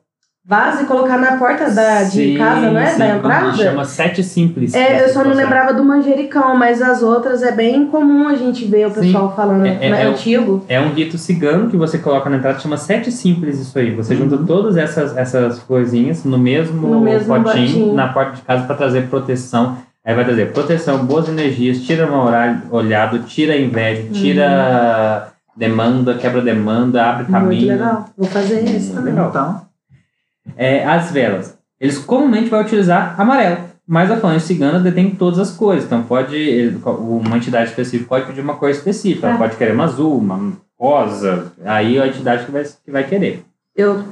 vaso 0.46 0.84
e 0.84 0.86
colocar 0.86 1.18
na 1.18 1.38
porta 1.38 1.72
da, 1.72 2.04
de 2.04 2.12
Sim, 2.34 2.38
casa, 2.38 2.70
não 2.70 2.80
é? 2.80 2.88
sim, 2.88 3.00
Da 3.00 3.16
entrada. 3.16 3.54
Chama 3.54 3.86
sete 3.86 4.22
simples. 4.22 4.74
É, 4.74 5.04
eu 5.06 5.10
só 5.10 5.24
não 5.24 5.34
lembrava 5.34 5.74
do 5.74 5.84
manjericão, 5.86 6.56
mas 6.58 6.82
as 6.82 7.02
outras 7.02 7.42
é 7.44 7.52
bem 7.54 7.88
comum 7.88 8.28
a 8.28 8.36
gente 8.36 8.66
ver 8.66 8.88
o 8.88 8.90
Sim. 8.94 9.00
pessoal 9.02 9.34
falando. 9.34 9.66
É- 9.66 9.78
é- 9.80 9.90
é, 9.90 10.02
é 10.02 10.06
antigo. 10.06 10.66
É 10.68 10.82
um 10.82 10.90
rito 10.90 11.18
cigano 11.18 11.70
que 11.70 11.78
você 11.78 11.98
coloca 11.98 12.30
na 12.30 12.38
entrada, 12.38 12.60
chama 12.60 12.76
sete 12.76 13.10
simples 13.10 13.58
isso 13.58 13.78
aí. 13.80 13.96
Você 13.96 14.16
junta 14.16 14.36
Uhum. 14.36 14.46
todas 14.46 14.76
essas, 14.76 15.16
essas 15.16 15.60
florzinhas 15.60 16.26
no 16.26 16.38
mesmo, 16.38 16.88
No 16.90 17.00
mesmo 17.00 17.42
potinho, 17.42 17.94
na 17.94 18.10
porta 18.10 18.34
de 18.34 18.42
casa 18.42 18.66
para 18.66 18.76
trazer 18.76 19.08
proteção. 19.08 19.78
Aí 20.06 20.14
vai 20.14 20.26
trazer 20.26 20.52
proteção, 20.52 21.06
boas 21.06 21.30
energias, 21.30 21.80
tira 21.80 22.06
mal 22.06 22.28
olhado, 22.70 23.20
tira 23.20 23.54
a 23.54 23.58
inveja, 23.58 24.10
tira 24.12 25.30
demanda, 25.56 26.16
quebra 26.16 26.42
demanda, 26.42 27.02
abre 27.06 27.24
Muito 27.24 27.32
caminho. 27.32 27.68
legal. 27.70 28.06
Vou 28.18 28.28
fazer 28.28 28.62
isso 28.66 28.94
também. 28.94 29.14
legal. 29.14 29.30
Então, 29.30 29.62
É, 30.58 30.86
as 30.86 31.12
velas. 31.12 31.58
Eles 31.80 31.98
comumente 31.98 32.50
vão 32.50 32.62
utilizar 32.62 33.20
amarelo, 33.20 33.58
mas 33.88 34.10
a 34.12 34.18
falange 34.18 34.46
cigana 34.46 34.80
detém 34.80 35.12
todas 35.12 35.40
as 35.40 35.52
cores. 35.52 35.84
Então 35.84 36.04
pode, 36.04 36.36
ele- 36.36 36.80
uma 36.86 37.38
entidade 37.38 37.70
específica 37.70 38.10
pode 38.10 38.26
pedir 38.28 38.42
uma 38.42 38.56
cor 38.56 38.70
específica. 38.70 39.28
Ela 39.28 39.36
Ah. 39.36 39.40
pode 39.40 39.56
querer 39.58 39.74
uma 39.74 39.86
azul, 39.86 40.18
uma 40.18 40.54
rosa. 40.80 41.52
Aí 41.66 42.00
a 42.00 42.08
entidade 42.08 42.46
que 42.46 42.52
vai, 42.52 42.64
que 42.64 42.92
vai 42.92 43.04
querer. 43.04 43.44
Eu, 43.76 44.04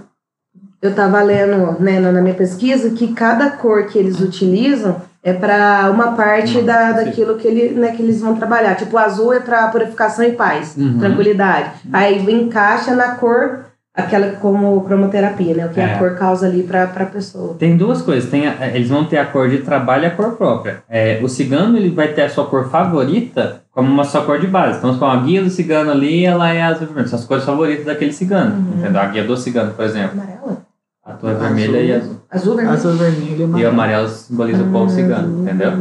eu 0.82 0.94
tava 0.96 1.22
lendo 1.22 1.80
né, 1.82 2.00
na 2.00 2.22
minha 2.22 2.34
pesquisa 2.36 2.90
que 2.92 3.14
cada 3.14 3.52
cor 3.52 3.86
que 3.86 3.98
eles 3.98 4.20
utilizam 4.20 5.02
é 5.24 5.32
para 5.34 5.90
uma 5.94 6.14
parte 6.14 6.58
Uma 6.58 6.64
da, 6.64 6.92
daquilo 6.94 7.36
que, 7.38 7.48
ele, 7.48 7.80
né, 7.80 7.92
que 7.92 8.02
eles 8.02 8.20
vão 8.22 8.36
trabalhar. 8.36 8.76
Tipo, 8.76 8.96
o 8.96 9.00
azul 9.00 9.32
é 9.34 9.40
para 9.40 9.68
purificação 9.68 10.26
e 10.26 10.32
paz, 10.32 10.76
Uhum. 10.76 10.98
tranquilidade. 11.00 11.72
Aí 11.94 12.20
encaixa 12.34 12.96
na 12.96 13.16
cor, 13.16 13.66
aquela 13.96 14.32
como 14.38 14.82
cromoterapia, 14.82 15.54
né? 15.54 15.66
O 15.66 15.70
que 15.70 15.80
É. 15.80 15.94
a 15.96 15.98
cor 16.00 16.16
causa 16.16 16.48
ali 16.48 16.64
para 16.64 16.84
a 16.84 17.06
pessoa. 17.06 17.56
Tem 17.56 17.76
duas 17.76 18.02
coisas. 18.02 18.30
Tem 18.30 18.48
a- 18.48 18.68
eles 18.74 18.90
vão 18.90 19.04
ter 19.06 19.18
a 19.18 19.26
cor 19.26 19.50
de 19.50 19.60
trabalho 19.60 20.04
e 20.04 20.08
a 20.08 20.12
cor 20.12 20.32
própria. 20.38 20.84
É, 20.90 21.20
o 21.22 21.28
cigano 21.28 21.78
ele 21.78 21.90
vai 21.90 22.10
ter 22.10 22.22
a 22.24 22.30
sua 22.30 22.46
cor 22.46 22.70
favorita 22.70 23.62
como 23.72 23.92
uma 23.92 24.04
sua 24.04 24.22
cor 24.24 24.40
de 24.40 24.48
base. 24.48 24.78
Então, 24.78 24.98
com 24.98 25.06
a 25.06 25.18
guia 25.18 25.44
do 25.44 25.50
cigano 25.50 25.92
ali, 25.92 26.26
ela 26.26 26.54
é 26.54 26.62
azul 26.62 26.84
e 26.84 26.86
vermelho. 26.88 27.08
São 27.10 27.20
as 27.20 27.26
cores 27.26 27.44
favoritas 27.44 27.86
daquele 27.86 28.14
cigano. 28.14 28.56
Uhum. 28.56 28.80
Entendeu? 28.80 29.02
A 29.02 29.06
guia 29.08 29.24
do 29.24 29.36
cigano, 29.38 29.74
por 29.74 29.84
exemplo. 29.86 30.12
Amarela? 30.22 30.62
A 31.06 31.14
tua 31.14 31.32
é 31.32 31.34
Azul. 31.34 31.48
vermelha 31.48 31.78
e 31.82 31.92
azul. 31.94 32.21
Azul, 32.32 32.56
vermelho? 32.56 32.76
azul, 32.78 32.94
vermelho 32.94 33.36
e 33.36 33.40
E 33.40 33.42
o 33.42 33.46
amarelo. 33.46 33.70
amarelo 33.70 34.08
simboliza 34.10 34.64
o 34.64 34.68
povo 34.72 34.90
cigano, 34.90 35.28
Azul, 35.28 35.42
entendeu? 35.44 35.72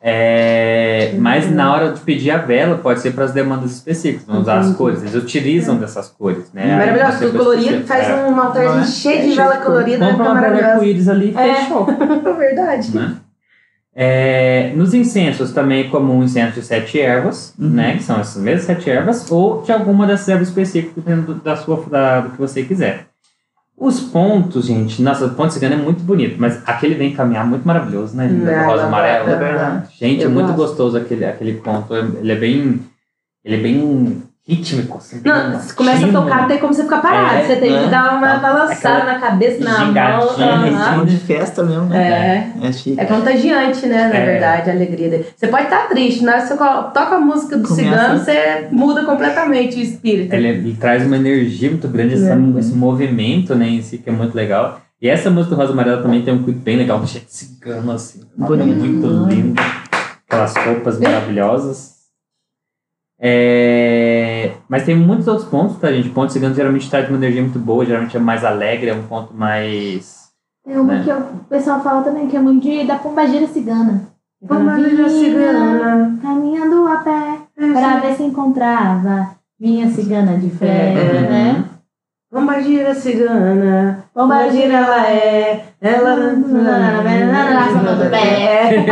É, 0.00 1.14
mas 1.18 1.50
na 1.50 1.72
hora 1.72 1.92
de 1.92 2.00
pedir 2.00 2.30
a 2.30 2.38
vela, 2.38 2.78
pode 2.78 3.00
ser 3.00 3.12
para 3.12 3.24
as 3.24 3.32
demandas 3.32 3.72
específicas, 3.72 4.26
vão 4.26 4.40
usar 4.40 4.58
as 4.60 4.74
cores. 4.74 5.00
Eles 5.02 5.14
utilizam 5.14 5.76
dessas 5.76 6.08
cores, 6.08 6.50
né? 6.52 6.76
Maravilhoso, 6.76 7.18
tudo 7.18 7.38
colorido, 7.38 7.86
faz 7.86 8.08
É. 8.08 8.14
um 8.26 8.40
altarzinho 8.40 8.80
é? 8.80 8.86
cheio 8.86 9.14
É 9.14 9.18
de 9.18 9.24
cheio 9.24 9.36
vela 9.36 9.56
colorida, 9.58 10.08
uma 10.08 10.16
vela 10.16 10.34
maravilhoso. 10.34 10.66
arco-íris 10.70 11.08
ali 11.08 11.30
e 11.32 11.36
É. 11.36 11.54
fechou. 11.56 11.86
Verdade. 12.38 12.96
né? 12.96 13.16
É, 13.94 14.72
nos 14.74 14.94
incensos 14.94 15.52
também 15.52 15.82
é 15.86 15.88
comum 15.90 16.20
o 16.20 16.24
incenso 16.24 16.54
de 16.58 16.64
sete 16.64 16.98
ervas, 16.98 17.52
Uhum. 17.58 17.68
né? 17.68 17.96
Que 17.98 18.02
são 18.02 18.18
essas 18.18 18.42
mesmas 18.42 18.64
sete 18.64 18.88
ervas, 18.88 19.30
ou 19.30 19.60
de 19.62 19.70
alguma 19.70 20.06
dessas 20.06 20.26
ervas 20.30 20.48
específicas, 20.48 20.94
dependendo 20.96 21.34
do- 21.34 21.40
da 21.42 21.54
sua, 21.56 21.84
da, 21.90 22.20
do 22.22 22.30
que 22.30 22.38
você 22.38 22.62
quiser. 22.62 23.06
Os 23.84 23.98
pontos, 23.98 24.66
gente, 24.66 25.02
nossa, 25.02 25.26
o 25.26 25.30
ponto 25.34 25.52
cigano 25.52 25.74
é 25.74 25.76
muito 25.76 26.04
bonito, 26.04 26.36
mas 26.38 26.62
aquele 26.64 26.94
vem 26.94 27.12
caminhar 27.12 27.44
muito 27.44 27.66
maravilhoso, 27.66 28.16
né? 28.16 28.28
Não, 28.28 28.64
rosa 28.66 28.84
não, 28.84 28.90
É 28.96 29.36
verdade. 29.36 29.88
Gente, 29.98 30.22
é 30.22 30.26
Eu 30.26 30.30
muito 30.30 30.52
gosto. 30.52 30.68
gostoso 30.68 30.96
aquele, 30.96 31.24
aquele 31.24 31.54
ponto. 31.54 31.92
Ele 31.92 32.30
é 32.30 32.36
bem. 32.36 32.80
Ele 33.44 33.56
é 33.56 33.58
bem 33.58 34.22
rítmico, 34.46 34.98
assim. 34.98 35.20
Não, 35.24 35.60
se 35.60 35.72
começa 35.72 36.04
a 36.06 36.12
tocar, 36.12 36.48
tem 36.48 36.58
como 36.58 36.74
você 36.74 36.82
ficar 36.82 37.00
parado. 37.00 37.36
É, 37.36 37.44
você 37.46 37.56
tem 37.56 37.70
né? 37.70 37.84
que 37.84 37.90
dar 37.90 38.16
uma 38.18 38.26
Tá. 38.28 38.36
balançada 38.38 38.98
Aquela 38.98 39.12
na 39.12 39.18
cabeça, 39.20 39.62
na 39.64 39.78
mão. 39.78 39.86
gingadinha, 39.86 40.46
aham. 40.46 40.90
Ritmo 40.90 41.06
de 41.06 41.16
festa 41.18 41.62
mesmo, 41.62 41.84
né? 41.84 42.52
É. 42.60 42.66
É 42.66 42.72
chique. 42.72 43.00
É 43.00 43.04
contagiante, 43.04 43.86
né? 43.86 44.08
Na 44.08 44.14
É. 44.16 44.26
verdade, 44.26 44.70
a 44.70 44.72
alegria 44.72 45.08
dele. 45.10 45.26
Você 45.36 45.46
pode 45.46 45.62
estar 45.64 45.88
triste, 45.88 46.24
na 46.24 46.32
hora 46.32 46.42
que 46.42 46.48
você 46.48 46.56
toca 46.56 47.14
a 47.14 47.20
música 47.20 47.56
do 47.56 47.68
Começa. 47.68 47.82
cigano, 47.90 48.18
você 48.18 48.68
muda 48.72 49.04
completamente 49.04 49.78
o 49.78 49.80
espírito. 49.82 50.32
Ele, 50.34 50.48
ele 50.48 50.76
traz 50.78 51.06
uma 51.06 51.16
energia 51.16 51.70
muito 51.70 51.86
grande, 51.86 52.14
essa- 52.14 52.32
É. 52.34 52.58
esse 52.58 52.72
movimento 52.74 53.54
né, 53.54 53.68
em 53.68 53.80
si, 53.82 53.98
que 53.98 54.10
é 54.10 54.12
muito 54.12 54.34
legal. 54.34 54.80
E 55.00 55.08
essa 55.08 55.30
música 55.30 55.54
do 55.54 55.60
Rosa 55.60 55.72
Amarela 55.72 56.02
também 56.02 56.22
tem 56.22 56.34
um 56.34 56.42
clipe 56.42 56.60
bem 56.60 56.76
legal, 56.76 57.00
de 57.00 57.22
cigano, 57.28 57.92
assim. 57.92 58.20
Bonito. 58.36 58.76
Muito 58.78 59.06
lindo. 59.28 59.60
Aquelas 60.28 60.54
roupas 60.56 60.98
maravilhosas. 60.98 61.91
É, 63.24 64.50
Mas 64.68 64.84
tem 64.84 64.96
muitos 64.96 65.28
outros 65.28 65.46
pontos, 65.48 65.76
tá, 65.78 65.92
gente? 65.92 66.08
Ponto 66.10 66.32
cigano 66.32 66.54
geralmente 66.54 66.90
traz 66.90 67.08
uma 67.08 67.16
energia 67.18 67.40
muito 67.42 67.58
boa, 67.58 67.86
geralmente 67.86 68.16
é 68.16 68.20
mais 68.20 68.44
alegre, 68.44 68.90
é 68.90 68.94
um 68.94 69.04
ponto 69.04 69.32
mais. 69.32 70.22
Tem 70.66 70.76
uma 70.76 70.94
Né? 70.94 71.04
que 71.04 71.10
o 71.12 71.22
pessoal 71.48 71.80
fala 71.82 72.02
também, 72.02 72.26
que 72.26 72.36
é 72.36 72.40
muito 72.40 72.62
de, 72.62 72.84
da 72.84 72.96
pombagira 72.96 73.46
cigana. 73.46 74.02
Pombagira 74.46 75.08
cigana. 75.08 76.18
Caminhando 76.20 76.86
a 76.88 76.96
pé, 76.96 77.38
pra 77.56 78.00
ver 78.00 78.14
se 78.16 78.24
encontrava 78.24 79.30
minha 79.60 79.88
cigana 79.90 80.36
de 80.36 80.50
fé, 80.50 80.92
É. 80.94 81.20
né? 81.30 81.64
Pombagira 82.32 82.94
cigana. 82.94 84.04
Pombagira 84.14 84.72
ela 84.78 85.06
é. 85.06 85.64
Ela. 85.82 86.16
Do 86.16 88.10
pé. 88.10 88.86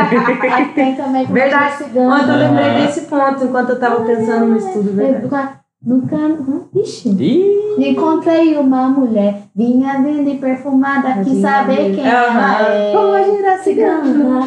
Tem 0.74 0.94
também 0.94 1.24
Verdade. 1.24 1.76
cigana. 1.78 2.16
Ontem 2.16 2.32
eu 2.32 2.36
lembrei 2.36 2.86
desse 2.86 3.00
ponto 3.06 3.42
enquanto 3.42 3.70
eu 3.70 3.80
tava 3.80 4.04
pensando 4.04 4.44
no 4.44 4.58
estudo, 4.58 4.92
verdade. 4.94 5.54
No 5.82 6.06
cano. 6.06 6.68
Ixi. 6.76 7.08
Ih, 7.18 7.88
Encontrei 7.92 8.58
uma 8.58 8.88
mulher, 8.88 9.44
vinha 9.56 9.96
linda 9.96 10.28
e 10.28 10.36
perfumada, 10.36 11.24
quis 11.24 11.40
saber 11.40 11.94
quem 11.94 12.06
ela 12.06 12.60
é. 12.60 12.92
Pombagira 12.92 13.56
cigana. 13.56 14.40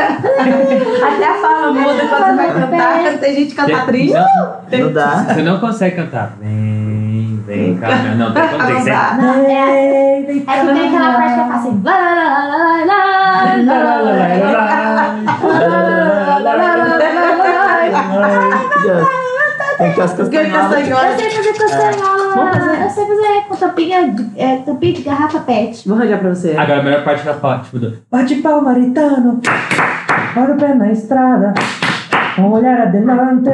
Até 0.00 1.26
a 1.26 1.34
fala 1.40 1.72
muda 1.72 2.06
quando 2.06 2.24
você 2.26 2.36
vai 2.36 2.52
cantar. 2.52 3.18
Tem 3.18 3.34
gente 3.34 3.50
que 3.50 3.54
canta 3.56 3.86
triste. 3.86 4.12
Não, 4.12 4.78
Não 4.78 4.92
dá. 4.92 5.24
você 5.24 5.42
não 5.42 5.58
consegue 5.58 5.96
cantar. 5.96 6.36
Vem, 6.38 6.69
Vem 7.56 7.76
cá, 7.78 7.88
meu. 7.96 8.14
Não, 8.14 8.32
tem, 8.32 8.42
que 8.42 8.82
ser. 8.82 8.94
Não, 9.16 9.34
é, 9.50 10.22
vem. 10.24 10.38
É 10.38 10.60
que 10.60 10.72
tem 10.72 10.88
aquela 10.88 11.14
parte 11.14 11.34
que 11.34 11.40
eu 11.40 11.46
faço 11.46 11.68
assim. 11.68 11.82
Tem 19.78 19.92
que 19.94 20.00
as 20.00 20.12
castanholas. 20.12 20.88
Eu 20.88 20.96
sei 21.18 21.30
fazer 21.30 21.52
castanhola. 21.54 22.84
Eu 22.84 22.90
sei 22.90 23.06
fazer 23.06 23.48
com 23.48 23.56
tampinha, 23.56 24.14
tampinha 24.64 24.92
de 24.92 25.02
garrafa 25.02 25.40
pet. 25.40 25.88
Vou 25.88 25.98
arranjar 25.98 26.18
pra 26.18 26.28
você. 26.28 26.56
Agora 26.56 26.80
a 26.80 26.82
melhor 26.84 27.02
parte 27.02 27.24
da 27.24 27.34
parte, 27.34 27.76
do... 27.76 27.98
bate 28.10 28.36
pau, 28.36 28.62
maritano. 28.62 29.40
Bora 30.34 30.52
o 30.52 30.56
pé 30.56 30.74
na 30.74 30.92
estrada. 30.92 31.52
Um 32.38 32.52
olhar 32.52 32.82
adelante 32.82 33.50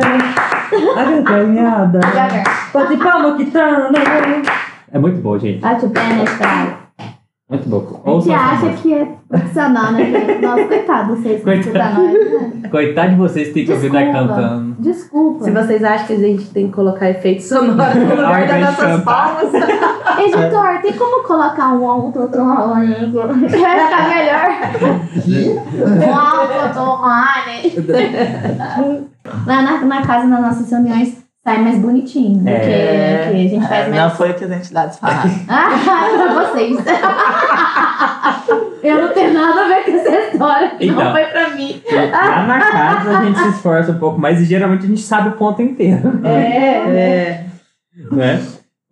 a 0.75 1.23
caminhada, 1.23 1.99
Devagar. 1.99 2.71
bate 2.73 2.97
palma 2.97 3.37
quitando. 3.37 3.97
É 4.93 4.99
muito 4.99 5.21
bom, 5.21 5.39
gente. 5.39 5.61
Bate 5.61 5.87
o 5.87 5.91
pé 5.91 6.01
na 6.15 6.25
estrada. 6.25 6.87
Muito 7.49 7.69
bom. 7.69 8.03
A 8.05 8.21
gente 8.21 8.33
acha 8.33 8.71
que 8.83 8.93
é 8.93 9.07
profissional, 9.29 9.93
né? 9.93 10.05
gente? 10.05 10.43
Nossa, 10.43 10.65
coitado 10.65 11.15
vocês 11.17 11.39
que 11.39 11.45
Coitado. 11.45 12.03
nós, 12.03 12.13
né? 12.13 12.69
Coitado 12.69 13.11
de 13.11 13.15
vocês 13.17 13.49
que 13.49 13.55
tem 13.55 13.65
que 13.67 13.73
ouvir 13.73 13.93
nós 13.93 14.13
cantando. 14.13 14.75
Desculpa. 14.81 15.45
Se 15.45 15.51
vocês 15.53 15.85
acham 15.85 16.07
que 16.09 16.13
a 16.15 16.19
gente 16.19 16.51
tem 16.51 16.67
que 16.67 16.73
colocar 16.73 17.09
efeitos 17.09 17.47
sonoros 17.49 17.95
no 17.95 18.11
lugar 18.17 18.49
das 18.49 18.61
nossas 18.61 19.05
palmas. 19.05 19.55
Editor, 20.19 20.81
tem 20.83 20.93
como 20.95 21.23
colocar 21.23 21.73
um 21.75 21.89
alto, 21.89 22.19
outro 22.21 22.43
harmônico? 22.43 23.17
Vai 23.17 23.49
ficar 23.49 24.09
melhor. 24.09 24.47
Um 26.09 26.15
alto, 26.15 26.53
outro 26.65 26.81
harmônico. 27.05 27.83
Lá 29.47 29.63
na, 29.63 29.79
na 29.85 30.03
casa, 30.07 30.27
nas 30.27 30.41
nossas 30.41 30.71
reuniões, 30.71 31.17
sai 31.45 31.59
mais 31.59 31.79
bonitinho. 31.79 32.39
Do 32.41 32.49
É. 32.49 32.59
que, 32.59 33.31
que 33.31 33.37
a 33.37 33.49
gente 33.49 33.69
faz 33.69 33.87
É, 33.87 33.89
mais... 33.91 34.03
não 34.03 34.11
foi 34.11 34.31
o 34.31 34.35
que 34.35 34.45
as 34.45 34.51
entidades 34.51 34.99
falaram. 34.99 35.31
Ah, 35.49 35.69
pra 36.17 36.45
vocês. 36.45 36.77
Eu 38.83 39.03
não 39.03 39.13
tenho 39.13 39.33
nada 39.35 39.65
a 39.65 39.69
ver 39.69 39.85
com 39.85 39.91
essa 39.93 40.11
história. 40.31 40.73
Então. 40.81 41.05
Não 41.05 41.13
foi 41.13 41.25
pra 41.27 41.51
mim. 41.51 41.83
Lá 42.13 42.47
na 42.47 42.61
casa 42.61 43.19
a 43.19 43.25
gente 43.25 43.39
se 43.39 43.49
esforça 43.49 43.93
um 43.93 43.99
pouco 43.99 44.21
mais 44.21 44.41
e 44.41 44.45
geralmente 44.45 44.85
a 44.85 44.89
gente 44.89 45.01
sabe 45.03 45.31
o 45.31 45.33
ponto 45.33 45.61
inteiro. 45.63 46.21
É. 46.25 46.29
É. 46.31 47.45
Né? 48.13 48.43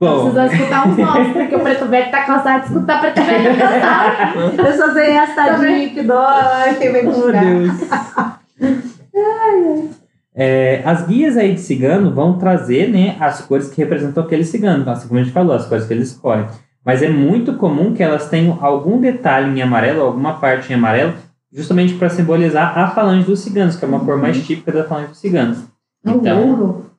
Bom, 0.00 0.22
Precisamos 0.32 0.52
escutar 0.52 0.88
uns 0.88 0.96
nossos, 0.98 1.32
porque 1.32 1.54
o 1.54 1.60
preto 1.60 1.86
velho 1.86 2.10
tá 2.10 2.24
cansado 2.24 2.60
de 2.62 2.66
escutar 2.66 3.00
preto 3.00 3.22
velho 3.22 3.56
tá 3.56 3.68
cansado. 3.70 4.66
Eu 4.66 4.76
só 4.76 4.92
sei 4.92 5.10
essa 5.12 5.58
que 5.94 6.02
dói, 6.02 6.74
que 6.78 6.88
vem 6.90 7.04
Meu 7.04 7.12
buscar. 7.12 8.40
Deus. 8.60 10.03
É, 10.36 10.82
as 10.84 11.06
guias 11.06 11.36
aí 11.36 11.54
de 11.54 11.60
cigano 11.60 12.12
vão 12.12 12.38
trazer 12.38 12.90
né, 12.90 13.16
as 13.20 13.40
cores 13.42 13.68
que 13.68 13.80
representam 13.80 14.24
aquele 14.24 14.44
cigano, 14.44 14.88
assim 14.90 15.06
como 15.06 15.20
a 15.20 15.22
gente 15.22 15.32
falou, 15.32 15.54
as 15.54 15.66
cores 15.66 15.86
que 15.86 15.92
eles 15.92 16.10
escolhem. 16.10 16.46
Mas 16.84 17.02
é 17.02 17.08
muito 17.08 17.54
comum 17.54 17.94
que 17.94 18.02
elas 18.02 18.28
tenham 18.28 18.58
algum 18.60 19.00
detalhe 19.00 19.56
em 19.56 19.62
amarelo, 19.62 20.02
alguma 20.02 20.34
parte 20.34 20.72
em 20.72 20.74
amarelo, 20.74 21.14
justamente 21.52 21.94
para 21.94 22.10
simbolizar 22.10 22.76
a 22.76 22.90
falange 22.90 23.24
dos 23.24 23.40
ciganos, 23.40 23.76
que 23.76 23.84
é 23.84 23.88
uma 23.88 24.04
cor 24.04 24.18
mais 24.18 24.44
típica 24.44 24.72
da 24.72 24.84
falange 24.84 25.08
dos 25.08 25.18
ciganos. 25.18 25.58
Então, 26.04 26.50
ouro. 26.50 26.90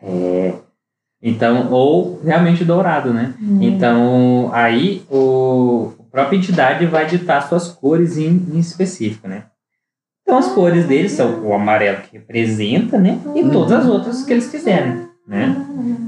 é, 0.00 0.52
então 1.20 1.72
ou 1.72 2.20
realmente 2.22 2.64
dourado, 2.64 3.12
né? 3.12 3.34
Hum. 3.40 3.58
Então, 3.62 4.50
aí 4.52 5.02
o, 5.10 5.92
a 5.98 6.02
própria 6.10 6.36
entidade 6.36 6.86
vai 6.86 7.06
ditar 7.06 7.48
suas 7.48 7.68
cores 7.68 8.18
em, 8.18 8.28
em 8.52 8.58
específico, 8.58 9.26
né? 9.26 9.44
Então, 10.32 10.38
as 10.38 10.48
cores 10.54 10.86
deles 10.86 11.12
são 11.12 11.44
o 11.44 11.52
amarelo 11.52 11.98
que 11.98 12.16
representa, 12.16 12.96
né? 12.96 13.18
E 13.34 13.46
todas 13.50 13.72
as 13.72 13.86
outras 13.86 14.24
que 14.24 14.32
eles 14.32 14.46
quiserem, 14.50 15.06
né? 15.28 15.54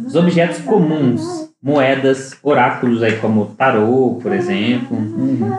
Os 0.06 0.14
objetos 0.14 0.60
comuns, 0.60 1.50
moedas, 1.62 2.34
oráculos 2.42 3.02
aí 3.02 3.18
como 3.18 3.44
tarô, 3.54 4.18
por 4.22 4.32
exemplo, 4.32 4.96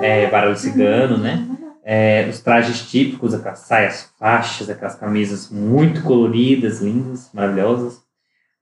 é, 0.01 0.25
baralho 0.31 0.57
cigano, 0.57 1.15
né? 1.15 1.45
É, 1.85 2.25
os 2.27 2.39
trajes 2.39 2.81
típicos, 2.89 3.35
aquelas 3.35 3.59
saias, 3.59 4.09
faixas, 4.19 4.67
aquelas 4.67 4.95
camisas 4.95 5.51
muito 5.51 6.01
coloridas, 6.01 6.81
lindas, 6.81 7.29
maravilhosas. 7.31 7.99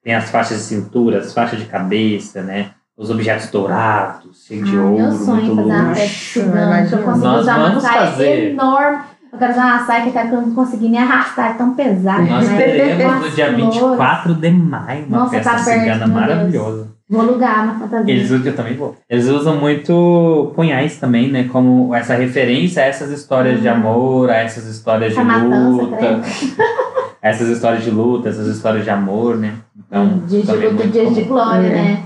Tem 0.03 0.13
as 0.13 0.29
faixas 0.29 0.57
de 0.57 0.63
cintura, 0.65 1.19
as 1.19 1.33
faixas 1.33 1.59
de 1.59 1.65
cabeça, 1.65 2.41
né? 2.41 2.71
Os 2.97 3.09
objetos 3.09 3.49
dourados, 3.49 4.45
cheios 4.45 4.69
de 4.69 4.75
Ah, 4.77 4.81
ouro, 4.83 4.97
meu 5.01 5.11
sonho 5.13 5.55
muito 5.55 5.61
é 5.61 5.63
fazer 5.63 5.71
uma 5.71 5.87
luxo. 5.87 6.01
festa 6.01 6.41
cigana, 6.41 6.85
que 6.85 6.93
eu 6.93 6.99
consigo 7.03 7.25
Nós 7.25 7.41
usar 7.41 7.57
uma 7.71 7.79
saia 7.79 8.07
fazer. 8.11 8.51
enorme. 8.51 9.12
Eu 9.33 9.39
quero 9.39 9.51
usar 9.51 9.65
uma 9.65 9.85
saia 9.85 10.11
que 10.11 10.17
eu 10.17 10.41
não 10.41 10.53
consegui 10.53 10.89
nem 10.89 11.01
arrastar, 11.01 11.51
é 11.51 11.53
tão 11.53 11.73
pesada. 11.73 12.21
Nós 12.21 12.47
né? 12.47 12.55
teremos 12.55 13.19
no 13.19 13.31
dia 13.31 13.51
flores. 13.51 13.75
24 13.75 14.35
de 14.35 14.51
maio 14.51 15.05
uma 15.07 15.17
Nossa, 15.17 15.31
festa 15.31 15.49
tá 15.49 15.63
perto, 15.63 15.79
cigana 15.79 16.07
maravilhosa. 16.07 16.87
Vou 17.09 17.21
alugar 17.21 17.63
uma 17.63 17.79
fantasia. 17.79 18.13
Eles 18.13 18.29
usam, 18.29 18.45
eu 18.45 18.55
também 18.55 18.77
vou. 18.77 18.95
Eles 19.09 19.27
usam 19.27 19.57
muito 19.57 20.51
punhais 20.55 20.99
também, 20.99 21.31
né? 21.31 21.49
Como 21.51 21.95
essa 21.95 22.13
referência 22.13 22.83
a 22.83 22.85
essas 22.85 23.09
histórias 23.09 23.59
de 23.59 23.67
amor, 23.67 24.29
a 24.29 24.35
essas 24.37 24.65
histórias 24.67 25.15
de 25.15 25.19
luta. 25.19 26.21
essas 27.19 27.49
histórias 27.49 27.83
de 27.83 27.89
luta, 27.89 28.29
essas 28.29 28.45
histórias 28.47 28.83
de 28.83 28.91
amor, 28.91 29.37
né? 29.37 29.55
Então, 29.75 30.21
Dias 30.27 30.43
de 30.45 30.51
é 30.51 30.53
luta, 30.53 30.69
muito 30.69 30.91
dias 30.91 31.15
de 31.15 31.23
glória, 31.23 31.67
É. 31.67 31.69
né? 31.69 32.03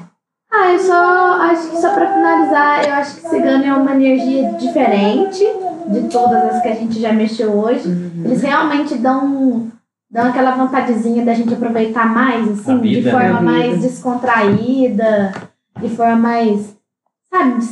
Ah, 0.49 0.71
eu 0.71 0.79
só 0.79 1.41
acho 1.41 1.71
que 1.71 1.77
só 1.77 1.93
pra 1.93 2.07
finalizar, 2.07 2.87
eu 2.87 2.93
acho 2.93 3.15
que 3.15 3.27
cigano 3.27 3.65
é 3.65 3.73
uma 3.73 3.91
energia 3.91 4.49
diferente 4.53 5.43
de 5.89 6.01
todas 6.09 6.43
as 6.55 6.61
que 6.61 6.67
a 6.67 6.75
gente 6.75 6.99
já 6.99 7.13
mexeu 7.13 7.51
hoje. 7.51 7.87
Uhum. 7.87 8.23
Eles 8.25 8.41
realmente 8.41 8.95
dão, 8.97 9.67
dão 10.09 10.25
aquela 10.27 10.51
vontadezinha 10.55 11.23
da 11.25 11.33
gente 11.33 11.53
aproveitar 11.53 12.05
mais, 12.13 12.47
assim, 12.49 12.79
vida, 12.79 13.01
de 13.01 13.11
forma 13.11 13.41
né? 13.41 13.51
Mais 13.51 13.81
descontraída, 13.81 15.33
de 15.81 15.89
forma 15.89 16.15
mais. 16.15 16.75
Sabe? 17.31 17.63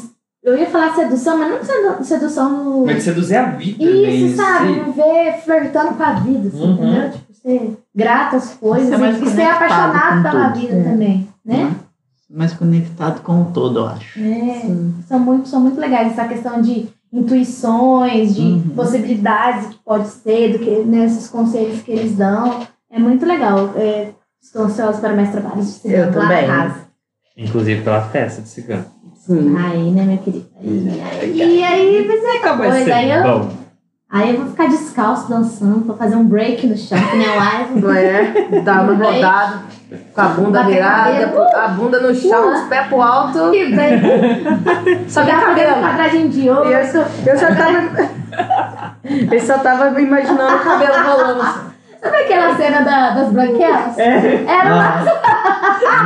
Eu 0.43 0.55
ia 0.57 0.67
falar 0.67 0.93
sedução, 0.93 1.37
mas 1.39 1.49
não 1.49 1.63
sedu- 1.63 2.03
sedução 2.03 2.63
no. 2.63 2.85
Mas 2.85 3.03
seduzir 3.03 3.35
a 3.35 3.45
vida, 3.51 3.83
né? 3.83 3.91
Isso, 3.91 4.33
em 4.33 4.35
sabe? 4.35 4.73
si. 4.73 4.79
Não 4.79 4.91
ver 4.91 5.33
flertando 5.43 5.95
com 5.95 6.03
a 6.03 6.13
vida, 6.13 6.47
assim, 6.49 6.61
Uhum. 6.63 6.73
entendeu? 6.73 7.11
Tipo, 7.11 7.33
ser 7.33 7.77
grato 7.95 8.35
às 8.35 8.53
coisas 8.53 8.89
Ser 8.89 8.97
mais 8.97 9.19
e, 9.19 9.23
e 9.23 9.27
ser 9.29 9.41
apaixonado 9.43 10.21
pela 10.21 10.49
tudo. 10.51 10.59
vida 10.61 10.75
É. 10.75 10.83
também, 10.83 11.27
né? 11.43 11.71
Mais 12.29 12.53
conectado 12.53 13.21
com 13.21 13.41
o 13.41 13.45
todo, 13.45 13.79
eu 13.79 13.87
acho. 13.87 14.19
É, 14.19 14.59
Sim. 14.61 14.93
são 15.07 15.19
muito, 15.19 15.47
são 15.47 15.61
muito 15.61 15.79
legais 15.79 16.11
essa 16.11 16.27
questão 16.27 16.61
de 16.61 16.87
intuições, 17.19 18.35
de 18.35 18.41
Uhum. 18.41 18.69
possibilidades 18.75 19.67
que 19.67 19.75
pode 19.85 20.07
ser, 20.07 20.53
do 20.53 20.59
que, 20.59 20.69
né, 20.81 21.05
esses 21.05 21.27
conselhos 21.27 21.81
que 21.81 21.91
eles 21.91 22.15
dão. 22.15 22.61
É 22.91 22.99
muito 22.99 23.25
legal. 23.25 23.71
É, 23.75 24.09
estou 24.41 24.63
ansiosa 24.63 24.99
para 24.99 25.15
mais 25.15 25.31
trabalhos 25.31 25.65
de 25.67 25.71
cigano 25.73 26.11
Eu 26.13 26.19
lá 26.19 26.27
também. 26.27 26.47
na 26.47 26.57
casa. 26.63 26.75
Inclusive 27.37 27.81
pela 27.83 28.01
festa 28.01 28.41
de 28.41 28.49
cigano. 28.49 28.85
Sim. 29.25 29.55
Aí, 29.57 29.91
né, 29.91 30.03
meu 30.03 30.17
querido? 30.19 30.45
E 30.61 30.89
aí, 31.01 31.57
e 31.59 31.63
aí 31.63 32.07
vai 32.07 32.17
ser 32.17 32.37
aquela 32.37 32.57
coisa. 32.57 32.95
Aí 32.95 33.11
eu, 33.11 33.23
bom. 33.23 33.49
aí 34.09 34.29
eu 34.35 34.37
vou 34.41 34.47
ficar 34.51 34.67
descalço 34.67 35.27
dançando, 35.27 35.83
vou 35.85 35.97
fazer 35.97 36.15
um 36.15 36.25
break 36.25 36.67
no 36.67 36.77
chão, 36.77 36.97
que 37.09 37.17
nem 37.17 37.27
a 37.27 37.35
live. 37.35 37.81
Não 37.81 37.91
é? 37.93 38.61
Dá 38.63 38.83
uma 38.83 38.93
rodada 38.93 39.63
com 40.13 40.21
a 40.21 40.27
bunda 40.29 40.59
Bater 40.59 40.73
virada, 40.73 41.11
cabelo. 41.11 41.43
a 41.55 41.67
bunda 41.67 41.99
no 41.99 42.15
chão, 42.15 42.53
os 42.53 42.61
pés 42.67 42.87
pro 42.87 43.01
alto. 43.01 43.39
Só 45.07 45.21
um 45.21 45.25
cabelo. 45.25 45.81
quadradinho 45.81 46.29
de 46.29 46.49
ouro. 46.49 46.69
Eu 46.69 46.85
só, 46.85 47.05
eu 47.25 47.37
só 47.37 47.47
tava. 47.47 48.15
Eu 49.31 49.39
só 49.39 49.59
tava 49.59 50.01
imaginando 50.01 50.55
o 50.55 50.59
cabelo 50.59 50.93
rolando. 51.07 51.74
Sabe 52.05 52.17
aquela 52.17 52.55
cena 52.55 52.81
da, 52.81 53.09
das 53.15 53.31
branquelas? 53.31 53.97
Era 53.97 54.75
uma... 54.75 55.05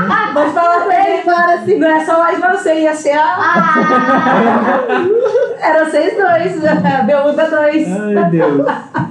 Mas 0.34 0.54
fala 0.54 0.86
pra 0.86 1.10
ele, 1.10 1.22
claro, 1.24 1.52
assim, 1.52 1.78
não 1.78 1.88
é 1.90 2.00
só 2.06 2.20
mais 2.20 2.40
você, 2.40 2.74
ia 2.82 2.94
ser 2.96 3.12
a. 3.18 3.24
Ah! 3.24 5.02
Era 5.62 5.86
vocês 5.86 6.14
dois, 6.16 6.62
Beúda 7.06 7.50
dois. 7.50 7.88
Ai, 7.92 8.30
Deus. 8.32 8.66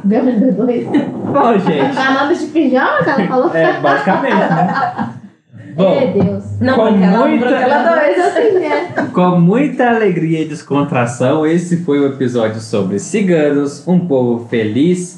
Meu 0.05 0.25
Deus. 0.25 0.87
Bom, 0.87 1.59
gente. 1.59 1.95
Falando 1.95 2.35
de 2.35 2.47
pijama, 2.47 3.05
que 3.05 3.11
ela 3.11 3.27
falou? 3.29 3.55
É, 3.55 3.81
basicamente, 3.81 4.35
né? 4.35 5.09
Bom, 5.75 6.01
Meu 6.01 6.25
Deus. 6.25 6.45
Não, 6.61 6.75
Com 6.75 6.91
muita- 6.93 7.49
dois. 7.49 8.19
Assim, 8.27 8.59
né? 8.59 8.89
Com 9.13 9.41
muita 9.41 9.91
alegria 9.91 10.43
e 10.43 10.49
descontração, 10.49 11.47
esse 11.47 11.85
foi 11.85 12.01
o 12.01 12.07
episódio 12.07 12.61
sobre 12.61 12.99
ciganos, 12.99 13.87
um 13.87 14.01
povo 14.07 14.47
feliz 14.49 15.18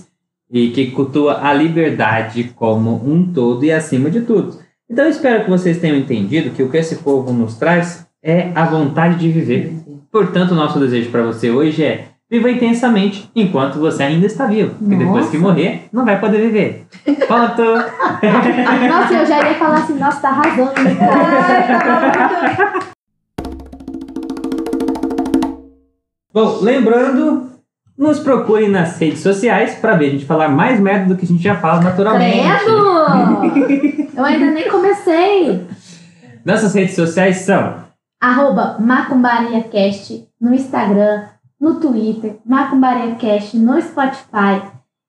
e 0.51 0.71
que 0.71 0.91
cultua 0.91 1.41
a 1.43 1.55
liberdade 1.55 2.53
como 2.57 2.95
um 3.07 3.33
todo 3.33 3.65
e 3.65 3.71
acima 3.73 4.11
de 4.11 4.23
tudo. 4.23 4.59
Então 4.89 5.05
eu 5.05 5.11
espero 5.11 5.45
que 5.45 5.51
vocês 5.51 5.79
tenham 5.79 5.97
entendido 5.97 6.51
que 6.51 6.63
o 6.63 6.69
que 6.69 6.77
esse 6.77 6.97
povo 6.97 7.33
nos 7.33 7.57
traz 7.57 8.07
é 8.23 8.51
a 8.55 8.65
vontade 8.65 9.19
de 9.19 9.29
viver. 9.31 9.73
Portanto, 10.11 10.51
o 10.51 10.57
nosso 10.57 10.81
desejo 10.81 11.11
para 11.11 11.23
você 11.23 11.51
hoje 11.51 11.85
é 11.85 12.09
viva 12.29 12.51
intensamente 12.51 13.31
enquanto 13.35 13.79
você 13.79 14.03
ainda 14.03 14.27
está 14.27 14.47
vivo. 14.47 14.75
Porque 14.79 14.97
depois 14.97 15.29
que 15.29 15.39
morrer, 15.39 15.89
não 15.93 16.05
vai 16.05 16.19
poder 16.19 16.39
viver. 16.39 16.87
Ponto! 17.27 17.63
Nossa, 18.89 19.15
eu 19.15 19.27
já 19.27 19.49
ia 19.49 19.55
falar 19.55 19.79
assim, 19.79 19.95
nossa, 19.99 20.21
tá 20.21 20.29
arrasando. 20.31 20.73
né? 20.83 20.97
Bom, 26.33 26.59
lembrando, 26.61 27.50
nos 28.01 28.19
procurem 28.19 28.71
nas 28.71 28.99
redes 28.99 29.21
sociais 29.21 29.75
para 29.75 29.95
ver 29.95 30.07
a 30.07 30.11
gente 30.13 30.25
falar 30.25 30.49
mais 30.49 30.81
merda 30.81 31.13
do 31.13 31.19
que 31.19 31.27
a 31.27 31.29
gente 31.29 31.43
já 31.43 31.55
fala 31.57 31.83
naturalmente. 31.83 32.41
Credo! 32.41 34.11
Eu 34.17 34.25
ainda 34.25 34.47
nem 34.47 34.71
comecei. 34.71 35.67
Nossas 36.43 36.75
redes 36.75 36.97
sociais 36.97 37.37
são 37.41 37.85
Arroba 38.19 38.79
MacumbariaCast 38.81 40.27
no 40.41 40.55
Instagram, 40.55 41.25
no 41.61 41.79
Twitter, 41.79 42.39
MacumbariaCast 42.47 43.59
no 43.59 43.79
Spotify, 43.83 44.63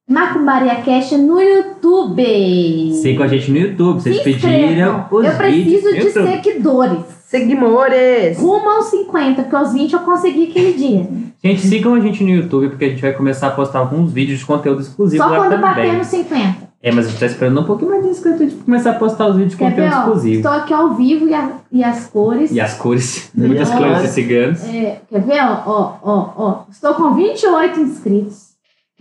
MacumbariaCast 0.10 1.18
no 1.18 1.40
YouTube. 1.42 2.94
Sigam 3.02 3.24
a 3.24 3.28
gente 3.28 3.52
no 3.52 3.58
YouTube. 3.58 4.02
Vocês 4.02 4.20
pediram 4.22 5.06
os 5.12 5.26
Eu 5.26 5.32
vídeos 5.32 5.38
preciso 5.38 5.94
de 5.94 6.00
YouTube. 6.00 6.28
seguidores. 6.28 7.00
Seguimores! 7.32 8.38
Rumo 8.40 8.70
aos 8.70 8.86
50, 8.88 9.44
porque 9.44 9.56
aos 9.56 9.72
20 9.72 9.94
eu 9.94 10.00
consegui 10.02 10.50
aquele 10.50 10.74
dia. 10.74 11.08
Gente, 11.42 11.62
sigam 11.66 11.94
a 11.94 12.00
gente 12.02 12.22
no 12.26 12.30
YouTube, 12.30 12.70
porque 12.70 12.86
a 12.86 12.90
gente 12.90 13.02
vai 13.02 13.14
começar 13.14 13.48
a 13.48 13.52
postar 13.52 13.80
alguns 13.80 14.12
vídeos 14.12 14.40
de 14.40 14.46
conteúdo 14.46 14.82
exclusivo 14.82 15.24
Só 15.24 15.30
lá 15.30 15.38
quando 15.38 15.62
bater 15.62 15.84
também. 15.86 15.98
nos 15.98 16.08
50. 16.08 16.72
É, 16.84 16.92
mas 16.92 17.06
a 17.06 17.10
gente 17.10 17.20
tá 17.20 17.26
esperando 17.28 17.62
um 17.62 17.64
pouquinho 17.64 17.92
mais 17.92 18.04
disso 18.06 18.22
pra 18.22 18.36
gente 18.36 18.56
começar 18.56 18.90
a 18.92 18.94
postar 18.96 19.28
os 19.28 19.36
vídeos 19.36 19.52
de 19.54 19.58
Quer 19.58 19.70
ver, 19.70 19.76
conteúdo 19.84 19.94
ó? 19.94 20.00
exclusivo. 20.00 20.36
Estou 20.38 20.52
aqui 20.52 20.74
ao 20.74 20.94
vivo 20.96 21.30
e, 21.30 21.34
a- 21.34 21.52
e 21.72 21.84
as 21.84 22.08
cores. 22.08 22.52
E 22.52 22.60
as 22.60 22.74
cores, 22.74 23.32
E 23.38 23.40
muitas 23.40 23.72
as 23.72 23.78
cores 23.80 24.02
de 24.02 24.08
ciganos. 24.10 24.64
É, 24.66 25.02
quer 25.10 25.22
ver, 25.22 25.40
ó, 25.42 25.62
ó, 25.66 25.94
ó, 26.04 26.30
ó. 26.36 26.64
Estou 26.70 26.96
com 26.96 27.14
28 27.14 27.80
inscritos. 27.80 28.51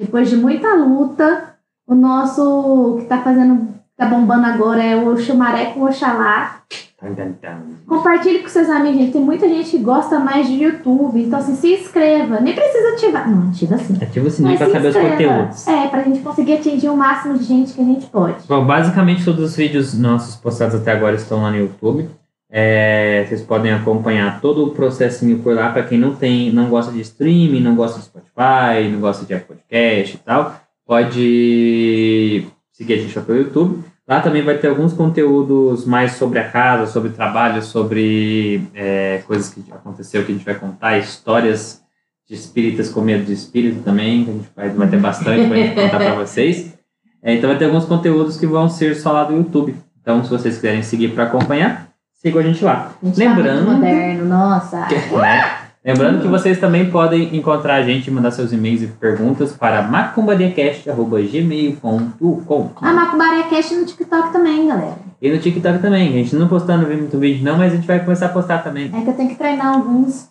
Depois 0.00 0.30
de 0.30 0.36
muita 0.36 0.74
luta, 0.74 1.54
o 1.86 1.94
nosso 1.94 2.96
que 3.00 3.04
tá 3.04 3.18
fazendo, 3.18 3.68
tá 3.94 4.06
bombando 4.06 4.46
agora 4.46 4.82
é 4.82 4.96
o 4.96 5.14
Xumaré 5.18 5.66
com 5.66 5.82
Oxalá. 5.84 6.62
Tan. 6.98 7.60
Compartilhe 7.86 8.40
com 8.40 8.48
seus 8.48 8.68
amigos, 8.68 8.98
gente. 8.98 9.12
Tem 9.12 9.22
muita 9.22 9.48
gente 9.48 9.70
que 9.70 9.78
gosta 9.78 10.18
mais 10.18 10.46
de 10.46 10.62
YouTube. 10.62 11.22
Então, 11.22 11.38
assim, 11.38 11.54
se 11.54 11.74
inscreva. 11.74 12.40
Nem 12.40 12.54
precisa 12.54 12.90
ativar. 12.90 13.30
Não, 13.30 13.48
ativa 13.48 13.78
sim. 13.78 13.96
Ativa 14.00 14.26
o 14.26 14.30
sininho 14.30 14.58
Mas 14.58 14.58
pra 14.58 14.70
saber 14.70 14.88
os 14.88 14.96
inscreva. 14.96 15.32
conteúdos. 15.34 15.68
É, 15.68 15.88
pra 15.88 16.02
gente 16.02 16.20
conseguir 16.20 16.52
atingir 16.54 16.88
o 16.90 16.96
máximo 16.96 17.38
de 17.38 17.44
gente 17.44 17.72
que 17.72 17.80
a 17.80 17.84
gente 17.84 18.06
pode. 18.06 18.46
Bom, 18.46 18.66
basicamente 18.66 19.24
todos 19.24 19.42
os 19.42 19.56
vídeos 19.56 19.98
nossos 19.98 20.36
postados 20.36 20.74
até 20.74 20.92
agora 20.92 21.16
estão 21.16 21.42
lá 21.42 21.50
no 21.50 21.56
YouTube. 21.56 22.08
É, 22.52 23.24
vocês 23.28 23.42
podem 23.42 23.72
acompanhar 23.72 24.40
todo 24.40 24.64
o 24.64 24.70
processinho 24.70 25.38
por 25.38 25.54
lá 25.54 25.70
para 25.70 25.84
quem 25.84 25.98
não 25.98 26.16
tem, 26.16 26.52
não 26.52 26.68
gosta 26.68 26.90
de 26.90 27.00
streaming, 27.00 27.60
não 27.60 27.76
gosta 27.76 28.00
de 28.00 28.06
Spotify, 28.06 28.88
não 28.90 29.00
gosta 29.00 29.24
de 29.24 29.38
podcast 29.40 30.16
e 30.16 30.18
tal. 30.18 30.60
Pode 30.84 32.46
seguir 32.72 32.94
a 32.94 32.96
gente 32.96 33.16
lá 33.16 33.24
pelo 33.24 33.38
YouTube. 33.38 33.84
Lá 34.08 34.20
também 34.20 34.42
vai 34.42 34.58
ter 34.58 34.66
alguns 34.66 34.92
conteúdos 34.92 35.86
mais 35.86 36.12
sobre 36.12 36.40
a 36.40 36.48
casa, 36.50 36.90
sobre 36.90 37.10
trabalho, 37.10 37.62
sobre 37.62 38.62
é, 38.74 39.22
coisas 39.24 39.54
que 39.54 39.64
aconteceu 39.70 40.24
que 40.24 40.32
a 40.32 40.34
gente 40.34 40.44
vai 40.44 40.56
contar, 40.56 40.98
histórias 40.98 41.80
de 42.28 42.34
espíritas 42.34 42.88
com 42.88 43.00
medo 43.00 43.24
de 43.24 43.32
espírito 43.32 43.82
também, 43.84 44.24
que 44.24 44.30
a 44.30 44.34
gente 44.34 44.50
vai, 44.56 44.68
vai 44.70 44.88
ter 44.88 44.98
bastante 44.98 45.48
gente 45.48 45.74
contar 45.76 45.98
para 45.98 46.14
vocês. 46.16 46.76
É, 47.22 47.34
então 47.34 47.48
vai 47.48 47.58
ter 47.58 47.66
alguns 47.66 47.84
conteúdos 47.84 48.36
que 48.36 48.46
vão 48.46 48.68
ser 48.68 48.96
só 48.96 49.12
lá 49.12 49.22
do 49.22 49.36
YouTube. 49.36 49.76
Então, 50.00 50.24
se 50.24 50.30
vocês 50.30 50.56
quiserem 50.56 50.82
seguir 50.82 51.12
para 51.14 51.24
acompanhar, 51.24 51.89
sigam 52.20 52.40
a 52.40 52.44
gente 52.44 52.64
lá. 52.64 52.92
A 53.02 53.06
gente 53.06 53.18
Lembrando- 53.18 53.66
tá 53.66 53.72
moderno, 53.72 54.24
nossa. 54.26 54.80
Né? 54.80 55.50
Lembrando 55.82 56.20
que 56.20 56.28
vocês 56.28 56.60
também 56.60 56.90
podem 56.90 57.34
encontrar 57.34 57.76
a 57.76 57.82
gente 57.82 58.10
mandar 58.10 58.30
seus 58.32 58.52
e-mails 58.52 58.82
e 58.82 58.86
perguntas 58.86 59.52
para 59.52 59.80
macumbariacast.gmail.com 59.82 62.70
A 62.82 62.92
Macumbaria 62.92 63.44
Cast 63.44 63.74
no 63.74 63.86
TikTok 63.86 64.30
também, 64.30 64.68
galera. 64.68 64.98
E 65.22 65.30
no 65.30 65.38
TikTok 65.38 65.78
também. 65.78 66.08
A 66.08 66.12
gente 66.12 66.36
não 66.36 66.48
postando 66.48 66.86
muito 66.86 67.18
vídeo 67.18 67.42
não, 67.42 67.56
mas 67.56 67.72
a 67.72 67.76
gente 67.76 67.86
vai 67.86 68.00
começar 68.00 68.26
a 68.26 68.30
postar 68.30 68.58
também. 68.58 68.90
É 68.94 69.00
que 69.00 69.08
eu 69.08 69.14
tenho 69.14 69.30
que 69.30 69.36
treinar 69.36 69.68
alguns. 69.74 70.28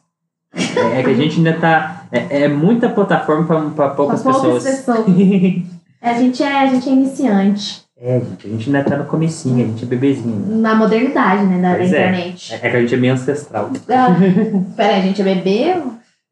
É, 0.54 1.00
é 1.00 1.04
que 1.04 1.10
a 1.10 1.16
gente 1.16 1.38
ainda 1.38 1.54
tá... 1.54 2.04
É, 2.12 2.44
é 2.44 2.48
muita 2.48 2.88
plataforma 2.90 3.72
para 3.72 3.90
poucas 3.90 4.22
poucas 4.22 4.42
pessoas. 4.42 4.64
pessoas. 4.64 5.06
A 6.02 6.14
gente 6.14 6.42
é, 6.42 6.64
a 6.64 6.68
gente 6.68 6.88
é 6.88 6.94
iniciante 6.94 7.84
é, 8.02 8.20
gente, 8.20 8.47
a 8.47 8.50
gente 8.50 8.66
ainda 8.76 8.84
tá 8.89 8.97
no 8.97 9.06
comecinho, 9.06 9.64
a 9.64 9.68
gente 9.68 9.84
é 9.84 9.88
bebezinho. 9.88 10.58
na 10.58 10.76
modernidade, 10.76 11.43
né, 11.45 11.62
da, 11.62 11.72
da 11.72 11.76
Pois 11.78 11.91
é. 11.93 12.08
internet. 12.08 12.54
É, 12.54 12.56
é 12.56 12.70
que 12.70 12.78
a 12.78 12.82
gente 12.82 12.93
é 12.93 12.97
meio 12.97 13.14
ancestral. 13.14 13.70
Ah, 13.89 14.16
Peraí, 14.76 15.00
a 15.00 15.02
gente 15.02 15.22
é 15.22 15.24
bebê? 15.26 15.76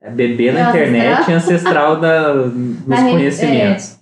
É 0.01 0.09
bebê 0.11 0.51
na 0.51 0.59
É 0.59 0.70
internet 0.70 1.30
e 1.30 1.34
ancestral 1.34 1.99
da, 1.99 2.34
nos 2.45 2.99
rede- 2.99 3.09
conhecimentos. 3.11 3.97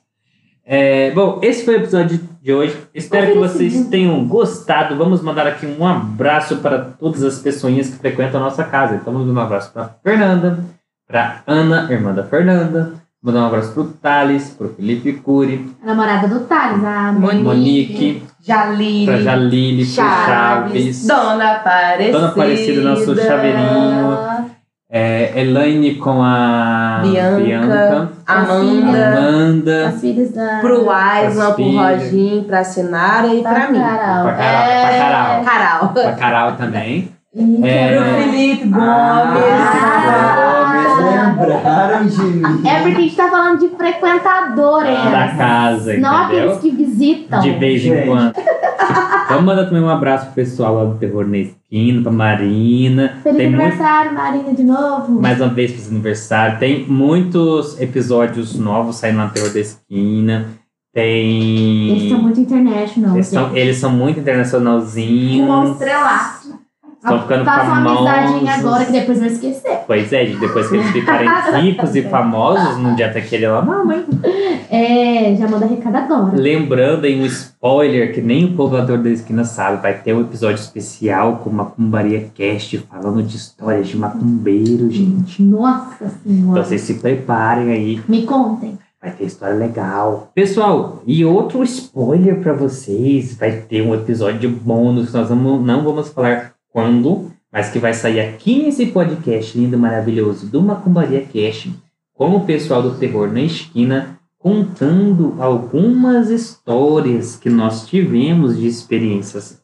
É, 0.68 1.11
bom, 1.11 1.39
esse 1.43 1.63
foi 1.63 1.76
o 1.76 1.78
episódio 1.78 2.20
de 2.41 2.51
hoje. 2.53 2.76
Espero 2.93 3.32
que 3.34 3.38
vocês 3.38 3.88
tenham 3.88 4.26
gostado. 4.28 4.95
Vamos 4.97 5.22
mandar 5.22 5.45
aqui 5.45 5.66
um 5.68 5.86
abraço 5.88 6.57
para 6.57 6.80
todas 6.80 7.22
as 7.24 7.38
pessoinhas 7.39 7.88
que 7.89 7.97
frequentam 7.97 8.41
a 8.41 8.43
nossa 8.45 8.63
casa. 8.63 8.95
Então, 8.95 9.13
vamos 9.13 9.28
mandar 9.28 9.41
um 9.41 9.45
abraço 9.45 9.72
para 9.72 9.95
Fernanda, 10.03 10.57
para 11.07 11.43
Ana, 11.45 11.88
irmã 11.91 12.13
da 12.13 12.24
Fernanda. 12.24 12.93
Mandar 13.26 13.39
um 13.41 13.45
abraço 13.47 13.71
para 13.73 13.82
o 13.82 13.88
Thales, 13.88 14.49
para 14.51 14.67
o 14.67 14.69
Felipe 14.76 15.13
Cury, 15.13 15.67
A 15.82 15.88
namorada 15.88 16.28
do 16.28 16.41
Thales, 16.41 16.84
a 16.86 17.11
Monique. 17.11 17.43
Monique, 17.43 18.23
Jalile. 18.45 19.05
para 19.07 19.17
Jalile, 19.21 19.84
para 19.84 20.05
Chaves. 20.05 20.76
Chaves, 20.76 21.07
Dona 21.07 21.51
Aparecida. 21.53 22.11
Dona 22.19 22.28
Aparecida, 22.28 22.82
nosso 22.82 23.15
chaveirinho. 23.15 24.17
é, 24.91 25.41
Elaine 25.41 25.95
com 25.95 26.21
a 26.21 26.99
Bianca. 27.01 27.38
Bianca 27.41 28.09
Amanda. 28.28 29.17
Amanda. 29.17 29.88
As 29.88 30.01
filhas 30.01 30.32
da. 30.32 30.59
Pro 30.61 30.88
Aislan, 30.91 31.51
pro. 31.53 31.63
Roginho, 31.71 32.43
pra 32.43 32.63
Sinara 32.63 33.26
e 33.34 33.41
da 33.41 33.49
pra 33.49 33.71
mim. 33.71 33.80
Carol. 33.80 34.23
Pra 34.23 34.34
Carol, 34.34 34.61
É. 34.69 34.86
pra 34.86 34.99
Carol. 34.99 35.45
Carol. 35.45 35.88
Pra 35.89 36.11
Carol 36.11 36.51
também. 36.57 37.09
E 37.34 37.67
É. 37.67 37.95
Pro 37.97 38.05
Felipe 38.23 38.65
Gomes. 38.67 38.84
Ah. 38.86 40.55
Lembraram 41.06 42.06
de 42.08 42.22
mim. 42.22 42.68
É 42.68 42.82
porque 42.82 42.95
a 42.97 43.01
gente 43.01 43.16
tá 43.16 43.30
falando 43.30 43.60
de 43.60 43.68
frequentadores. 43.70 44.93
Da 45.12 45.28
casa, 45.38 45.97
Não 45.97 46.24
entendeu? 46.26 46.51
aqueles 46.51 46.58
que 46.60 46.70
visitam. 46.72 47.39
De 47.41 47.51
vez 47.51 47.82
em 47.86 47.89
Gente. 47.89 48.08
quando. 48.08 48.34
Vamos 49.30 49.43
mandar 49.45 49.66
também 49.66 49.82
um 49.82 49.89
abraço 49.89 50.26
pro 50.28 50.36
pessoal 50.36 50.76
lá 50.76 50.86
do 50.86 50.95
Terror 50.97 51.28
na 51.28 51.38
Esquina, 51.38 52.01
pra 52.03 52.12
Marina. 52.12 53.18
Feliz 53.24 53.38
Tem 53.38 53.49
muito, 53.49 53.62
aniversário, 53.62 54.14
Marina, 54.14 54.53
de 54.53 54.64
novo. 54.64 55.22
mais 55.22 55.41
uma 55.41 55.49
vez 55.49 55.72
feliz 55.72 55.89
aniversário. 55.89 56.60
Tem 56.60 56.86
muitos 56.88 57.80
episódios 57.82 58.58
novos 58.58 58.97
saindo 58.97 59.18
lá 59.18 59.26
no 59.26 59.32
Terror 59.32 59.51
da 59.51 59.60
Esquina. 59.60 60.45
Tem. 60.93 61.89
Eles 61.89 62.10
são 62.10 62.22
muito 62.22 62.39
international. 62.39 63.16
Eles 63.16 63.34
eles 63.53 63.78
são 63.78 63.91
muito 63.91 64.20
internacionalzinhos. 64.20 65.49
Um 65.49 65.72
estrelato. 65.74 66.45
Estão 67.06 67.22
ficando 67.22 67.45
Faça 67.45 67.66
uma 67.66 67.78
amizadinha 67.78 68.51
famosos. 68.53 68.66
agora 68.66 68.86
que 68.86 68.91
depois 68.91 69.20
vai 69.20 69.28
esquecer. 69.30 69.78
Pois 69.86 70.12
é, 70.14 70.26
depois 70.26 70.68
que 70.68 70.76
eles 70.76 70.91
ficarem 70.91 71.30
ricos 71.62 71.95
e 71.95 72.01
famosos, 72.01 72.78
num 72.78 72.95
dia 72.95 73.12
tá 73.14 73.20
aquele 73.20 73.47
lá, 73.47 73.62
não, 73.64 73.86
mãe. 73.86 74.03
É, 74.72 75.36
já 75.36 75.47
manda 75.47 75.66
recado 75.68 75.95
agora. 75.95 76.36
Lembrando 76.36 77.06
aí 77.06 77.20
um 77.22 77.26
spoiler 77.26 78.14
que 78.14 78.22
nem 78.22 78.45
o 78.45 78.53
poblador 78.56 78.97
da 78.97 79.10
esquina 79.10 79.43
sabe, 79.43 79.82
vai 79.82 79.93
ter 79.93 80.14
um 80.14 80.22
episódio 80.22 80.56
especial 80.60 81.38
com 81.43 81.49
Macumbaria 81.51 82.28
Cast 82.34 82.78
falando 82.89 83.22
de 83.22 83.36
histórias 83.38 83.88
de 83.88 83.97
macumbeiro, 83.97 84.89
gente. 84.89 85.43
Nossa 85.43 86.06
Então 86.06 86.12
senhora. 86.26 86.64
vocês 86.64 86.82
se 86.82 86.95
preparem 86.95 87.72
aí, 87.72 88.01
Me 88.08 88.24
contem. 88.24 88.78
vai 88.99 89.12
ter 89.12 89.26
história 89.26 89.56
legal. 89.56 90.32
Pessoal, 90.34 91.03
e 91.06 91.24
outro 91.24 91.64
spoiler 91.64 92.39
pra 92.41 92.53
vocês, 92.53 93.38
vai 93.38 93.51
ter 93.51 93.82
um 93.84 93.93
episódio 93.93 94.49
bônus, 94.49 95.14
nós 95.14 95.30
não 95.30 95.84
vamos 95.84 96.10
falar 96.10 96.55
quando, 96.76 97.32
mas 97.49 97.69
que 97.69 97.80
vai 97.80 97.93
sair 97.93 98.19
aqui 98.19 98.61
nesse 98.61 98.88
podcast 98.88 99.57
lindo, 99.57 99.78
maravilhoso 99.78 100.45
do 100.47 100.61
Macumbaria 100.61 101.21
Cast, 101.21 101.73
com 102.13 102.36
o 102.36 102.45
pessoal 102.45 102.84
do 102.84 102.95
Terror 102.95 103.32
na 103.32 103.39
Esquina, 103.39 104.19
contando 104.38 105.38
algumas 105.39 106.30
histórias 106.30 107.38
que 107.38 107.49
nós 107.49 107.88
tivemos 107.88 108.57
de 108.57 108.67
experiências 108.67 109.61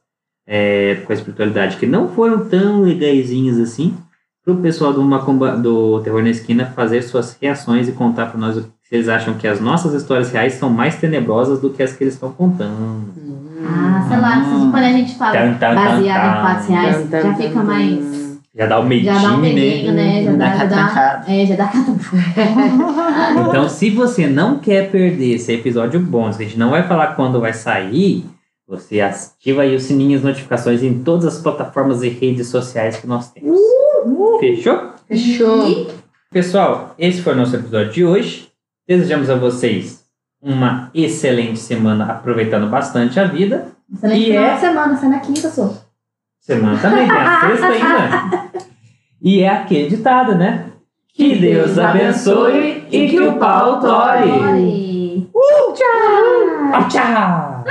é, 0.48 1.04
com 1.06 1.12
a 1.12 1.16
espiritualidade 1.16 1.76
que 1.76 1.86
não 1.86 2.08
foram 2.08 2.48
tão 2.48 2.80
legaisinhas 2.80 3.60
assim, 3.60 3.94
para 4.42 4.54
o 4.54 4.62
pessoal 4.62 4.94
do, 4.94 5.04
Macumba, 5.04 5.58
do 5.58 6.00
Terror 6.00 6.24
na 6.24 6.30
Esquina 6.30 6.68
fazer 6.68 7.02
suas 7.02 7.38
reações 7.42 7.90
e 7.90 7.92
contar 7.92 8.28
para 8.28 8.40
nós 8.40 8.56
que 8.58 8.96
eles 8.96 9.10
acham 9.10 9.34
que 9.34 9.50
as 9.50 9.60
nossas 9.60 9.94
histórias 9.94 10.32
reais 10.32 10.54
são 10.54 10.70
mais 10.70 10.96
tenebrosas 10.96 11.60
do 11.60 11.72
que 11.72 11.84
as 11.84 11.92
que 11.92 12.06
eles 12.06 12.14
estão 12.14 12.32
contando. 12.32 13.12
Ah, 13.74 14.06
sei 14.08 14.18
lá, 14.20 14.38
Hum. 14.40 14.72
quando 14.72 14.84
a 14.84 14.92
gente 14.92 15.16
fala 15.16 15.32
Tan, 15.32 15.54
tan, 15.56 15.76
baseado 15.76 16.34
tan, 16.34 16.40
em 16.40 16.44
fatos 16.44 16.68
reais, 16.68 16.96
Tan, 16.98 17.08
tan, 17.08 17.22
já 17.22 17.34
fica 17.36 17.50
tan. 17.54 17.64
mais. 17.64 18.22
Já 18.54 18.66
dá 18.66 18.80
o 18.80 18.84
medinho, 18.86 19.14
Já 19.14 19.22
dá 19.22 19.34
um 19.34 19.38
né? 19.38 19.54
medinho, 19.54 19.94
né? 19.94 20.24
Já 20.24 20.32
Da 20.32 20.38
dá, 20.38 20.46
já 20.58 20.66
dá. 20.66 20.76
catrancada. 20.88 21.32
É, 21.32 21.46
já 21.46 21.56
dá 21.56 21.72
Então, 23.50 23.70
se 23.70 23.90
você 23.90 24.28
não 24.28 24.60
quer 24.60 24.92
perder 24.92 25.36
esse 25.36 25.54
episódio 25.54 26.00
bônus, 26.00 26.36
a 26.38 26.44
gente 26.44 26.60
não 26.60 26.70
vai 26.72 26.86
falar 26.88 27.16
quando 27.16 27.40
vai 27.40 27.54
sair, 27.54 28.26
você 28.68 29.00
ativa 29.02 29.62
aí 29.62 29.76
o 29.76 29.80
sininho 29.80 30.12
e 30.12 30.16
as 30.16 30.24
notificações 30.24 30.84
em 30.84 31.00
todas 31.02 31.26
as 31.26 31.42
plataformas 31.42 32.04
e 32.04 32.10
redes 32.10 32.48
sociais 32.48 32.98
que 32.98 33.08
nós 33.08 33.32
temos. 33.32 33.58
Fechou? 34.40 34.82
Fechou. 35.08 35.88
Pessoal, 36.32 36.94
esse 36.98 37.22
foi 37.22 37.34
o 37.34 37.38
nosso 37.38 37.56
episódio 37.56 37.92
de 37.92 38.06
hoje. 38.06 38.50
Desejamos 38.88 39.30
a 39.30 39.36
vocês 39.36 40.01
uma 40.42 40.90
excelente 40.94 41.60
semana, 41.60 42.06
aproveitando 42.06 42.68
bastante 42.70 43.20
a 43.20 43.26
vida. 43.26 43.68
Excelente 43.94 44.22
E 44.22 44.26
final 44.26 44.44
é- 44.44 44.54
de 44.56 44.60
semana, 44.60 44.98
você 44.98 45.06
é 45.06 45.10
na 45.10 45.20
quinta, 45.20 45.50
sou. 45.50 45.78
Semana 46.40 46.78
também, 46.80 47.08
tem 47.08 47.18
a 47.18 47.42
sexta 47.42 47.68
ainda. 47.68 48.52
E 49.24 49.44
é 49.44 49.50
aquele 49.50 49.88
ditado, 49.88 50.34
né? 50.34 50.66
Que 51.14 51.36
Deus 51.36 51.78
abençoe 51.78 52.88
e 52.90 53.08
que 53.08 53.20
o 53.20 53.34
pau 53.38 53.80
tore. 53.80 54.32
Ore. 54.32 55.30
Tchau! 55.76 56.88
Tchau! 56.90 57.64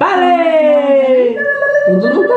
Valeu! 0.00 1.36
Tudo 2.00 2.14
no 2.14 2.28